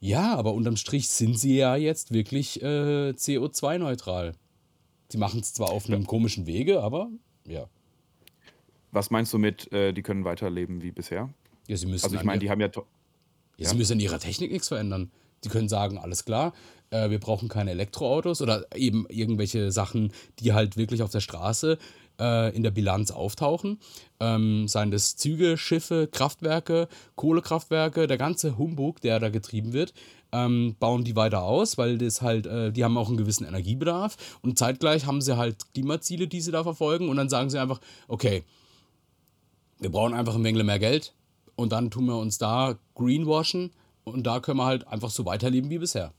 ja, 0.00 0.36
aber 0.36 0.54
unterm 0.54 0.76
Strich 0.76 1.08
sind 1.08 1.38
sie 1.38 1.56
ja 1.56 1.76
jetzt 1.76 2.12
wirklich 2.12 2.62
äh, 2.62 3.10
CO2-neutral. 3.10 4.34
Sie 5.08 5.18
machen 5.18 5.40
es 5.40 5.54
zwar 5.54 5.70
auf 5.70 5.86
einem 5.86 6.06
komischen 6.06 6.46
Wege, 6.46 6.82
aber 6.82 7.08
ja. 7.46 7.66
Was 8.92 9.10
meinst 9.10 9.32
du 9.32 9.38
mit, 9.38 9.72
äh, 9.72 9.92
die 9.92 10.02
können 10.02 10.24
weiterleben 10.24 10.82
wie 10.82 10.92
bisher? 10.92 11.30
Ja, 11.66 11.76
sie 11.76 11.86
müssen. 11.86 12.04
Also 12.04 12.16
ich 12.16 12.24
meine, 12.24 12.38
die 12.38 12.50
haben 12.50 12.60
ja, 12.60 12.70
ja. 13.56 13.68
Sie 13.68 13.76
müssen 13.76 13.94
in 13.94 14.00
ihrer 14.00 14.18
Technik 14.18 14.52
nichts 14.52 14.68
verändern. 14.68 15.10
Sie 15.42 15.50
können 15.50 15.68
sagen, 15.68 15.98
alles 15.98 16.24
klar, 16.24 16.52
äh, 16.90 17.10
wir 17.10 17.18
brauchen 17.20 17.48
keine 17.48 17.70
Elektroautos 17.72 18.40
oder 18.40 18.66
eben 18.74 19.06
irgendwelche 19.08 19.70
Sachen, 19.72 20.12
die 20.40 20.52
halt 20.52 20.76
wirklich 20.76 21.02
auf 21.02 21.10
der 21.10 21.20
Straße 21.20 21.78
äh, 22.20 22.54
in 22.54 22.62
der 22.62 22.70
Bilanz 22.70 23.10
auftauchen. 23.10 23.78
Ähm, 24.20 24.68
seien 24.68 24.90
das 24.90 25.16
Züge, 25.16 25.56
Schiffe, 25.56 26.08
Kraftwerke, 26.10 26.88
Kohlekraftwerke, 27.16 28.06
der 28.06 28.18
ganze 28.18 28.58
Humbug, 28.58 29.00
der 29.00 29.20
da 29.20 29.28
getrieben 29.28 29.72
wird, 29.72 29.94
ähm, 30.32 30.76
bauen 30.78 31.04
die 31.04 31.16
weiter 31.16 31.42
aus, 31.42 31.78
weil 31.78 31.98
das 31.98 32.20
halt, 32.22 32.46
äh, 32.46 32.72
die 32.72 32.84
haben 32.84 32.98
auch 32.98 33.08
einen 33.08 33.16
gewissen 33.16 33.46
Energiebedarf 33.46 34.16
und 34.42 34.58
zeitgleich 34.58 35.06
haben 35.06 35.20
sie 35.20 35.36
halt 35.36 35.72
Klimaziele, 35.72 36.28
die 36.28 36.40
sie 36.40 36.50
da 36.50 36.62
verfolgen 36.62 37.08
und 37.08 37.16
dann 37.16 37.28
sagen 37.28 37.50
sie 37.50 37.60
einfach, 37.60 37.80
okay, 38.08 38.44
wir 39.78 39.90
brauchen 39.90 40.14
einfach 40.14 40.34
ein 40.34 40.44
wenig 40.44 40.64
mehr 40.64 40.78
Geld 40.78 41.14
und 41.56 41.72
dann 41.72 41.90
tun 41.90 42.06
wir 42.06 42.16
uns 42.16 42.38
da 42.38 42.76
greenwashen 42.94 43.72
und 44.04 44.26
da 44.26 44.40
können 44.40 44.58
wir 44.58 44.66
halt 44.66 44.86
einfach 44.88 45.10
so 45.10 45.24
weiterleben 45.24 45.70
wie 45.70 45.78
bisher. 45.78 46.12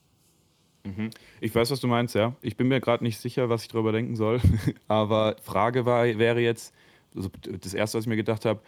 Mhm. 0.97 1.09
Ich 1.41 1.53
weiß, 1.53 1.71
was 1.71 1.79
du 1.79 1.87
meinst, 1.87 2.15
ja. 2.15 2.35
Ich 2.41 2.57
bin 2.57 2.67
mir 2.67 2.79
gerade 2.79 3.03
nicht 3.03 3.19
sicher, 3.19 3.49
was 3.49 3.63
ich 3.63 3.67
darüber 3.69 3.91
denken 3.91 4.15
soll. 4.15 4.41
Aber 4.87 5.35
Frage 5.41 5.85
war, 5.85 6.05
wäre 6.05 6.39
jetzt, 6.39 6.73
also 7.15 7.29
das 7.43 7.73
erste, 7.73 7.97
was 7.97 8.05
ich 8.05 8.09
mir 8.09 8.15
gedacht 8.15 8.45
habe, 8.45 8.61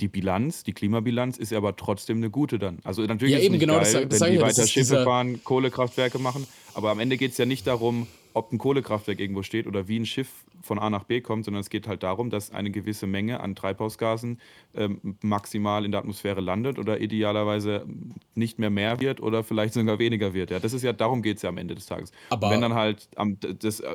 die 0.00 0.08
Bilanz, 0.08 0.64
die 0.64 0.72
Klimabilanz 0.72 1.36
ist 1.36 1.52
aber 1.52 1.76
trotzdem 1.76 2.16
eine 2.16 2.28
gute 2.28 2.58
dann. 2.58 2.80
Also 2.82 3.02
natürlich 3.02 3.32
ja, 3.32 3.38
ist 3.38 3.44
es 3.44 3.50
nicht 3.50 3.60
genau, 3.60 3.74
geil, 3.74 3.82
das, 3.82 4.08
das 4.08 4.20
wenn 4.22 4.32
die 4.32 4.40
weiter 4.40 4.66
Schiffe 4.66 5.04
fahren, 5.04 5.44
Kohlekraftwerke 5.44 6.18
machen. 6.18 6.48
Aber 6.74 6.90
am 6.90 6.98
Ende 6.98 7.16
geht 7.16 7.30
es 7.30 7.38
ja 7.38 7.46
nicht 7.46 7.66
darum, 7.68 8.08
ob 8.32 8.52
ein 8.52 8.58
Kohlekraftwerk 8.58 9.20
irgendwo 9.20 9.44
steht 9.44 9.68
oder 9.68 9.86
wie 9.86 10.00
ein 10.00 10.06
Schiff 10.06 10.44
von 10.64 10.78
A 10.78 10.90
nach 10.90 11.04
B 11.04 11.20
kommt, 11.20 11.44
sondern 11.44 11.60
es 11.60 11.70
geht 11.70 11.86
halt 11.88 12.02
darum, 12.02 12.30
dass 12.30 12.50
eine 12.50 12.70
gewisse 12.70 13.06
Menge 13.06 13.40
an 13.40 13.54
Treibhausgasen 13.54 14.38
ähm, 14.74 15.16
maximal 15.22 15.84
in 15.84 15.90
der 15.90 16.00
Atmosphäre 16.00 16.40
landet 16.40 16.78
oder 16.78 17.00
idealerweise 17.00 17.86
nicht 18.34 18.58
mehr 18.58 18.70
mehr 18.70 19.00
wird 19.00 19.20
oder 19.20 19.44
vielleicht 19.44 19.74
sogar 19.74 19.98
weniger 19.98 20.34
wird. 20.34 20.50
Ja, 20.50 20.58
das 20.58 20.72
ist 20.72 20.82
ja, 20.82 20.92
darum 20.92 21.22
geht 21.22 21.36
es 21.36 21.42
ja 21.42 21.48
am 21.48 21.58
Ende 21.58 21.74
des 21.74 21.86
Tages. 21.86 22.12
Aber 22.30 22.50
wenn 22.50 22.60
dann 22.60 22.74
halt 22.74 23.08
am, 23.16 23.38
das 23.40 23.80
äh, 23.80 23.94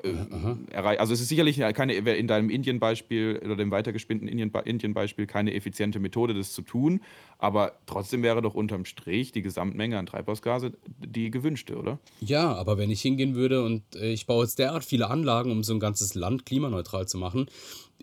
erreicht, 0.71 0.99
also 0.99 1.13
es 1.13 1.21
ist 1.21 1.29
sicherlich 1.29 1.59
keine, 1.73 1.93
in 1.93 2.27
deinem 2.27 2.49
Indien-Beispiel 2.49 3.41
oder 3.43 3.55
dem 3.55 3.71
weitergespinnten 3.71 4.27
Indien-Beispiel 4.27 5.27
keine 5.27 5.53
effiziente 5.53 5.99
Methode, 5.99 6.33
das 6.33 6.53
zu 6.53 6.61
tun, 6.61 7.01
aber 7.37 7.73
trotzdem 7.85 8.21
wäre 8.21 8.41
doch 8.41 8.53
unterm 8.53 8.85
Strich 8.85 9.31
die 9.31 9.41
Gesamtmenge 9.41 9.97
an 9.97 10.05
Treibhausgase 10.05 10.73
die 10.99 11.31
gewünschte, 11.31 11.77
oder? 11.77 11.99
Ja, 12.19 12.53
aber 12.53 12.77
wenn 12.77 12.91
ich 12.91 13.01
hingehen 13.01 13.35
würde 13.35 13.63
und 13.63 13.83
äh, 13.95 14.11
ich 14.11 14.25
baue 14.25 14.43
jetzt 14.43 14.59
derart 14.59 14.83
viele 14.83 15.09
Anlagen, 15.09 15.51
um 15.51 15.63
so 15.63 15.73
ein 15.73 15.79
ganzes 15.79 16.15
Land 16.15 16.45
klimaneutral 16.59 17.07
zu 17.07 17.17
machen, 17.17 17.49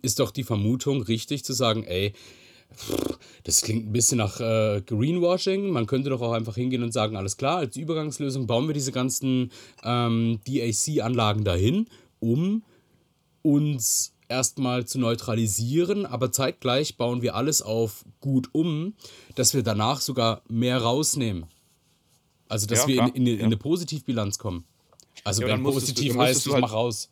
ist 0.03 0.19
doch 0.19 0.31
die 0.31 0.45
Vermutung 0.45 1.03
richtig 1.03 1.45
zu 1.45 1.53
sagen, 1.53 1.85
ey, 1.85 2.13
das 3.45 3.63
klingt 3.63 3.87
ein 3.87 3.93
bisschen 3.93 4.19
nach 4.19 4.41
äh, 4.41 4.83
Greenwashing. 4.85 5.71
Man 5.71 5.87
könnte 5.87 6.11
doch 6.11 6.21
auch 6.21 6.33
einfach 6.33 6.57
hingehen 6.57 6.83
und 6.83 6.93
sagen, 6.93 7.17
alles 7.17 7.37
klar, 7.37 7.59
als 7.59 7.77
Übergangslösung 7.77 8.47
bauen 8.47 8.67
wir 8.67 8.75
diese 8.75 8.93
ganzen 8.93 9.53
ähm, 9.85 10.41
DAC-Anlagen 10.47 11.45
dahin, 11.45 11.87
um 12.19 12.65
uns 13.43 14.15
erstmal 14.29 14.85
zu 14.85 14.99
neutralisieren, 14.99 16.05
aber 16.05 16.33
zeitgleich 16.33 16.97
bauen 16.97 17.23
wir 17.23 17.37
alles 17.37 17.63
auf 17.63 18.05
gut 18.21 18.49
um, 18.53 18.95
dass 19.37 19.55
wir 19.55 19.63
danach 19.63 20.01
sogar 20.01 20.43
mehr 20.49 20.79
rausnehmen. 20.79 21.47
Also, 22.49 22.67
dass 22.67 22.81
ja, 22.83 22.89
wir 22.89 23.03
in, 23.15 23.27
in, 23.27 23.27
in, 23.27 23.47
eine 23.47 23.57
Positivbilanz 23.57 24.39
kommen. 24.39 24.65
Also, 25.23 25.43
ja, 25.43 25.49
wenn 25.49 25.63
positiv 25.63 26.15
du, 26.15 26.21
heißt, 26.21 26.47
ich 26.47 26.53
halt, 26.53 26.63
mach 26.63 26.73
raus. 26.73 27.11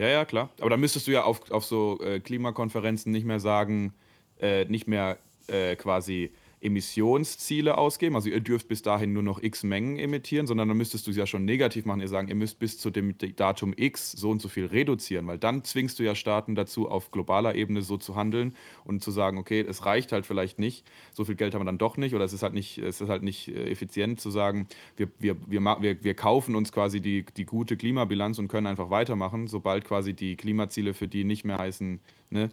Ja, 0.00 0.08
ja, 0.08 0.24
klar. 0.24 0.48
Aber 0.60 0.70
dann 0.70 0.80
müsstest 0.80 1.06
du 1.08 1.10
ja 1.10 1.24
auf, 1.24 1.50
auf 1.50 1.62
so 1.66 2.00
äh, 2.00 2.20
Klimakonferenzen 2.20 3.12
nicht 3.12 3.26
mehr 3.26 3.38
sagen, 3.38 3.92
äh, 4.40 4.64
nicht 4.64 4.88
mehr 4.88 5.18
äh, 5.46 5.76
quasi 5.76 6.32
Emissionsziele 6.60 7.78
ausgeben. 7.78 8.14
Also 8.16 8.28
ihr 8.28 8.40
dürft 8.40 8.68
bis 8.68 8.82
dahin 8.82 9.12
nur 9.12 9.22
noch 9.22 9.42
x 9.42 9.62
Mengen 9.62 9.98
emittieren, 9.98 10.46
sondern 10.46 10.68
dann 10.68 10.76
müsstest 10.76 11.06
du 11.06 11.10
es 11.10 11.16
ja 11.16 11.26
schon 11.26 11.44
negativ 11.44 11.86
machen. 11.86 12.00
Ihr 12.00 12.08
sagen, 12.08 12.28
ihr 12.28 12.34
müsst 12.34 12.58
bis 12.58 12.78
zu 12.78 12.90
dem 12.90 13.16
Datum 13.36 13.72
x 13.76 14.12
so 14.12 14.30
und 14.30 14.42
so 14.42 14.48
viel 14.48 14.66
reduzieren, 14.66 15.26
weil 15.26 15.38
dann 15.38 15.64
zwingst 15.64 15.98
du 15.98 16.02
ja 16.02 16.14
Staaten 16.14 16.54
dazu, 16.54 16.88
auf 16.88 17.10
globaler 17.10 17.54
Ebene 17.54 17.82
so 17.82 17.96
zu 17.96 18.14
handeln 18.14 18.54
und 18.84 19.02
zu 19.02 19.10
sagen, 19.10 19.38
okay, 19.38 19.64
es 19.66 19.86
reicht 19.86 20.12
halt 20.12 20.26
vielleicht 20.26 20.58
nicht, 20.58 20.84
so 21.12 21.24
viel 21.24 21.34
Geld 21.34 21.54
haben 21.54 21.62
wir 21.62 21.66
dann 21.66 21.78
doch 21.78 21.96
nicht 21.96 22.14
oder 22.14 22.24
es 22.24 22.32
ist 22.32 22.42
halt 22.42 22.54
nicht, 22.54 22.78
es 22.78 23.00
ist 23.00 23.08
halt 23.08 23.22
nicht 23.22 23.48
äh, 23.48 23.70
effizient 23.70 24.20
zu 24.20 24.30
sagen, 24.30 24.68
wir, 24.96 25.08
wir, 25.18 25.36
wir, 25.46 25.80
wir, 25.80 26.14
kaufen 26.14 26.54
uns 26.54 26.72
quasi 26.72 27.00
die, 27.00 27.24
die 27.36 27.46
gute 27.46 27.76
Klimabilanz 27.76 28.38
und 28.38 28.48
können 28.48 28.66
einfach 28.66 28.90
weitermachen, 28.90 29.48
sobald 29.48 29.84
quasi 29.84 30.12
die 30.12 30.36
Klimaziele 30.36 30.92
für 30.92 31.08
die 31.08 31.24
nicht 31.24 31.44
mehr 31.44 31.58
heißen, 31.58 32.00
ne, 32.30 32.50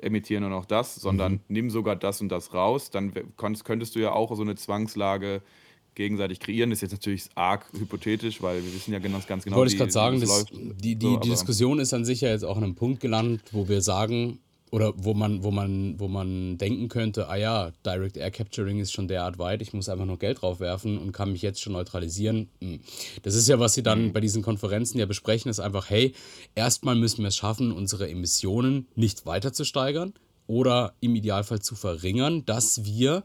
emittieren 0.00 0.42
nur 0.42 0.50
noch 0.50 0.64
das, 0.64 0.94
sondern 0.96 1.32
mhm. 1.32 1.40
nimm 1.48 1.70
sogar 1.70 1.96
das 1.96 2.20
und 2.20 2.28
das 2.28 2.54
raus. 2.54 2.90
Dann 2.90 3.12
könntest 3.36 3.94
du 3.94 4.00
ja 4.00 4.12
auch 4.12 4.34
so 4.34 4.42
eine 4.42 4.54
Zwangslage 4.54 5.42
gegenseitig 5.94 6.40
kreieren. 6.40 6.70
Das 6.70 6.78
ist 6.78 6.82
jetzt 6.82 6.92
natürlich 6.92 7.28
arg 7.34 7.66
hypothetisch, 7.76 8.40
weil 8.40 8.64
wir 8.64 8.74
wissen 8.74 8.92
ja 8.92 9.00
ganz, 9.00 9.26
ganz 9.26 9.44
genau, 9.44 9.56
Wollte 9.56 9.72
ich 9.72 9.78
gerade 9.78 9.90
sagen, 9.90 10.20
das, 10.20 10.46
die, 10.46 10.94
die, 10.94 11.06
so, 11.06 11.16
die 11.18 11.28
Diskussion 11.30 11.78
ist 11.80 11.92
an 11.92 12.04
sich 12.04 12.20
ja 12.20 12.30
jetzt 12.30 12.44
auch 12.44 12.56
an 12.56 12.64
einem 12.64 12.74
Punkt 12.76 13.00
gelandet, 13.00 13.42
wo 13.52 13.68
wir 13.68 13.82
sagen, 13.82 14.38
oder 14.70 14.92
wo 14.96 15.14
man, 15.14 15.42
wo 15.42 15.50
man, 15.50 15.98
wo 15.98 16.08
man 16.08 16.58
denken 16.58 16.88
könnte, 16.88 17.28
ah 17.28 17.36
ja, 17.36 17.72
Direct 17.84 18.16
Air 18.16 18.30
Capturing 18.30 18.80
ist 18.80 18.92
schon 18.92 19.08
derart 19.08 19.38
weit, 19.38 19.62
ich 19.62 19.72
muss 19.72 19.88
einfach 19.88 20.04
nur 20.04 20.18
Geld 20.18 20.42
drauf 20.42 20.60
werfen 20.60 20.98
und 20.98 21.12
kann 21.12 21.32
mich 21.32 21.42
jetzt 21.42 21.60
schon 21.60 21.72
neutralisieren. 21.72 22.48
Hm. 22.60 22.80
Das 23.22 23.34
ist 23.34 23.48
ja, 23.48 23.58
was 23.58 23.74
sie 23.74 23.82
dann 23.82 24.06
mhm. 24.06 24.12
bei 24.12 24.20
diesen 24.20 24.42
Konferenzen 24.42 24.98
ja 24.98 25.06
besprechen, 25.06 25.50
ist 25.50 25.60
einfach, 25.60 25.90
hey, 25.90 26.14
erstmal 26.54 26.94
müssen 26.94 27.22
wir 27.22 27.28
es 27.28 27.36
schaffen, 27.36 27.72
unsere 27.72 28.08
Emissionen 28.08 28.88
nicht 28.94 29.26
weiter 29.26 29.52
zu 29.52 29.64
steigern 29.64 30.14
oder 30.46 30.94
im 31.00 31.14
Idealfall 31.14 31.60
zu 31.60 31.74
verringern, 31.74 32.44
dass 32.44 32.84
wir, 32.84 33.22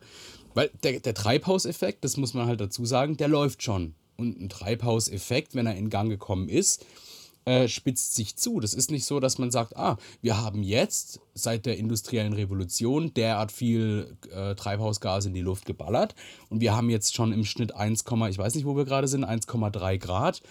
weil 0.54 0.70
der, 0.84 1.00
der 1.00 1.14
Treibhauseffekt, 1.14 2.04
das 2.04 2.18
muss 2.18 2.34
man 2.34 2.48
halt 2.48 2.62
dazu 2.62 2.86
sagen, 2.86 3.18
der 3.18 3.28
läuft 3.28 3.64
schon. 3.64 3.96
Und 4.16 4.40
ein 4.40 4.50
Treibhauseffekt, 4.50 5.56
wenn 5.56 5.66
er 5.66 5.76
in 5.76 5.90
Gang 5.90 6.10
gekommen 6.10 6.48
ist, 6.48 6.86
äh, 7.46 7.68
spitzt 7.68 8.16
sich 8.16 8.36
zu. 8.36 8.60
Das 8.60 8.74
ist 8.74 8.92
nicht 8.92 9.06
so, 9.06 9.20
dass 9.20 9.38
man 9.38 9.52
sagt, 9.52 9.76
ah, 9.76 9.98
wir 10.22 10.38
haben 10.42 10.64
jetzt 10.64 11.20
seit 11.34 11.66
der 11.66 11.78
industriellen 11.78 12.34
Revolution 12.34 13.14
derart 13.14 13.52
viel 13.52 14.18
äh, 14.32 14.56
Treibhausgase 14.56 15.30
in 15.30 15.34
die 15.34 15.42
Luft 15.42 15.66
geballert 15.66 16.16
und 16.50 16.62
wir 16.62 16.76
haben 16.76 16.90
jetzt 16.90 17.16
schon 17.16 17.34
im 17.34 17.44
Schnitt 17.44 17.76
1, 17.76 18.04
ich 18.30 18.38
weiß 18.38 18.56
nicht, 18.56 18.66
wo 18.66 18.76
wir 18.76 18.86
gerade 18.86 19.08
sind, 19.08 19.26
1,3 19.26 19.98
Grad 19.98 20.42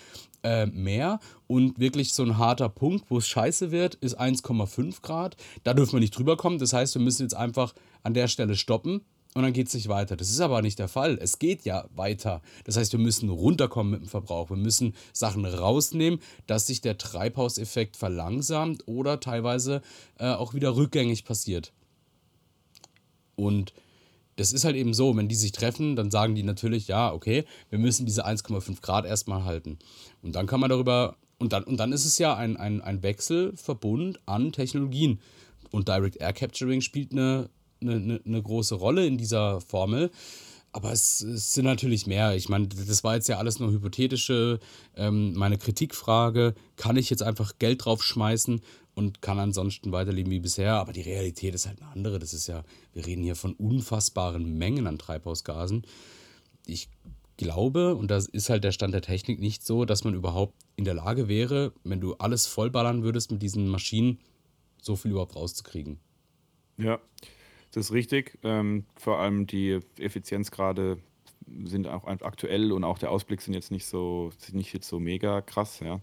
äh, 0.42 0.66
mehr 0.66 1.20
und 1.46 1.78
wirklich 1.78 2.12
so 2.12 2.22
ein 2.22 2.38
harter 2.38 2.68
Punkt, 2.68 3.10
wo 3.10 3.18
es 3.18 3.28
scheiße 3.28 3.70
wird, 3.70 3.94
ist 3.96 4.18
1,5 4.20 5.02
Grad. 5.02 5.36
Da 5.64 5.74
dürfen 5.74 5.94
wir 5.94 6.00
nicht 6.00 6.16
drüber 6.16 6.36
kommen. 6.36 6.58
Das 6.58 6.72
heißt, 6.72 6.94
wir 6.94 7.02
müssen 7.02 7.22
jetzt 7.22 7.34
einfach 7.34 7.74
an 8.02 8.14
der 8.14 8.28
Stelle 8.28 8.56
stoppen 8.56 9.02
und 9.34 9.42
dann 9.42 9.52
geht 9.52 9.68
es 9.68 9.74
nicht 9.74 9.88
weiter. 9.88 10.16
Das 10.16 10.28
ist 10.28 10.40
aber 10.40 10.60
nicht 10.60 10.78
der 10.78 10.88
Fall. 10.88 11.18
Es 11.20 11.38
geht 11.38 11.64
ja 11.64 11.86
weiter. 11.94 12.42
Das 12.64 12.76
heißt, 12.76 12.92
wir 12.92 13.00
müssen 13.00 13.30
runterkommen 13.30 13.92
mit 13.92 14.00
dem 14.02 14.08
Verbrauch. 14.08 14.50
Wir 14.50 14.58
müssen 14.58 14.94
Sachen 15.12 15.46
rausnehmen, 15.46 16.20
dass 16.46 16.66
sich 16.66 16.82
der 16.82 16.98
Treibhauseffekt 16.98 17.96
verlangsamt 17.96 18.86
oder 18.86 19.20
teilweise 19.20 19.80
äh, 20.18 20.26
auch 20.26 20.52
wieder 20.52 20.76
rückgängig 20.76 21.24
passiert. 21.24 21.72
Und 23.34 23.72
das 24.36 24.52
ist 24.52 24.64
halt 24.64 24.76
eben 24.76 24.92
so, 24.92 25.16
wenn 25.16 25.28
die 25.28 25.34
sich 25.34 25.52
treffen, 25.52 25.96
dann 25.96 26.10
sagen 26.10 26.34
die 26.34 26.42
natürlich, 26.42 26.88
ja, 26.88 27.12
okay, 27.12 27.44
wir 27.70 27.78
müssen 27.78 28.04
diese 28.04 28.26
1,5 28.26 28.82
Grad 28.82 29.06
erstmal 29.06 29.44
halten. 29.44 29.78
Und 30.22 30.34
dann 30.34 30.46
kann 30.46 30.60
man 30.60 30.70
darüber, 30.70 31.16
und 31.38 31.54
dann, 31.54 31.64
und 31.64 31.78
dann 31.78 31.92
ist 31.92 32.04
es 32.04 32.18
ja 32.18 32.36
ein, 32.36 32.58
ein, 32.58 32.82
ein 32.82 33.02
Wechselverbund 33.02 34.20
an 34.26 34.52
Technologien. 34.52 35.20
Und 35.70 35.88
Direct 35.88 36.16
Air 36.16 36.34
Capturing 36.34 36.82
spielt 36.82 37.12
eine 37.12 37.48
eine, 37.82 37.96
eine, 37.96 38.20
eine 38.24 38.42
große 38.42 38.74
Rolle 38.74 39.06
in 39.06 39.18
dieser 39.18 39.60
Formel. 39.60 40.10
Aber 40.74 40.90
es, 40.90 41.20
es, 41.20 41.52
sind 41.52 41.66
natürlich 41.66 42.06
mehr. 42.06 42.34
Ich 42.34 42.48
meine, 42.48 42.66
das 42.66 43.04
war 43.04 43.14
jetzt 43.14 43.28
ja 43.28 43.36
alles 43.36 43.60
nur 43.60 43.70
hypothetische. 43.70 44.58
Ähm, 44.96 45.34
meine 45.34 45.58
Kritikfrage, 45.58 46.54
kann 46.76 46.96
ich 46.96 47.10
jetzt 47.10 47.22
einfach 47.22 47.58
Geld 47.58 47.84
draufschmeißen 47.84 48.62
und 48.94 49.20
kann 49.20 49.38
ansonsten 49.38 49.92
weiterleben 49.92 50.30
wie 50.30 50.40
bisher? 50.40 50.74
Aber 50.74 50.92
die 50.92 51.02
Realität 51.02 51.54
ist 51.54 51.66
halt 51.66 51.82
eine 51.82 51.90
andere. 51.90 52.18
Das 52.18 52.32
ist 52.32 52.46
ja, 52.46 52.62
wir 52.94 53.06
reden 53.06 53.22
hier 53.22 53.36
von 53.36 53.52
unfassbaren 53.52 54.56
Mengen 54.56 54.86
an 54.86 54.98
Treibhausgasen. 54.98 55.82
Ich 56.66 56.88
glaube, 57.36 57.94
und 57.94 58.10
das 58.10 58.26
ist 58.26 58.50
halt 58.50 58.64
der 58.64 58.72
Stand 58.72 58.94
der 58.94 59.02
Technik 59.02 59.40
nicht 59.40 59.64
so, 59.64 59.84
dass 59.84 60.04
man 60.04 60.14
überhaupt 60.14 60.54
in 60.76 60.84
der 60.84 60.94
Lage 60.94 61.28
wäre, 61.28 61.72
wenn 61.84 62.00
du 62.00 62.14
alles 62.14 62.46
vollballern 62.46 63.02
würdest 63.02 63.30
mit 63.30 63.42
diesen 63.42 63.68
Maschinen, 63.68 64.20
so 64.80 64.96
viel 64.96 65.12
überhaupt 65.12 65.36
rauszukriegen. 65.36 65.98
Ja. 66.78 67.00
Das 67.72 67.86
ist 67.86 67.92
richtig. 67.92 68.38
Ähm, 68.42 68.84
vor 68.96 69.18
allem 69.18 69.46
die 69.46 69.80
Effizienzgrade 69.98 70.98
sind 71.64 71.88
auch 71.88 72.06
aktuell 72.06 72.72
und 72.72 72.84
auch 72.84 72.98
der 72.98 73.10
Ausblick 73.10 73.40
sind 73.40 73.54
jetzt 73.54 73.70
nicht 73.70 73.86
so, 73.86 74.30
sind 74.38 74.56
nicht 74.56 74.72
jetzt 74.72 74.88
so 74.88 75.00
mega 75.00 75.40
krass, 75.40 75.80
ja. 75.80 76.00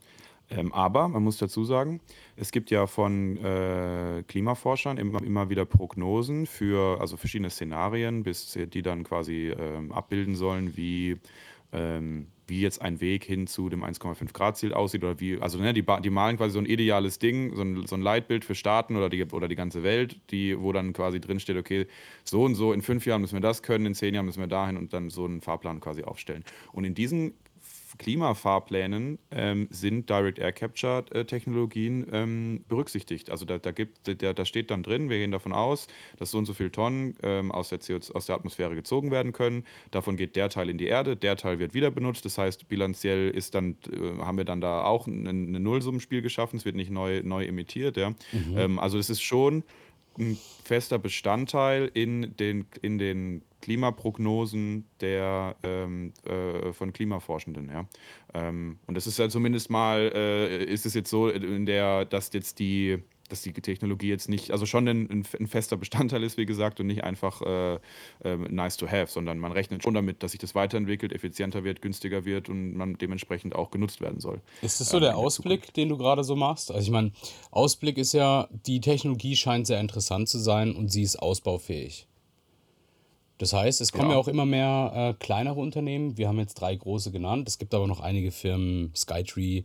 Ähm, 0.51 0.73
aber 0.73 1.07
man 1.07 1.23
muss 1.23 1.37
dazu 1.37 1.63
sagen, 1.63 2.01
es 2.35 2.51
gibt 2.51 2.71
ja 2.71 2.87
von 2.87 3.37
äh, 3.37 4.23
Klimaforschern 4.27 4.97
immer, 4.97 5.21
immer 5.21 5.49
wieder 5.49 5.65
Prognosen 5.65 6.47
für 6.47 6.99
also 6.99 7.17
verschiedene 7.17 7.51
Szenarien, 7.51 8.23
bis 8.23 8.53
die 8.53 8.81
dann 8.81 9.03
quasi 9.03 9.53
ähm, 9.55 9.91
abbilden 9.91 10.35
sollen, 10.35 10.75
wie 10.75 11.17
ähm, 11.71 12.27
wie 12.49 12.61
jetzt 12.61 12.81
ein 12.81 13.01
Weg 13.01 13.23
hin 13.23 13.47
zu 13.47 13.69
dem 13.69 13.83
1,5 13.83 14.33
Grad 14.33 14.57
Ziel 14.57 14.73
aussieht 14.73 15.03
oder 15.03 15.19
wie, 15.19 15.39
also 15.39 15.59
ne, 15.59 15.73
die, 15.73 15.85
die 16.03 16.09
malen 16.09 16.37
quasi 16.37 16.53
so 16.53 16.59
ein 16.59 16.65
ideales 16.65 17.19
Ding, 17.19 17.55
so 17.55 17.61
ein, 17.61 17.85
so 17.87 17.95
ein 17.95 18.01
Leitbild 18.01 18.45
für 18.45 18.55
Staaten 18.55 18.95
oder 18.95 19.09
die, 19.09 19.23
oder 19.25 19.47
die 19.47 19.55
ganze 19.55 19.83
Welt, 19.83 20.19
die, 20.31 20.59
wo 20.59 20.71
dann 20.71 20.93
quasi 20.93 21.19
drinsteht, 21.19 21.57
okay, 21.57 21.87
so 22.23 22.43
und 22.43 22.55
so, 22.55 22.73
in 22.73 22.81
fünf 22.81 23.05
Jahren 23.05 23.21
müssen 23.21 23.35
wir 23.35 23.41
das 23.41 23.63
können, 23.63 23.85
in 23.85 23.95
zehn 23.95 24.13
Jahren 24.13 24.25
müssen 24.25 24.39
wir 24.39 24.47
dahin 24.47 24.77
und 24.77 24.93
dann 24.93 25.09
so 25.09 25.25
einen 25.25 25.41
Fahrplan 25.41 25.79
quasi 25.79 26.03
aufstellen. 26.03 26.43
Und 26.71 26.83
in 26.83 26.95
diesen 26.95 27.33
Klimafahrplänen 27.97 29.19
ähm, 29.31 29.67
sind 29.71 30.09
Direct 30.09 30.39
Air 30.39 30.51
Capture 30.51 31.05
äh, 31.11 31.25
Technologien 31.25 32.07
ähm, 32.11 32.63
berücksichtigt. 32.67 33.29
Also 33.29 33.45
da, 33.45 33.57
da, 33.57 33.71
gibt, 33.71 34.07
da, 34.21 34.33
da 34.33 34.45
steht 34.45 34.71
dann 34.71 34.83
drin, 34.83 35.09
wir 35.09 35.17
gehen 35.17 35.31
davon 35.31 35.53
aus, 35.53 35.87
dass 36.17 36.31
so 36.31 36.37
und 36.37 36.45
so 36.45 36.53
viele 36.53 36.71
Tonnen 36.71 37.15
ähm, 37.23 37.51
aus, 37.51 37.69
der 37.69 37.79
CO, 37.79 37.99
aus 38.13 38.25
der 38.25 38.35
Atmosphäre 38.35 38.75
gezogen 38.75 39.11
werden 39.11 39.33
können. 39.33 39.65
Davon 39.91 40.17
geht 40.17 40.35
der 40.35 40.49
Teil 40.49 40.69
in 40.69 40.77
die 40.77 40.87
Erde, 40.87 41.15
der 41.15 41.35
Teil 41.35 41.59
wird 41.59 41.73
wieder 41.73 41.91
benutzt. 41.91 42.25
Das 42.25 42.37
heißt, 42.37 42.67
bilanziell 42.67 43.29
ist 43.29 43.55
dann, 43.55 43.77
äh, 43.91 44.19
haben 44.19 44.37
wir 44.37 44.45
dann 44.45 44.61
da 44.61 44.83
auch 44.83 45.07
ein, 45.07 45.27
ein 45.27 45.63
Nullsummenspiel 45.63 46.21
geschaffen. 46.21 46.57
Es 46.57 46.65
wird 46.65 46.75
nicht 46.75 46.91
neu, 46.91 47.21
neu 47.23 47.45
emittiert. 47.45 47.97
Ja? 47.97 48.09
Mhm. 48.09 48.57
Ähm, 48.57 48.79
also 48.79 48.97
es 48.97 49.09
ist 49.09 49.21
schon 49.21 49.63
ein 50.17 50.37
fester 50.63 50.99
Bestandteil 50.99 51.89
in 51.93 52.35
den, 52.37 52.65
in 52.81 52.97
den 52.97 53.41
Klimaprognosen 53.61 54.85
der, 55.01 55.55
ähm, 55.63 56.13
äh, 56.25 56.73
von 56.73 56.93
Klimaforschenden. 56.93 57.69
Ja? 57.69 57.87
Ähm, 58.33 58.79
und 58.87 58.95
das 58.95 59.07
ist 59.07 59.19
ja 59.19 59.29
zumindest 59.29 59.69
mal, 59.69 60.11
äh, 60.13 60.63
ist 60.63 60.85
es 60.85 60.93
jetzt 60.93 61.09
so, 61.09 61.29
in 61.29 61.65
der, 61.65 62.05
dass 62.05 62.31
jetzt 62.33 62.59
die 62.59 62.99
dass 63.29 63.41
die 63.41 63.53
Technologie 63.53 64.09
jetzt 64.09 64.27
nicht, 64.27 64.51
also 64.51 64.65
schon 64.65 64.87
ein, 64.87 65.23
ein 65.39 65.47
fester 65.47 65.77
Bestandteil 65.77 66.23
ist, 66.23 66.37
wie 66.37 66.45
gesagt, 66.45 66.79
und 66.79 66.87
nicht 66.87 67.03
einfach 67.03 67.41
äh, 67.41 67.75
äh, 68.23 68.35
nice 68.49 68.77
to 68.77 68.87
have, 68.87 69.07
sondern 69.07 69.39
man 69.39 69.51
rechnet 69.51 69.83
schon 69.83 69.93
damit, 69.93 70.23
dass 70.23 70.31
sich 70.31 70.39
das 70.39 70.55
weiterentwickelt, 70.55 71.13
effizienter 71.13 71.63
wird, 71.63 71.81
günstiger 71.81 72.25
wird 72.25 72.49
und 72.49 72.73
man 72.73 72.95
dementsprechend 72.97 73.55
auch 73.55 73.71
genutzt 73.71 74.01
werden 74.01 74.19
soll. 74.19 74.41
Ist 74.61 74.81
das 74.81 74.89
so 74.89 74.97
ähm, 74.97 75.03
der 75.03 75.17
Ausblick, 75.17 75.73
der 75.73 75.83
den 75.83 75.89
du 75.89 75.97
gerade 75.97 76.23
so 76.23 76.35
machst? 76.35 76.71
Also 76.71 76.83
ich 76.83 76.91
meine, 76.91 77.11
Ausblick 77.51 77.97
ist 77.97 78.13
ja, 78.13 78.49
die 78.65 78.81
Technologie 78.81 79.35
scheint 79.35 79.67
sehr 79.67 79.79
interessant 79.79 80.27
zu 80.27 80.39
sein 80.39 80.75
und 80.75 80.91
sie 80.91 81.03
ist 81.03 81.17
ausbaufähig. 81.17 82.08
Das 83.39 83.53
heißt, 83.53 83.81
es 83.81 83.91
kommen 83.91 84.09
ja, 84.09 84.15
ja 84.15 84.19
auch 84.19 84.27
immer 84.27 84.45
mehr 84.45 84.91
äh, 84.93 85.13
kleinere 85.23 85.59
Unternehmen. 85.59 86.17
Wir 86.17 86.27
haben 86.27 86.37
jetzt 86.37 86.55
drei 86.55 86.75
große 86.75 87.11
genannt. 87.11 87.47
Es 87.47 87.57
gibt 87.57 87.73
aber 87.73 87.87
noch 87.87 87.99
einige 87.99 88.31
Firmen, 88.31 88.93
Skytree, 88.95 89.63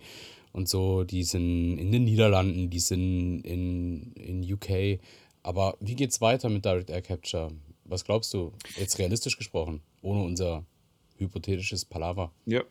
und 0.55 0.69
so, 0.69 1.03
die 1.03 1.25
sind 1.25 1.79
in 1.79 1.91
den 1.91 2.05
Niederlanden, 2.05 2.71
die 2.71 2.79
sind 2.79 3.43
in, 3.43 4.13
in 4.13 4.53
UK. 4.53 5.01
Aber 5.43 5.77
wie 5.81 5.97
geht's 5.97 6.21
weiter 6.21 6.49
mit 6.49 6.65
Direct 6.65 6.91
Air 6.91 7.03
Capture? 7.03 7.51
Was 7.85 8.05
glaubst 8.05 8.33
du, 8.33 8.53
jetzt 8.77 9.01
realistisch 9.01 9.37
gesprochen, 9.37 9.83
ohne 10.01 10.23
unser 10.23 10.65
hypothetisches 11.19 11.85
Palaver? 11.85 12.31
Ja, 12.47 12.63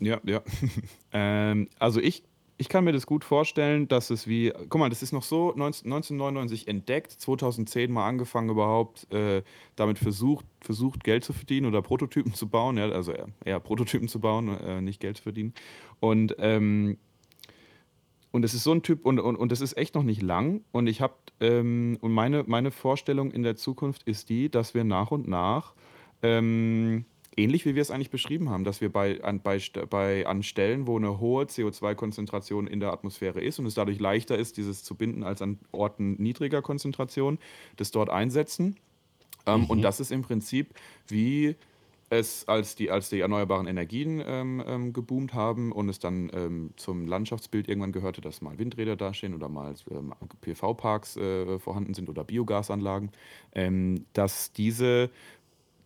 ja, 0.00 0.18
ja. 0.24 0.42
ähm, 1.12 1.68
also 1.78 2.00
ich, 2.00 2.22
ich 2.58 2.68
kann 2.68 2.84
mir 2.84 2.92
das 2.92 3.06
gut 3.06 3.24
vorstellen, 3.24 3.86
dass 3.86 4.10
es 4.10 4.26
wie, 4.26 4.52
guck 4.68 4.80
mal, 4.80 4.90
das 4.90 5.02
ist 5.02 5.12
noch 5.12 5.22
so 5.22 5.52
19, 5.54 5.86
1999 5.86 6.66
entdeckt, 6.66 7.12
2010 7.12 7.90
mal 7.90 8.06
angefangen 8.06 8.50
überhaupt, 8.50 9.10
äh, 9.12 9.42
damit 9.76 9.98
versucht, 9.98 10.44
versucht 10.60 11.04
Geld 11.04 11.24
zu 11.24 11.32
verdienen 11.32 11.66
oder 11.66 11.82
Prototypen 11.82 12.34
zu 12.34 12.48
bauen, 12.48 12.76
ja, 12.76 12.88
also 12.90 13.12
eher, 13.12 13.28
eher 13.44 13.60
Prototypen 13.60 14.08
zu 14.08 14.18
bauen, 14.18 14.48
äh, 14.60 14.80
nicht 14.80 15.00
Geld 15.00 15.18
zu 15.18 15.22
verdienen. 15.22 15.54
Und 16.00 16.34
ähm, 16.38 16.98
und 18.30 18.44
es 18.44 18.52
ist 18.52 18.64
so 18.64 18.72
ein 18.72 18.82
Typ, 18.82 19.06
und, 19.06 19.18
und, 19.18 19.36
und 19.36 19.52
das 19.52 19.62
ist 19.62 19.76
echt 19.78 19.94
noch 19.94 20.02
nicht 20.02 20.20
lang. 20.20 20.62
Und 20.70 20.86
ich 20.86 21.00
habe, 21.00 21.14
ähm, 21.40 21.96
und 22.02 22.12
meine, 22.12 22.44
meine 22.46 22.70
Vorstellung 22.70 23.30
in 23.30 23.42
der 23.42 23.56
Zukunft 23.56 24.02
ist 24.02 24.28
die, 24.28 24.50
dass 24.50 24.74
wir 24.74 24.84
nach 24.84 25.10
und 25.10 25.26
nach, 25.28 25.72
ähm, 26.22 27.06
ähnlich 27.38 27.64
wie 27.64 27.74
wir 27.74 27.82
es 27.82 27.90
eigentlich 27.90 28.10
beschrieben 28.10 28.50
haben, 28.50 28.64
dass 28.64 28.80
wir 28.80 28.92
bei, 28.92 29.22
an, 29.22 29.40
bei, 29.40 29.60
bei, 29.88 30.26
an 30.26 30.42
Stellen, 30.42 30.86
wo 30.86 30.96
eine 30.96 31.20
hohe 31.20 31.44
CO2-Konzentration 31.44 32.66
in 32.66 32.80
der 32.80 32.92
Atmosphäre 32.92 33.40
ist 33.40 33.58
und 33.58 33.66
es 33.66 33.74
dadurch 33.74 34.00
leichter 34.00 34.36
ist, 34.36 34.56
dieses 34.56 34.84
zu 34.84 34.94
binden 34.94 35.22
als 35.22 35.40
an 35.40 35.58
Orten 35.72 36.20
niedriger 36.20 36.60
Konzentration, 36.60 37.38
das 37.76 37.90
dort 37.90 38.10
einsetzen. 38.10 38.76
Ähm, 39.46 39.60
mhm. 39.60 39.66
Und 39.66 39.82
das 39.82 40.00
ist 40.00 40.10
im 40.10 40.22
Prinzip 40.22 40.74
wie 41.06 41.56
es, 42.10 42.48
als 42.48 42.74
die, 42.74 42.90
als 42.90 43.10
die 43.10 43.20
erneuerbaren 43.20 43.66
Energien 43.66 44.22
ähm, 44.26 44.62
ähm, 44.66 44.92
geboomt 44.92 45.34
haben 45.34 45.72
und 45.72 45.88
es 45.88 45.98
dann 45.98 46.30
ähm, 46.32 46.70
zum 46.76 47.06
Landschaftsbild 47.06 47.68
irgendwann 47.68 47.92
gehörte, 47.92 48.20
dass 48.20 48.40
mal 48.40 48.58
Windräder 48.58 48.96
dastehen 48.96 49.34
oder 49.34 49.48
mal 49.48 49.74
ähm, 49.90 50.14
PV-Parks 50.40 51.16
äh, 51.16 51.58
vorhanden 51.58 51.94
sind 51.94 52.08
oder 52.08 52.24
Biogasanlagen, 52.24 53.10
ähm, 53.54 54.06
dass 54.14 54.52
diese 54.52 55.10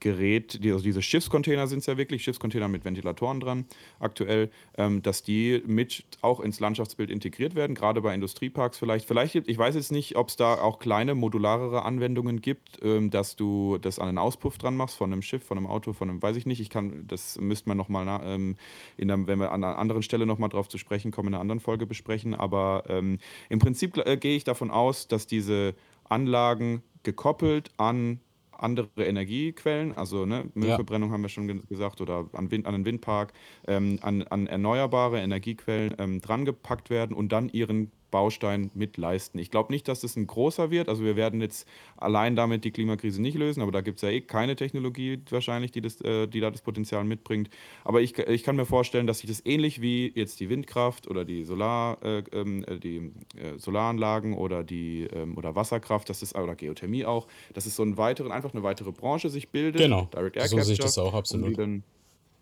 Gerät, 0.02 0.58
also 0.64 0.82
diese 0.82 1.00
Schiffscontainer 1.00 1.68
sind 1.68 1.78
es 1.78 1.86
ja 1.86 1.96
wirklich, 1.96 2.24
Schiffscontainer 2.24 2.66
mit 2.66 2.84
Ventilatoren 2.84 3.38
dran 3.38 3.66
aktuell, 4.00 4.50
ähm, 4.76 5.00
dass 5.00 5.22
die 5.22 5.62
mit 5.64 6.04
auch 6.22 6.40
ins 6.40 6.58
Landschaftsbild 6.58 7.08
integriert 7.08 7.54
werden, 7.54 7.76
gerade 7.76 8.00
bei 8.02 8.12
Industrieparks 8.12 8.78
vielleicht. 8.78 9.06
Vielleicht, 9.06 9.36
ich 9.36 9.56
weiß 9.56 9.76
jetzt 9.76 9.92
nicht, 9.92 10.16
ob 10.16 10.28
es 10.28 10.34
da 10.34 10.54
auch 10.54 10.80
kleine, 10.80 11.14
modularere 11.14 11.84
Anwendungen 11.84 12.40
gibt, 12.40 12.80
ähm, 12.82 13.10
dass 13.10 13.36
du 13.36 13.78
das 13.78 14.00
an 14.00 14.08
einen 14.08 14.18
Auspuff 14.18 14.58
dran 14.58 14.76
machst 14.76 14.96
von 14.96 15.12
einem 15.12 15.22
Schiff, 15.22 15.44
von 15.44 15.56
einem 15.56 15.68
Auto, 15.68 15.92
von 15.92 16.10
einem, 16.10 16.20
weiß 16.20 16.34
ich 16.34 16.46
nicht. 16.46 16.58
Ich 16.58 16.68
kann, 16.68 17.06
das 17.06 17.38
müsste 17.38 17.68
man 17.68 17.76
nochmal, 17.76 18.22
ähm, 18.24 18.56
wenn 18.96 19.38
wir 19.38 19.52
an 19.52 19.62
einer 19.62 19.78
anderen 19.78 20.02
Stelle 20.02 20.26
nochmal 20.26 20.48
drauf 20.48 20.68
zu 20.68 20.78
sprechen 20.78 21.12
kommen, 21.12 21.28
in 21.28 21.34
einer 21.34 21.40
anderen 21.40 21.60
Folge 21.60 21.86
besprechen. 21.86 22.34
Aber 22.34 22.82
ähm, 22.88 23.18
im 23.50 23.60
Prinzip 23.60 23.96
äh, 23.98 24.16
gehe 24.16 24.36
ich 24.36 24.42
davon 24.42 24.72
aus, 24.72 25.06
dass 25.06 25.28
diese 25.28 25.76
Anlagen 26.08 26.82
gekoppelt 27.04 27.70
an 27.76 28.18
andere 28.62 28.88
Energiequellen, 29.04 29.96
also 29.96 30.26
ne, 30.26 30.44
Müllverbrennung 30.54 31.12
haben 31.12 31.22
wir 31.22 31.28
schon 31.28 31.66
gesagt, 31.68 32.00
oder 32.00 32.28
an, 32.32 32.50
Wind, 32.50 32.66
an 32.66 32.74
einen 32.74 32.84
Windpark, 32.84 33.32
ähm, 33.66 33.98
an, 34.02 34.22
an 34.22 34.46
erneuerbare 34.46 35.20
Energiequellen 35.20 35.94
ähm, 35.98 36.20
drangepackt 36.20 36.90
werden 36.90 37.14
und 37.14 37.32
dann 37.32 37.48
ihren 37.48 37.90
Baustein 38.12 38.70
mit 38.74 38.96
leisten. 38.96 39.40
Ich 39.40 39.50
glaube 39.50 39.72
nicht, 39.72 39.88
dass 39.88 40.02
das 40.02 40.14
ein 40.14 40.28
großer 40.28 40.70
wird. 40.70 40.88
Also 40.88 41.02
wir 41.02 41.16
werden 41.16 41.40
jetzt 41.40 41.66
allein 41.96 42.36
damit 42.36 42.64
die 42.64 42.70
Klimakrise 42.70 43.20
nicht 43.20 43.36
lösen, 43.36 43.60
aber 43.60 43.72
da 43.72 43.80
gibt 43.80 43.96
es 43.96 44.02
ja 44.02 44.10
eh 44.10 44.20
keine 44.20 44.54
Technologie 44.54 45.20
wahrscheinlich, 45.30 45.72
die, 45.72 45.80
das, 45.80 46.00
äh, 46.02 46.28
die 46.28 46.38
da 46.38 46.52
das 46.52 46.60
Potenzial 46.60 47.02
mitbringt. 47.02 47.50
Aber 47.82 48.00
ich, 48.00 48.16
ich 48.16 48.44
kann 48.44 48.54
mir 48.54 48.66
vorstellen, 48.66 49.08
dass 49.08 49.18
sich 49.18 49.28
das 49.28 49.44
ähnlich 49.44 49.80
wie 49.80 50.12
jetzt 50.14 50.38
die 50.38 50.48
Windkraft 50.48 51.08
oder 51.08 51.24
die, 51.24 51.42
Solar, 51.42 51.98
äh, 52.04 52.22
ähm, 52.32 52.64
äh, 52.68 52.78
die 52.78 53.10
äh, 53.36 53.58
Solaranlagen 53.58 54.34
oder 54.34 54.62
die 54.62 55.08
ähm, 55.12 55.36
oder 55.36 55.56
Wasserkraft, 55.56 56.08
das 56.08 56.22
ist, 56.22 56.36
oder 56.36 56.54
Geothermie 56.54 57.04
auch, 57.04 57.26
dass 57.54 57.66
es 57.66 57.74
so 57.74 57.82
einen 57.82 57.96
weiteren, 57.96 58.30
einfach 58.30 58.52
eine 58.52 58.62
weitere 58.62 58.92
Branche 58.92 59.30
sich 59.30 59.48
bildet. 59.48 59.80
Genau. 59.80 60.08
Direct 60.12 60.36
Air 60.36 60.46
so 60.46 60.60
sehe 60.60 60.74
ich 60.74 60.78
das 60.78 60.98
auch 60.98 61.14
absolut. 61.14 61.58
Dann, 61.58 61.82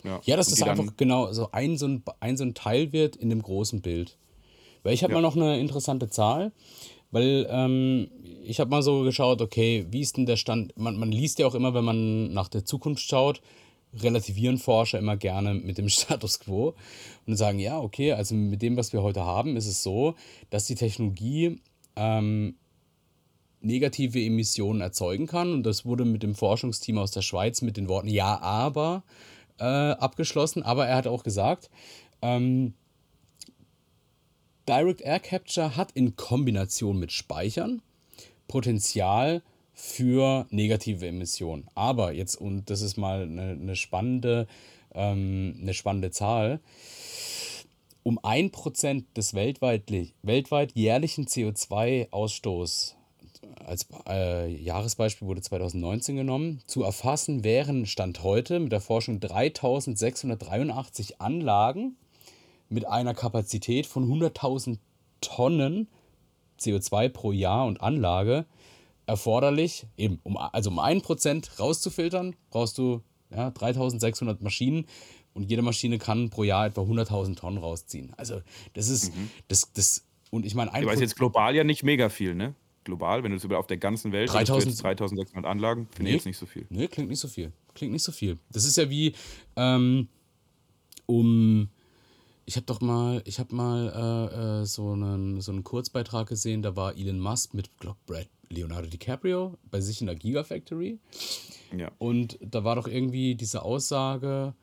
ja, 0.03 0.21
ja, 0.25 0.37
dass 0.37 0.49
das 0.49 0.63
einfach 0.63 0.97
genau 0.97 1.33
so 1.33 1.51
ein, 1.53 1.77
so, 1.77 1.87
ein, 1.87 2.03
ein 2.19 2.37
so 2.37 2.45
ein 2.45 2.55
Teil 2.55 2.93
wird 2.93 3.17
in 3.17 3.31
dem 3.31 3.41
großen 3.41 3.81
Bild. 3.81 4.17
Weil 4.83 4.95
ich 4.95 5.03
habe 5.03 5.13
ja. 5.13 5.21
mal 5.21 5.23
noch 5.23 5.37
eine 5.37 5.59
interessante 5.59 6.09
Zahl, 6.09 6.53
weil 7.11 7.47
ähm, 7.51 8.11
ich 8.45 8.61
habe 8.61 8.71
mal 8.71 8.83
so 8.83 9.03
geschaut, 9.03 9.43
okay, 9.43 9.87
wie 9.91 10.01
ist 10.01 10.17
denn 10.17 10.27
der 10.27 10.37
Stand? 10.37 10.77
Man, 10.77 10.99
man 10.99 11.13
liest 11.13 11.39
ja 11.39 11.47
auch 11.47 11.55
immer, 11.55 11.75
wenn 11.75 11.85
man 11.85 12.33
nach 12.33 12.49
der 12.49 12.65
Zukunft 12.65 13.03
schaut, 13.03 13.41
relativieren 13.95 14.59
Forscher 14.59 14.99
immer 14.99 15.17
gerne 15.17 15.55
mit 15.55 15.79
dem 15.79 15.89
Status 15.91 16.41
quo 16.41 16.75
und 17.27 17.37
sagen, 17.37 17.59
ja, 17.59 17.79
okay, 17.79 18.13
also 18.13 18.35
mit 18.35 18.63
dem, 18.63 18.77
was 18.77 18.93
wir 18.93 19.03
heute 19.03 19.25
haben, 19.25 19.57
ist 19.57 19.67
es 19.67 19.83
so, 19.83 20.15
dass 20.51 20.67
die 20.67 20.77
Technologie 20.77 21.61
ähm, 21.97 22.55
negative 23.61 24.21
Emissionen 24.21 24.81
erzeugen 24.81 25.27
kann. 25.27 25.53
Und 25.53 25.65
das 25.65 25.85
wurde 25.85 26.05
mit 26.05 26.23
dem 26.23 26.35
Forschungsteam 26.35 26.99
aus 26.99 27.11
der 27.11 27.23
Schweiz 27.23 27.63
mit 27.63 27.77
den 27.77 27.89
Worten 27.89 28.09
Ja, 28.09 28.41
aber 28.41 29.03
äh, 29.59 29.65
abgeschlossen. 29.65 30.63
Aber 30.63 30.87
er 30.87 30.97
hat 30.97 31.07
auch 31.07 31.23
gesagt, 31.23 31.71
ähm, 32.23 32.75
Direct 34.69 35.01
Air 35.01 35.21
Capture 35.21 35.77
hat 35.77 35.93
in 35.93 36.17
Kombination 36.17 36.99
mit 36.99 37.13
Speichern 37.13 37.83
Potenzial 38.49 39.43
für 39.73 40.47
negative 40.51 41.07
Emissionen. 41.07 41.69
Aber 41.75 42.13
jetzt, 42.13 42.37
und 42.37 42.69
das 42.69 42.83
ist 42.83 42.97
mal 42.97 43.23
eine, 43.23 43.53
eine 43.53 43.77
spannende, 43.77 44.47
ähm, 44.95 45.57
eine 45.61 45.75
spannende 45.75 46.11
Zahl, 46.11 46.61
um 48.03 48.19
1% 48.19 49.05
des 49.17 49.35
weltweit, 49.35 49.85
weltweit 50.23 50.73
jährlichen 50.75 51.27
CO2-Ausstoß 51.27 52.95
als 53.65 53.87
äh, 54.09 54.53
Jahresbeispiel 54.53 55.27
wurde 55.27 55.43
2019 55.43 56.17
genommen, 56.17 56.61
zu 56.67 56.83
erfassen 56.83 57.45
wären 57.45 57.87
Stand 57.87 58.23
heute 58.23 58.61
mit 58.61 58.73
der 58.73 58.81
Forschung 58.81 59.21
3683 59.21 61.21
Anlagen 61.21 61.97
mit 62.71 62.87
einer 62.87 63.15
Kapazität 63.15 63.87
von 63.87 64.09
100.000 64.09 64.79
Tonnen 65.21 65.89
CO2 66.59 67.09
pro 67.09 67.33
Jahr 67.33 67.67
und 67.67 67.81
Anlage 67.83 68.47
erforderlich, 69.07 69.87
eben 69.97 70.21
um, 70.23 70.37
also 70.37 70.71
um 70.71 70.79
1% 70.79 71.59
rauszufiltern, 71.59 72.37
brauchst 72.51 72.79
du 72.79 73.03
ja, 73.31 73.51
3600 73.51 74.41
Maschinen 74.41 74.87
und 75.35 75.51
jede 75.51 75.63
Maschine 75.63 75.99
kann 75.99 76.31
pro 76.31 76.45
Jahr 76.45 76.67
etwa 76.67 76.83
100.000 76.83 77.37
Tonnen 77.37 77.59
rausziehen. 77.59 78.13
Also 78.17 78.41
das 78.75 78.89
ist, 78.89 79.15
mhm. 79.15 79.31
das, 79.49 79.73
das, 79.73 80.07
und 80.31 80.47
ich 80.47 80.55
meine... 80.55 80.71
Ich 80.79 80.87
weiß 80.87 81.01
jetzt 81.01 81.17
global 81.17 81.55
ja 81.57 81.65
nicht 81.65 81.83
mega 81.83 82.09
viel, 82.09 82.35
ne? 82.35 82.55
Global, 82.85 83.23
wenn 83.23 83.33
du 83.33 83.37
es 83.37 83.45
über 83.45 83.59
auf 83.59 83.67
der 83.67 83.77
ganzen 83.77 84.13
Welt 84.13 84.33
3000, 84.33 84.83
3600 84.83 85.45
Anlagen, 85.45 85.87
finde 85.91 86.05
nee, 86.05 86.09
ich 86.11 86.15
jetzt 86.17 86.27
nicht 86.27 86.39
so 86.39 86.47
viel. 86.47 86.67
Nee, 86.71 86.89
klingt 86.89 87.11
nicht 87.11 87.21
so 87.21 87.29
viel. 87.29 87.53
Klingt 87.75 87.93
nicht 87.93 88.03
so 88.03 88.13
viel. 88.13 88.39
Das 88.51 88.65
ist 88.65 88.77
ja 88.77 88.89
wie, 88.89 89.13
ähm, 89.57 90.09
um 91.07 91.69
ich 92.51 92.57
habe 92.57 92.67
doch 92.67 92.81
mal, 92.81 93.23
ich 93.27 93.39
habe 93.39 93.55
mal 93.55 93.93
äh, 93.95 94.63
äh, 94.63 94.65
so, 94.67 94.91
einen, 94.91 95.41
so 95.41 95.53
einen 95.53 95.63
Kurzbeitrag 95.63 96.29
gesehen, 96.29 96.63
da 96.63 96.75
war 96.75 96.97
Elon 96.97 97.21
Musk 97.21 97.55
mit 97.55 97.71
glaub, 97.79 97.97
Brad 98.07 98.27
Leonardo 98.49 98.89
DiCaprio 98.89 99.57
bei 99.71 99.81
sich 99.81 100.01
in 100.01 100.09
der 100.09 100.17
Gigafactory. 100.17 100.99
Ja. 101.79 101.93
Und 101.99 102.41
da 102.41 102.65
war 102.65 102.75
doch 102.75 102.89
irgendwie 102.89 103.37
diese 103.37 103.63
Aussage, 103.63 104.55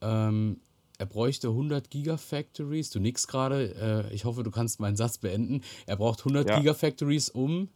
ähm, 0.00 0.60
er 0.96 1.06
bräuchte 1.06 1.48
100 1.48 1.90
Gigafactories. 1.90 2.90
Du 2.90 3.00
nix 3.00 3.26
gerade. 3.26 4.06
Äh, 4.08 4.14
ich 4.14 4.24
hoffe, 4.24 4.44
du 4.44 4.52
kannst 4.52 4.78
meinen 4.78 4.94
Satz 4.94 5.18
beenden. 5.18 5.62
Er 5.86 5.96
braucht 5.96 6.20
100 6.20 6.48
Ja. 6.48 6.58
Gigafactories, 6.60 7.30
um. 7.30 7.68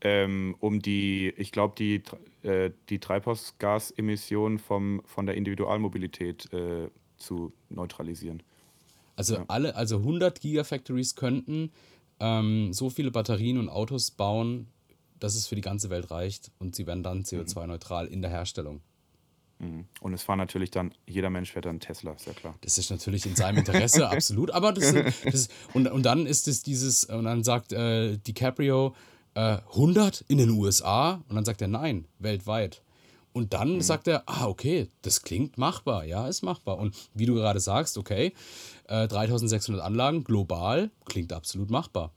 Ähm, 0.00 0.56
um 0.60 0.80
die, 0.80 1.34
ich 1.36 1.52
glaube, 1.52 1.74
die, 1.76 2.02
äh, 2.48 2.70
die 2.88 2.98
Treibhausgasemissionen 2.98 4.58
vom, 4.58 5.02
von 5.04 5.26
der 5.26 5.34
Individualmobilität 5.34 6.50
äh, 6.54 6.88
zu 7.18 7.52
neutralisieren. 7.68 8.42
Also 9.16 9.34
Ja. 9.36 9.44
alle, 9.48 9.74
also 9.74 9.98
100 9.98 10.40
Gigafactories 10.40 11.14
könnten 11.16 11.70
ähm, 12.20 12.72
so 12.72 12.90
viele 12.90 13.10
Batterien 13.10 13.58
und 13.58 13.68
Autos 13.68 14.10
bauen, 14.10 14.68
dass 15.18 15.34
es 15.34 15.46
für 15.48 15.54
die 15.56 15.60
ganze 15.60 15.90
Welt 15.90 16.10
reicht 16.10 16.50
und 16.58 16.76
sie 16.76 16.86
werden 16.86 17.02
dann 17.02 17.22
CO2-neutral 17.24 18.06
in 18.06 18.22
der 18.22 18.30
Herstellung. 18.30 18.80
Mhm. 19.58 19.86
Und 20.00 20.12
es 20.14 20.22
fahren 20.22 20.38
natürlich 20.38 20.70
dann, 20.70 20.94
jeder 21.08 21.30
Mensch 21.30 21.50
fährt 21.52 21.64
dann 21.64 21.80
Tesla, 21.80 22.12
ist 22.12 22.26
ja 22.26 22.32
klar. 22.32 22.54
Das 22.60 22.78
ist 22.78 22.90
natürlich 22.90 23.26
in 23.26 23.34
seinem 23.34 23.58
Interesse, 23.58 24.08
absolut. 24.10 24.52
Aber 24.52 24.72
das, 24.72 24.90
sind- 24.90 25.06
das 25.24 25.34
ist, 25.34 25.50
und, 25.74 25.88
und 25.88 26.04
dann 26.04 26.26
ist 26.26 26.46
es 26.46 26.62
dieses, 26.62 27.04
und 27.06 27.24
dann 27.24 27.42
sagt 27.42 27.72
äh, 27.72 28.16
DiCaprio 28.18 28.94
äh, 29.34 29.58
100 29.72 30.24
in 30.28 30.38
den 30.38 30.50
USA 30.50 31.22
und 31.28 31.34
dann 31.34 31.44
sagt 31.44 31.60
er 31.60 31.68
nein, 31.68 32.06
weltweit. 32.20 32.82
Und 33.32 33.52
dann 33.54 33.80
sagt 33.80 34.08
er, 34.08 34.24
ah, 34.26 34.46
okay, 34.46 34.88
das 35.02 35.22
klingt 35.22 35.58
machbar, 35.58 36.04
ja, 36.04 36.26
ist 36.26 36.42
machbar. 36.42 36.78
Und 36.78 36.96
wie 37.14 37.26
du 37.26 37.34
gerade 37.34 37.60
sagst, 37.60 37.96
okay, 37.98 38.32
äh, 38.88 39.06
3600 39.06 39.84
Anlagen 39.84 40.24
global 40.24 40.90
klingt 41.04 41.32
absolut 41.32 41.70
machbar. 41.70 42.12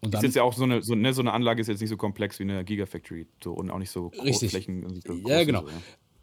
Und 0.00 0.08
Ist 0.08 0.14
dann, 0.14 0.24
jetzt 0.24 0.34
ja 0.34 0.42
auch 0.42 0.54
so 0.54 0.64
eine, 0.64 0.82
so, 0.82 0.94
ne, 0.94 1.12
so 1.12 1.20
eine 1.20 1.32
Anlage 1.32 1.60
ist 1.60 1.68
jetzt 1.68 1.80
nicht 1.80 1.90
so 1.90 1.96
komplex 1.96 2.38
wie 2.38 2.44
eine 2.44 2.64
Gigafactory 2.64 3.26
so, 3.44 3.52
und 3.52 3.70
auch 3.70 3.78
nicht 3.78 3.90
so 3.90 4.08
Richtig. 4.24 4.50
Flächen. 4.50 5.00
so 5.06 5.12
Ja, 5.28 5.44
genau. 5.44 5.62
So, 5.62 5.68
ja. 5.68 5.74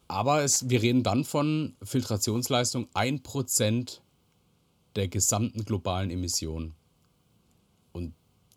Aber 0.07 0.41
es, 0.41 0.69
wir 0.69 0.81
reden 0.81 1.03
dann 1.03 1.23
von 1.23 1.75
Filtrationsleistung 1.83 2.87
1% 2.93 3.99
der 4.95 5.07
gesamten 5.07 5.63
globalen 5.63 6.09
Emissionen. 6.09 6.75
Und 7.91 8.15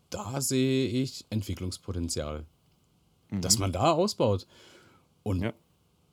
da 0.08 0.40
sehe 0.40 0.88
ich 0.88 1.26
Entwicklungspotenzial, 1.28 2.46
dass 3.30 3.58
man 3.58 3.72
da 3.72 3.92
ausbaut. 3.92 4.46
Und 5.22 5.42
Ja. 5.42 5.52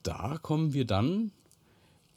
da 0.04 0.38
kommen 0.42 0.74
wir 0.74 0.86
dann, 0.86 1.32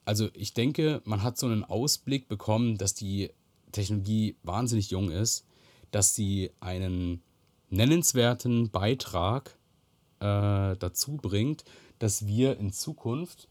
also 0.04 0.28
ich 0.34 0.54
denke, 0.54 1.02
man 1.04 1.22
hat 1.22 1.38
so 1.38 1.46
einen 1.46 1.64
Ausblick 1.64 2.28
bekommen, 2.28 2.78
dass 2.78 2.94
die 2.94 3.30
Technologie 3.72 4.36
wahnsinnig 4.42 4.90
jung 4.90 5.10
ist, 5.10 5.44
dass 5.90 6.14
sie 6.14 6.50
einen 6.60 7.22
nennenswerten 7.70 8.70
Beitrag 8.70 9.56
äh, 10.20 10.76
dazu 10.76 11.16
bringt, 11.16 11.64
dass 11.98 12.26
wir 12.26 12.58
in 12.58 12.72
Zukunft 12.72 13.48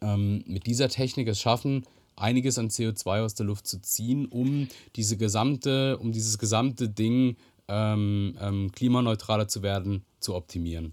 ähm, 0.00 0.44
mit 0.46 0.66
dieser 0.66 0.88
Technik 0.88 1.28
es 1.28 1.40
schaffen, 1.40 1.84
einiges 2.16 2.58
an 2.58 2.68
CO2 2.68 3.24
aus 3.24 3.34
der 3.34 3.46
Luft 3.46 3.66
zu 3.66 3.80
ziehen, 3.80 4.26
um 4.26 4.68
diese 4.96 5.16
gesamte, 5.16 5.98
um 5.98 6.12
dieses 6.12 6.38
gesamte 6.38 6.88
Ding 6.88 7.36
ähm, 7.68 8.36
ähm, 8.40 8.72
klimaneutraler 8.72 9.48
zu 9.48 9.62
werden, 9.62 10.04
zu 10.20 10.34
optimieren. 10.34 10.92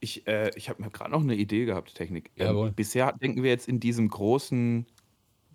Ich, 0.00 0.26
äh, 0.28 0.50
ich 0.54 0.68
habe 0.68 0.82
mir 0.82 0.90
gerade 0.90 1.10
noch 1.10 1.20
eine 1.22 1.34
Idee 1.34 1.64
gehabt, 1.64 1.94
Technik. 1.94 2.30
Ähm, 2.36 2.46
Jawohl. 2.46 2.72
bisher 2.72 3.12
denken 3.12 3.42
wir 3.42 3.50
jetzt 3.50 3.68
in 3.68 3.80
diesem 3.80 4.08
großen, 4.08 4.86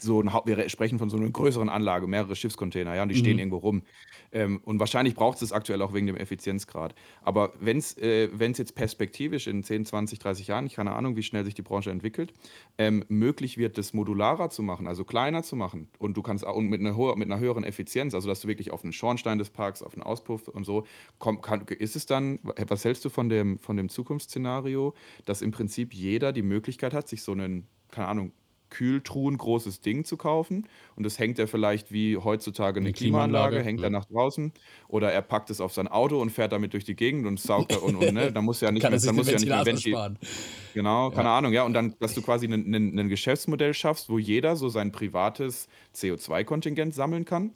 so 0.04 0.22
ein, 0.22 0.32
wir 0.46 0.70
sprechen 0.70 1.00
von 1.00 1.10
so 1.10 1.18
einer 1.18 1.30
größeren 1.30 1.70
Anlage, 1.70 2.08
mehrere 2.08 2.36
Schiffscontainer, 2.36 2.96
ja, 2.96 3.04
und 3.04 3.10
die 3.10 3.16
stehen 3.16 3.40
irgendwo 3.40 3.58
rum. 3.58 3.84
Ähm, 4.32 4.62
und 4.64 4.80
wahrscheinlich 4.80 5.16
braucht 5.16 5.42
es 5.42 5.52
aktuell 5.52 5.82
auch 5.82 5.94
wegen 5.94 6.08
dem 6.08 6.18
Effizienzgrad. 6.18 6.96
Aber 7.22 7.54
wenn 7.60 7.78
es 7.78 7.98
äh, 7.98 8.30
wenn's 8.34 8.58
jetzt 8.58 8.76
perspektivisch 8.76 9.48
in 9.48 9.64
10, 9.64 9.86
20, 9.86 10.20
30 10.20 10.48
Jahren, 10.48 10.66
ich 10.66 10.76
keine 10.76 10.94
Ahnung, 10.94 11.16
wie 11.16 11.24
schnell 11.24 11.46
sich 11.46 11.54
die 11.54 11.62
Branche 11.62 11.92
entwickelt, 11.92 12.34
ähm, 12.78 13.06
möglich 13.08 13.58
wird, 13.58 13.78
das 13.78 13.94
modularer 13.94 14.50
zu 14.50 14.64
machen, 14.64 14.88
also 14.88 15.04
kleiner 15.04 15.44
zu 15.44 15.56
machen 15.56 15.88
und 16.00 16.18
du 16.18 16.22
kannst 16.22 16.46
auch 16.46 16.56
und 16.56 16.68
mit 16.68 16.82
einer, 16.82 16.94
mit 17.16 17.32
einer 17.32 17.40
höheren 17.40 17.64
Effizienz, 17.64 18.14
also 18.14 18.28
dass 18.28 18.42
du 18.42 18.48
wirklich 18.48 18.72
auf 18.72 18.84
einen 18.84 18.94
Schornstein 18.94 19.38
des 19.38 19.50
Parks, 19.50 19.84
auf 19.84 19.94
einen 19.94 20.04
Auspuff 20.04 20.48
und 20.48 20.66
so, 20.66 20.86
komm, 21.20 21.42
kann, 21.42 21.66
ist 21.68 21.96
es 21.96 22.06
dann, 22.06 22.40
was 22.44 22.84
hältst 22.84 23.06
du 23.06 23.10
von 23.10 23.30
dem, 23.30 23.60
von 23.60 23.78
dem 23.78 23.90
Zukunftsszenario, 23.90 24.94
dass 25.26 25.42
im 25.42 25.52
Prinzip 25.52 25.94
jeder 25.94 26.34
die 26.34 26.42
Möglichkeit 26.42 26.94
hat, 26.94 27.08
sich 27.08 27.22
so 27.22 27.32
einen, 27.32 27.68
keine 27.92 28.08
Ahnung, 28.08 28.32
Kühltruhen 28.74 29.38
großes 29.38 29.82
Ding 29.82 30.04
zu 30.04 30.18
kaufen 30.18 30.68
und 30.96 31.04
das 31.04 31.20
hängt 31.20 31.38
er 31.38 31.48
vielleicht 31.48 31.92
wie 31.92 32.18
heutzutage 32.18 32.80
eine, 32.80 32.88
Eine 32.88 32.94
Klimaanlage, 32.94 33.58
Klimaanlage, 33.58 33.66
hängt 33.66 33.80
ja. 33.82 33.88
er 33.88 33.90
nach 33.92 34.06
draußen 34.06 34.52
oder 34.88 35.12
er 35.12 35.22
packt 35.22 35.52
es 35.52 35.62
auf 35.62 35.74
sein 35.74 35.88
Auto 35.88 36.20
und 36.20 36.32
fährt 36.32 36.52
damit 36.52 36.74
durch 36.74 36.84
die 36.84 36.96
Gegend 36.96 37.28
und 37.28 37.40
saugt 37.40 37.72
da 37.72 37.78
und, 37.78 37.96
und 37.96 38.14
ne, 38.14 38.32
da 38.32 38.42
muss 38.42 38.62
ja 38.62 38.72
nicht 38.72 38.84
mehr, 38.90 39.00
sich 39.00 39.08
da 39.08 39.12
den 39.12 39.18
muss 39.18 39.28
ja 39.30 39.74
nicht 39.74 39.88
mehr. 39.88 40.14
Genau, 40.74 41.12
keine 41.12 41.30
Ahnung, 41.30 41.54
ja. 41.54 41.64
Und 41.64 41.74
dann, 41.74 41.94
dass 42.00 42.16
du 42.16 42.24
quasi 42.24 42.48
ein 42.48 43.10
Geschäftsmodell 43.10 43.76
schaffst, 43.76 44.10
wo 44.10 44.18
jeder 44.18 44.56
so 44.56 44.70
sein 44.70 44.92
privates 44.92 45.68
CO2-Kontingent 45.94 46.96
sammeln 46.96 47.26
kann 47.26 47.52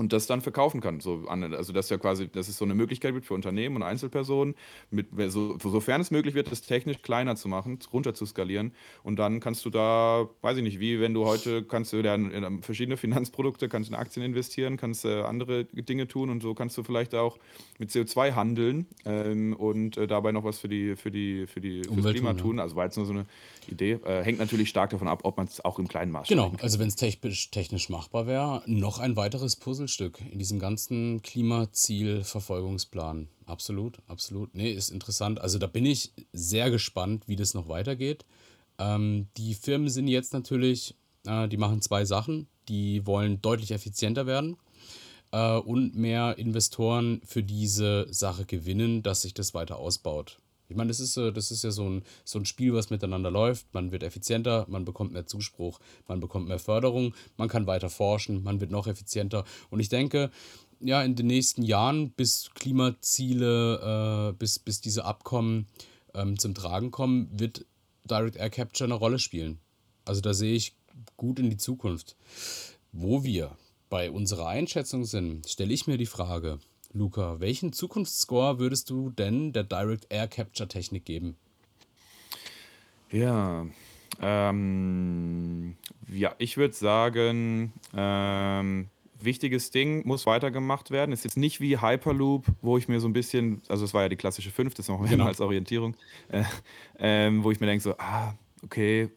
und 0.00 0.14
das 0.14 0.26
dann 0.26 0.40
verkaufen 0.40 0.80
kann. 0.80 1.00
So, 1.00 1.26
also 1.28 1.74
das 1.74 1.90
ja 1.90 1.98
quasi, 1.98 2.26
dass 2.26 2.48
es 2.48 2.56
so 2.56 2.64
eine 2.64 2.74
Möglichkeit 2.74 3.12
wird 3.12 3.26
für 3.26 3.34
Unternehmen 3.34 3.76
und 3.76 3.82
Einzelpersonen, 3.82 4.54
mit, 4.90 5.08
so, 5.28 5.58
sofern 5.58 6.00
es 6.00 6.10
möglich 6.10 6.34
wird, 6.34 6.50
das 6.50 6.62
technisch 6.62 7.02
kleiner 7.02 7.36
zu 7.36 7.48
machen, 7.48 7.78
runter 7.92 8.14
zu 8.14 8.24
skalieren. 8.24 8.72
Und 9.02 9.18
dann 9.18 9.40
kannst 9.40 9.62
du 9.66 9.68
da, 9.68 10.26
weiß 10.40 10.56
ich 10.56 10.62
nicht, 10.62 10.80
wie 10.80 11.00
wenn 11.00 11.12
du 11.12 11.26
heute 11.26 11.62
kannst 11.64 11.92
du 11.92 12.00
dann 12.00 12.30
in 12.30 12.62
verschiedene 12.62 12.96
Finanzprodukte, 13.04 13.68
kannst 13.68 13.90
in 13.90 13.94
Aktien 13.94 14.24
investieren, 14.24 14.78
kannst 14.78 15.04
äh, 15.04 15.20
andere 15.20 15.66
Dinge 15.66 16.08
tun 16.08 16.30
und 16.30 16.40
so 16.40 16.54
kannst 16.54 16.78
du 16.78 16.82
vielleicht 16.82 17.14
auch 17.14 17.36
mit 17.78 17.90
CO2 17.90 18.34
handeln 18.34 18.86
ähm, 19.04 19.52
und 19.52 19.98
äh, 19.98 20.06
dabei 20.06 20.32
noch 20.32 20.44
was 20.44 20.60
für 20.60 20.68
die, 20.68 20.96
für 20.96 21.10
die, 21.10 21.46
für 21.46 21.60
die 21.60 21.82
fürs 21.82 21.88
Umwelt 21.88 22.16
Klima 22.16 22.32
tun, 22.32 22.56
ja. 22.56 22.62
Also 22.62 22.74
war 22.74 22.86
jetzt 22.86 22.96
nur 22.96 23.04
so 23.04 23.12
eine 23.12 23.26
Idee. 23.68 23.98
Äh, 24.06 24.24
hängt 24.24 24.38
natürlich 24.38 24.70
stark 24.70 24.88
davon 24.88 25.08
ab, 25.08 25.20
ob 25.24 25.36
man 25.36 25.46
es 25.46 25.62
auch 25.62 25.78
im 25.78 25.88
kleinen 25.88 26.10
Maß 26.10 26.28
Genau, 26.28 26.54
also 26.62 26.78
wenn 26.78 26.88
es 26.88 26.96
technisch, 26.96 27.50
technisch 27.50 27.90
machbar 27.90 28.26
wäre, 28.26 28.62
noch 28.64 28.98
ein 28.98 29.14
weiteres 29.16 29.56
Puzzlestück 29.90 30.20
in 30.30 30.38
diesem 30.38 30.60
ganzen 30.60 31.20
Klimazielverfolgungsplan. 31.22 33.28
Absolut, 33.46 33.98
absolut. 34.06 34.54
Nee, 34.54 34.70
ist 34.70 34.90
interessant. 34.90 35.40
Also 35.40 35.58
da 35.58 35.66
bin 35.66 35.84
ich 35.84 36.12
sehr 36.32 36.70
gespannt, 36.70 37.24
wie 37.26 37.36
das 37.36 37.54
noch 37.54 37.68
weitergeht. 37.68 38.24
Ähm, 38.78 39.26
die 39.36 39.54
Firmen 39.54 39.88
sind 39.88 40.06
jetzt 40.06 40.32
natürlich, 40.32 40.94
äh, 41.26 41.48
die 41.48 41.56
machen 41.56 41.82
zwei 41.82 42.04
Sachen. 42.04 42.46
Die 42.68 43.04
wollen 43.04 43.42
deutlich 43.42 43.72
effizienter 43.72 44.26
werden 44.26 44.56
äh, 45.32 45.56
und 45.56 45.96
mehr 45.96 46.38
Investoren 46.38 47.20
für 47.24 47.42
diese 47.42 48.06
Sache 48.10 48.44
gewinnen, 48.44 49.02
dass 49.02 49.22
sich 49.22 49.34
das 49.34 49.54
weiter 49.54 49.78
ausbaut. 49.78 50.38
Ich 50.70 50.76
meine, 50.76 50.88
das 50.88 51.00
ist, 51.00 51.16
äh, 51.16 51.32
das 51.32 51.50
ist 51.50 51.64
ja 51.64 51.72
so 51.72 51.88
ein, 51.88 52.02
so 52.24 52.38
ein 52.38 52.46
Spiel, 52.46 52.72
was 52.72 52.90
miteinander 52.90 53.30
läuft. 53.30 53.66
Man 53.74 53.90
wird 53.90 54.04
effizienter, 54.04 54.66
man 54.68 54.84
bekommt 54.84 55.12
mehr 55.12 55.26
Zuspruch, 55.26 55.80
man 56.06 56.20
bekommt 56.20 56.48
mehr 56.48 56.60
Förderung, 56.60 57.14
man 57.36 57.48
kann 57.48 57.66
weiter 57.66 57.90
forschen, 57.90 58.42
man 58.44 58.60
wird 58.60 58.70
noch 58.70 58.86
effizienter. 58.86 59.44
Und 59.70 59.80
ich 59.80 59.88
denke, 59.88 60.30
ja, 60.80 61.02
in 61.02 61.16
den 61.16 61.26
nächsten 61.26 61.62
Jahren, 61.62 62.10
bis 62.12 62.50
Klimaziele, 62.54 64.30
äh, 64.30 64.32
bis, 64.38 64.60
bis 64.60 64.80
diese 64.80 65.04
Abkommen 65.04 65.66
ähm, 66.14 66.38
zum 66.38 66.54
Tragen 66.54 66.90
kommen, 66.90 67.28
wird 67.38 67.66
Direct 68.08 68.36
Air 68.36 68.50
Capture 68.50 68.86
eine 68.86 68.94
Rolle 68.94 69.18
spielen. 69.18 69.58
Also 70.04 70.20
da 70.20 70.32
sehe 70.32 70.54
ich 70.54 70.76
gut 71.16 71.38
in 71.38 71.50
die 71.50 71.56
Zukunft. 71.56 72.16
Wo 72.92 73.24
wir 73.24 73.56
bei 73.88 74.10
unserer 74.10 74.46
Einschätzung 74.46 75.04
sind, 75.04 75.48
stelle 75.48 75.74
ich 75.74 75.86
mir 75.86 75.98
die 75.98 76.06
Frage, 76.06 76.60
Luca, 76.92 77.38
welchen 77.40 77.72
Zukunftsscore 77.72 78.58
würdest 78.58 78.90
du 78.90 79.10
denn 79.10 79.52
der 79.52 79.64
Direct 79.64 80.06
Air 80.10 80.26
Capture 80.28 80.68
Technik 80.68 81.04
geben? 81.04 81.36
Ja, 83.12 83.66
ähm, 84.20 85.76
ja, 86.12 86.34
ich 86.38 86.56
würde 86.56 86.74
sagen, 86.74 87.72
ähm, 87.96 88.88
wichtiges 89.20 89.70
Ding 89.70 90.06
muss 90.06 90.26
weitergemacht 90.26 90.90
werden. 90.90 91.12
Ist 91.12 91.24
jetzt 91.24 91.36
nicht 91.36 91.60
wie 91.60 91.78
Hyperloop, 91.80 92.46
wo 92.62 92.76
ich 92.78 92.88
mir 92.88 93.00
so 93.00 93.08
ein 93.08 93.12
bisschen, 93.12 93.62
also 93.68 93.84
es 93.84 93.94
war 93.94 94.02
ja 94.02 94.08
die 94.08 94.16
klassische 94.16 94.50
5, 94.50 94.74
das 94.74 94.88
machen 94.88 95.02
wir 95.02 95.10
Genau. 95.10 95.22
immer 95.22 95.28
als 95.28 95.40
Orientierung, 95.40 95.96
äh, 96.28 96.42
ähm, 96.98 97.44
wo 97.44 97.50
ich 97.50 97.60
mir 97.60 97.66
denke 97.66 97.82
so, 97.82 97.94
ah, 97.98 98.34
okay, 98.64 99.10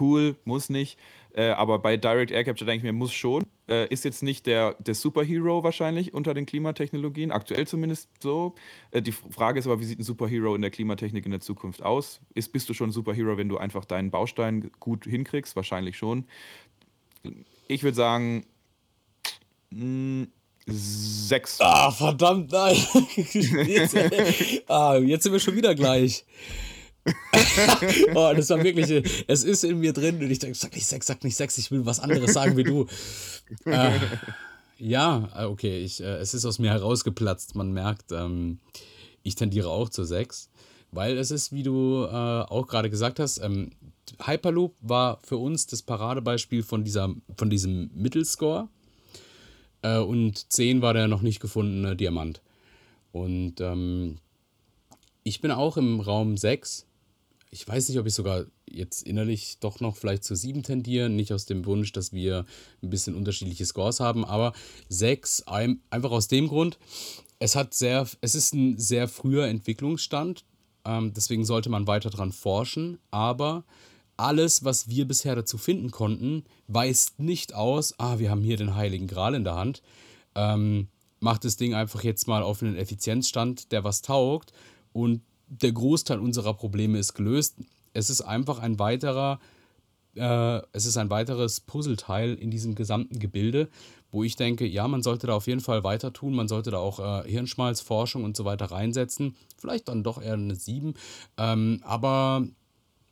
cool, 0.00 0.36
muss 0.44 0.68
nicht. 0.70 0.98
Äh, 1.34 1.50
aber 1.50 1.78
bei 1.78 1.96
Direct 1.96 2.30
Air 2.30 2.44
Capture 2.44 2.66
denke 2.66 2.86
ich 2.86 2.92
mir, 2.92 2.96
muss 2.96 3.12
schon. 3.12 3.44
Äh, 3.68 3.86
ist 3.88 4.04
jetzt 4.04 4.22
nicht 4.22 4.46
der, 4.46 4.74
der 4.80 4.94
Superhero 4.94 5.62
wahrscheinlich 5.62 6.12
unter 6.12 6.34
den 6.34 6.46
Klimatechnologien, 6.46 7.30
aktuell 7.30 7.66
zumindest 7.66 8.08
so. 8.20 8.54
Äh, 8.90 9.02
die 9.02 9.12
Frage 9.12 9.58
ist 9.58 9.66
aber, 9.66 9.80
wie 9.80 9.84
sieht 9.84 10.00
ein 10.00 10.04
Superhero 10.04 10.54
in 10.54 10.62
der 10.62 10.70
Klimatechnik 10.70 11.24
in 11.24 11.30
der 11.30 11.40
Zukunft 11.40 11.82
aus? 11.82 12.20
Ist, 12.34 12.52
bist 12.52 12.68
du 12.68 12.74
schon 12.74 12.90
ein 12.90 12.92
Superhero, 12.92 13.36
wenn 13.36 13.48
du 13.48 13.58
einfach 13.58 13.84
deinen 13.84 14.10
Baustein 14.10 14.70
gut 14.80 15.04
hinkriegst? 15.04 15.54
Wahrscheinlich 15.56 15.96
schon. 15.96 16.24
Ich 17.68 17.82
würde 17.82 17.96
sagen, 17.96 18.44
mh, 19.70 20.26
sechs. 20.66 21.60
Ah, 21.60 21.90
verdammt, 21.90 22.50
nein. 22.50 22.76
Jetzt, 23.14 23.96
ah, 24.68 24.96
jetzt 24.96 25.22
sind 25.24 25.32
wir 25.32 25.40
schon 25.40 25.56
wieder 25.56 25.74
gleich. 25.74 26.24
oh, 28.14 28.32
das 28.34 28.50
war 28.50 28.62
wirklich, 28.62 29.24
es 29.26 29.44
ist 29.44 29.64
in 29.64 29.78
mir 29.78 29.92
drin 29.92 30.18
und 30.18 30.30
ich 30.30 30.38
denke, 30.38 30.56
sag 30.56 30.74
nicht 30.74 30.86
sechs, 30.86 31.06
sag 31.06 31.24
nicht 31.24 31.36
sechs, 31.36 31.58
ich 31.58 31.70
will 31.70 31.86
was 31.86 32.00
anderes 32.00 32.32
sagen 32.32 32.56
wie 32.56 32.64
du. 32.64 32.86
Äh, 33.64 33.98
ja, 34.78 35.28
äh, 35.34 35.44
okay, 35.44 35.82
ich, 35.82 36.00
äh, 36.00 36.18
es 36.18 36.34
ist 36.34 36.44
aus 36.46 36.60
mir 36.60 36.70
herausgeplatzt. 36.70 37.56
Man 37.56 37.72
merkt, 37.72 38.12
ähm, 38.12 38.60
ich 39.24 39.34
tendiere 39.34 39.68
auch 39.68 39.88
zur 39.88 40.06
sechs. 40.06 40.50
Weil 40.92 41.18
es 41.18 41.30
ist, 41.30 41.52
wie 41.52 41.62
du 41.62 42.04
äh, 42.04 42.10
auch 42.10 42.66
gerade 42.66 42.90
gesagt 42.90 43.20
hast, 43.20 43.38
ähm, 43.38 43.70
Hyperloop 44.24 44.74
war 44.80 45.20
für 45.22 45.36
uns 45.36 45.66
das 45.66 45.82
Paradebeispiel 45.82 46.62
von, 46.62 46.82
dieser, 46.82 47.14
von 47.36 47.50
diesem 47.50 47.90
Mittelscore. 47.94 48.68
Äh, 49.82 49.98
und 49.98 50.52
10 50.52 50.82
war 50.82 50.94
der 50.94 51.08
noch 51.08 51.22
nicht 51.22 51.40
gefundene 51.40 51.94
Diamant. 51.94 52.40
Und 53.12 53.60
ähm, 53.60 54.18
ich 55.22 55.40
bin 55.40 55.50
auch 55.50 55.76
im 55.76 56.00
Raum 56.00 56.36
6. 56.36 56.86
Ich 57.50 57.66
weiß 57.66 57.88
nicht, 57.88 57.98
ob 57.98 58.06
ich 58.06 58.14
sogar 58.14 58.44
jetzt 58.68 59.02
innerlich 59.02 59.58
doch 59.58 59.80
noch 59.80 59.96
vielleicht 59.96 60.22
zu 60.22 60.36
7 60.36 60.62
tendiere. 60.62 61.08
Nicht 61.08 61.32
aus 61.32 61.46
dem 61.46 61.66
Wunsch, 61.66 61.92
dass 61.92 62.12
wir 62.12 62.46
ein 62.82 62.90
bisschen 62.90 63.16
unterschiedliche 63.16 63.66
Scores 63.66 63.98
haben, 63.98 64.24
aber 64.24 64.52
6 64.88 65.44
einfach 65.48 66.12
aus 66.12 66.28
dem 66.28 66.46
Grund, 66.46 66.78
es 67.40 67.56
hat 67.56 67.74
sehr, 67.74 68.06
es 68.20 68.34
ist 68.34 68.54
ein 68.54 68.78
sehr 68.78 69.08
früher 69.08 69.48
Entwicklungsstand. 69.48 70.44
Ähm, 70.84 71.12
deswegen 71.14 71.44
sollte 71.44 71.70
man 71.70 71.86
weiter 71.86 72.10
dran 72.10 72.32
forschen. 72.32 72.98
Aber 73.10 73.64
alles, 74.16 74.64
was 74.64 74.88
wir 74.88 75.08
bisher 75.08 75.34
dazu 75.34 75.58
finden 75.58 75.90
konnten, 75.90 76.44
weist 76.68 77.18
nicht 77.18 77.54
aus, 77.54 77.98
ah, 77.98 78.18
wir 78.18 78.30
haben 78.30 78.42
hier 78.42 78.58
den 78.58 78.74
Heiligen 78.74 79.06
Gral 79.06 79.34
in 79.34 79.44
der 79.44 79.56
Hand. 79.56 79.82
Ähm, 80.34 80.88
macht 81.18 81.44
das 81.44 81.56
Ding 81.56 81.74
einfach 81.74 82.04
jetzt 82.04 82.28
mal 82.28 82.42
auf 82.42 82.62
einen 82.62 82.76
Effizienzstand, 82.76 83.72
der 83.72 83.84
was 83.84 84.02
taugt. 84.02 84.52
Und 84.92 85.22
der 85.50 85.72
Großteil 85.72 86.20
unserer 86.20 86.54
Probleme 86.54 86.98
ist 86.98 87.14
gelöst. 87.14 87.56
Es 87.92 88.08
ist 88.08 88.22
einfach 88.22 88.60
ein 88.60 88.78
weiterer, 88.78 89.40
äh, 90.14 90.60
es 90.72 90.86
ist 90.86 90.96
ein 90.96 91.10
weiteres 91.10 91.60
Puzzleteil 91.60 92.34
in 92.34 92.50
diesem 92.50 92.74
gesamten 92.76 93.18
Gebilde, 93.18 93.68
wo 94.12 94.22
ich 94.24 94.36
denke, 94.36 94.66
ja, 94.66 94.86
man 94.88 95.02
sollte 95.02 95.26
da 95.26 95.34
auf 95.34 95.48
jeden 95.48 95.60
Fall 95.60 95.84
weiter 95.84 96.12
tun, 96.12 96.34
man 96.34 96.48
sollte 96.48 96.70
da 96.70 96.78
auch 96.78 97.00
äh, 97.00 97.28
Hirnschmalz, 97.28 97.80
Forschung 97.80 98.24
und 98.24 98.36
so 98.36 98.44
weiter 98.44 98.66
reinsetzen. 98.66 99.36
Vielleicht 99.58 99.88
dann 99.88 100.04
doch 100.04 100.22
eher 100.22 100.34
eine 100.34 100.54
7. 100.54 100.94
Ähm, 101.36 101.80
aber 101.84 102.46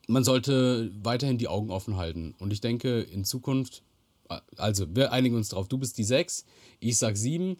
man 0.06 0.24
sollte 0.24 0.90
weiterhin 1.02 1.38
die 1.38 1.48
Augen 1.48 1.70
offen 1.70 1.96
halten. 1.96 2.34
Und 2.38 2.52
ich 2.52 2.60
denke, 2.60 3.00
in 3.00 3.24
Zukunft, 3.24 3.82
äh, 4.28 4.38
also 4.56 4.86
wir 4.94 5.12
einigen 5.12 5.36
uns 5.36 5.48
darauf, 5.48 5.68
du 5.68 5.78
bist 5.78 5.98
die 5.98 6.04
6, 6.04 6.44
ich 6.80 6.96
sag 6.96 7.16
7. 7.16 7.56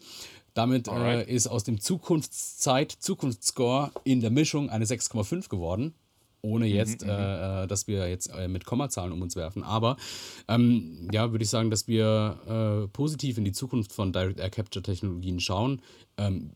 Damit 0.55 0.88
äh, 0.88 1.24
ist 1.24 1.46
aus 1.46 1.64
dem 1.64 1.80
Zukunftszeit, 1.80 2.90
Zukunftsscore 2.92 3.92
in 4.05 4.20
der 4.20 4.30
Mischung 4.30 4.70
eine 4.70 4.84
6,5 4.84 5.49
geworden. 5.49 5.94
Ohne 6.40 6.66
mhm, 6.66 6.72
jetzt, 6.72 7.03
mhm, 7.03 7.11
äh, 7.11 7.66
dass 7.66 7.86
wir 7.86 8.09
jetzt 8.09 8.28
äh, 8.28 8.49
mit 8.49 8.64
Kommazahlen 8.64 9.12
um 9.12 9.22
uns 9.22 9.34
werfen. 9.34 9.62
Aber 9.62 9.96
ähm, 10.46 11.09
ja, 11.12 11.32
würde 11.32 11.42
ich 11.42 11.51
sagen, 11.51 11.70
dass 11.70 11.88
wir 11.88 12.84
äh, 12.84 12.88
positiv 12.88 13.38
in 13.38 13.44
die 13.44 13.53
Zukunft 13.53 13.92
von 13.92 14.12
Direct 14.12 14.38
Air 14.38 14.51
Capture 14.51 14.82
Technologien 14.82 15.40
schauen. 15.40 15.82
Ähm, 16.16 16.51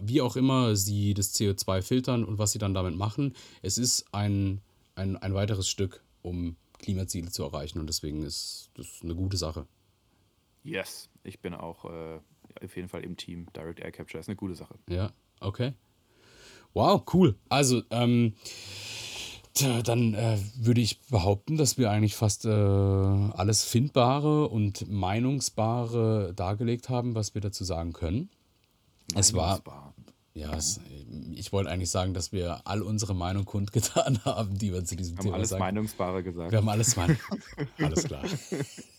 wie 0.00 0.20
auch 0.20 0.36
immer 0.36 0.76
sie 0.76 1.14
das 1.14 1.34
CO2 1.34 1.82
filtern 1.82 2.24
und 2.24 2.38
was 2.38 2.52
sie 2.52 2.58
dann 2.58 2.74
damit 2.74 2.96
machen. 2.96 3.34
Es 3.62 3.78
ist 3.78 4.06
ein 4.12 4.60
ein, 4.96 5.16
ein 5.16 5.34
weiteres 5.34 5.68
Stück, 5.68 6.02
um 6.22 6.56
Klimaziele 6.78 7.30
zu 7.30 7.44
erreichen. 7.44 7.78
Und 7.78 7.86
deswegen 7.86 8.22
ist 8.22 8.70
das 8.74 9.00
eine 9.02 9.14
gute 9.14 9.36
Sache. 9.36 9.66
Yes, 10.64 11.08
ich 11.22 11.40
bin 11.40 11.54
auch 11.54 11.84
äh, 11.84 12.18
auf 12.62 12.76
jeden 12.76 12.88
Fall 12.88 13.04
im 13.04 13.16
Team. 13.16 13.46
Direct 13.54 13.80
Air 13.80 13.92
Capture 13.92 14.20
ist 14.20 14.28
eine 14.28 14.36
gute 14.36 14.54
Sache. 14.54 14.74
Ja, 14.88 15.12
okay. 15.40 15.72
Wow, 16.74 17.02
cool. 17.14 17.36
Also, 17.48 17.82
ähm, 17.90 18.34
tja, 19.54 19.82
dann 19.82 20.14
äh, 20.14 20.38
würde 20.56 20.80
ich 20.80 21.00
behaupten, 21.02 21.56
dass 21.56 21.78
wir 21.78 21.90
eigentlich 21.90 22.16
fast 22.16 22.44
äh, 22.44 22.48
alles 22.50 23.64
Findbare 23.64 24.48
und 24.48 24.88
Meinungsbare 24.88 26.34
dargelegt 26.34 26.88
haben, 26.88 27.14
was 27.14 27.34
wir 27.34 27.40
dazu 27.40 27.64
sagen 27.64 27.92
können. 27.92 28.28
Es 29.14 29.32
war 29.34 29.62
ja, 30.36 30.54
es, 30.54 30.80
ich 31.32 31.50
wollte 31.50 31.70
eigentlich 31.70 31.88
sagen, 31.88 32.12
dass 32.12 32.30
wir 32.30 32.60
all 32.64 32.82
unsere 32.82 33.14
Meinung 33.14 33.46
kundgetan 33.46 34.20
haben, 34.26 34.58
die 34.58 34.70
wir 34.70 34.84
zu 34.84 34.94
diesem 34.94 35.16
wir 35.16 35.22
Thema 35.22 35.32
haben 35.32 35.38
alles 35.38 35.48
sagen. 35.48 35.60
Meinungsbare 35.60 36.22
gesagt. 36.22 36.50
Wir 36.50 36.58
haben 36.58 36.68
alles 36.68 36.94
Meinung. 36.94 37.16
alles 37.78 38.04
klar. 38.04 38.24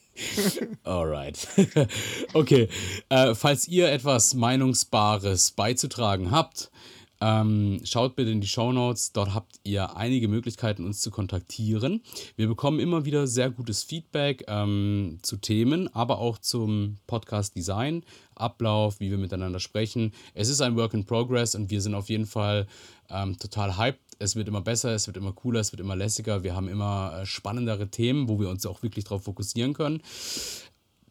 Alright. 0.84 1.48
okay. 2.34 2.70
Äh, 3.10 3.36
falls 3.36 3.68
ihr 3.68 3.92
etwas 3.92 4.34
Meinungsbares 4.34 5.52
beizutragen 5.52 6.32
habt, 6.32 6.72
ähm, 7.20 7.82
schaut 7.84 8.16
bitte 8.16 8.30
in 8.30 8.42
die 8.42 8.48
Show 8.48 8.72
Notes, 8.72 9.12
dort 9.12 9.34
habt 9.34 9.60
ihr 9.64 9.96
einige 9.98 10.28
Möglichkeiten, 10.28 10.86
uns 10.86 11.02
zu 11.02 11.10
kontaktieren. 11.10 12.02
Wir 12.36 12.48
bekommen 12.48 12.80
immer 12.80 13.06
wieder 13.06 13.26
sehr 13.26 13.50
gutes 13.50 13.84
Feedback 13.84 14.44
ähm, 14.48 15.18
zu 15.24 15.38
Themen, 15.38 15.94
aber 15.96 16.20
auch 16.20 16.38
zum 16.38 16.98
Podcast 17.08 17.56
Design, 17.56 18.04
Ablauf, 18.36 19.00
wie 19.00 19.10
wir 19.10 19.18
miteinander 19.18 19.60
sprechen. 19.60 20.14
Es 20.36 20.48
ist 20.48 20.62
ein 20.62 20.76
Work 20.76 20.94
in 20.94 21.06
Progress 21.06 21.56
und 21.56 21.72
wir 21.72 21.82
sind 21.82 21.96
auf 21.96 22.10
jeden 22.10 22.28
Fall 22.28 22.68
ähm, 23.10 23.38
total 23.38 23.78
hyped. 23.78 24.00
Es 24.20 24.36
wird 24.36 24.48
immer 24.48 24.62
besser, 24.62 24.94
es 24.94 25.08
wird 25.08 25.18
immer 25.18 25.34
cooler, 25.34 25.60
es 25.60 25.72
wird 25.72 25.80
immer 25.80 25.96
lässiger. 25.96 26.44
Wir 26.44 26.56
haben 26.56 26.68
immer 26.68 27.20
äh, 27.22 27.26
spannendere 27.26 27.90
Themen, 27.90 28.28
wo 28.28 28.40
wir 28.40 28.50
uns 28.50 28.66
auch 28.66 28.84
wirklich 28.84 29.06
darauf 29.06 29.24
fokussieren 29.24 29.74
können 29.74 30.02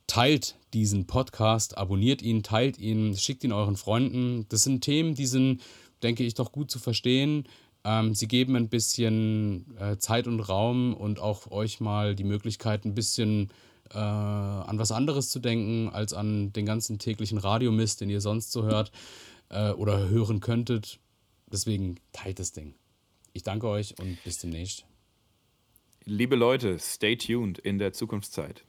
teilt 0.09 0.55
diesen 0.73 1.09
Podcast, 1.09 1.77
abonniert 1.77 2.23
ihn, 2.23 2.45
teilt 2.45 2.79
ihn, 2.79 3.17
schickt 3.17 3.43
ihn 3.43 3.51
euren 3.51 3.77
Freunden. 3.77 4.47
Das 4.49 4.63
sind 4.63 4.83
Themen, 4.83 5.17
die 5.17 5.27
sind 5.27 5.61
denke 6.03 6.25
ich, 6.25 6.35
doch 6.35 6.53
gut 6.53 6.71
zu 6.71 6.79
verstehen. 6.79 7.45
Ähm, 7.85 8.15
sie 8.15 8.29
geben 8.29 8.57
ein 8.57 8.69
bisschen 8.69 9.77
äh, 9.79 9.99
Zeit 9.99 10.27
und 10.27 10.41
Raum 10.41 10.95
und 10.95 11.21
auch 11.21 11.51
euch 11.51 11.81
mal 11.81 12.15
die 12.15 12.25
Möglichkeit, 12.25 12.85
ein 12.85 12.95
bisschen 12.95 13.51
äh, 13.93 13.99
an 13.99 14.79
was 14.79 14.93
anderes 14.93 15.31
zu 15.31 15.39
denken, 15.39 15.91
als 15.93 16.13
an 16.13 16.53
den 16.53 16.67
ganzen 16.67 16.99
täglichen 16.99 17.39
Radiomist, 17.39 18.01
den 18.01 18.11
ihr 18.11 18.21
sonst 18.21 18.53
so 18.53 18.65
hört 18.65 18.91
äh, 19.49 19.71
oder 19.71 20.09
hören 20.09 20.41
könntet. 20.41 20.99
Deswegen 21.51 21.97
teilt 22.13 22.39
das 22.39 22.53
Ding. 22.53 22.75
Ich 23.33 23.43
danke 23.43 23.69
euch 23.69 23.99
und 23.99 24.23
bis 24.25 24.39
demnächst. 24.39 24.85
Liebe 26.05 26.37
Leute, 26.37 26.79
stay 26.79 27.17
tuned 27.17 27.59
in 27.59 27.79
der 27.79 27.93
Zukunftszeit. 27.93 28.65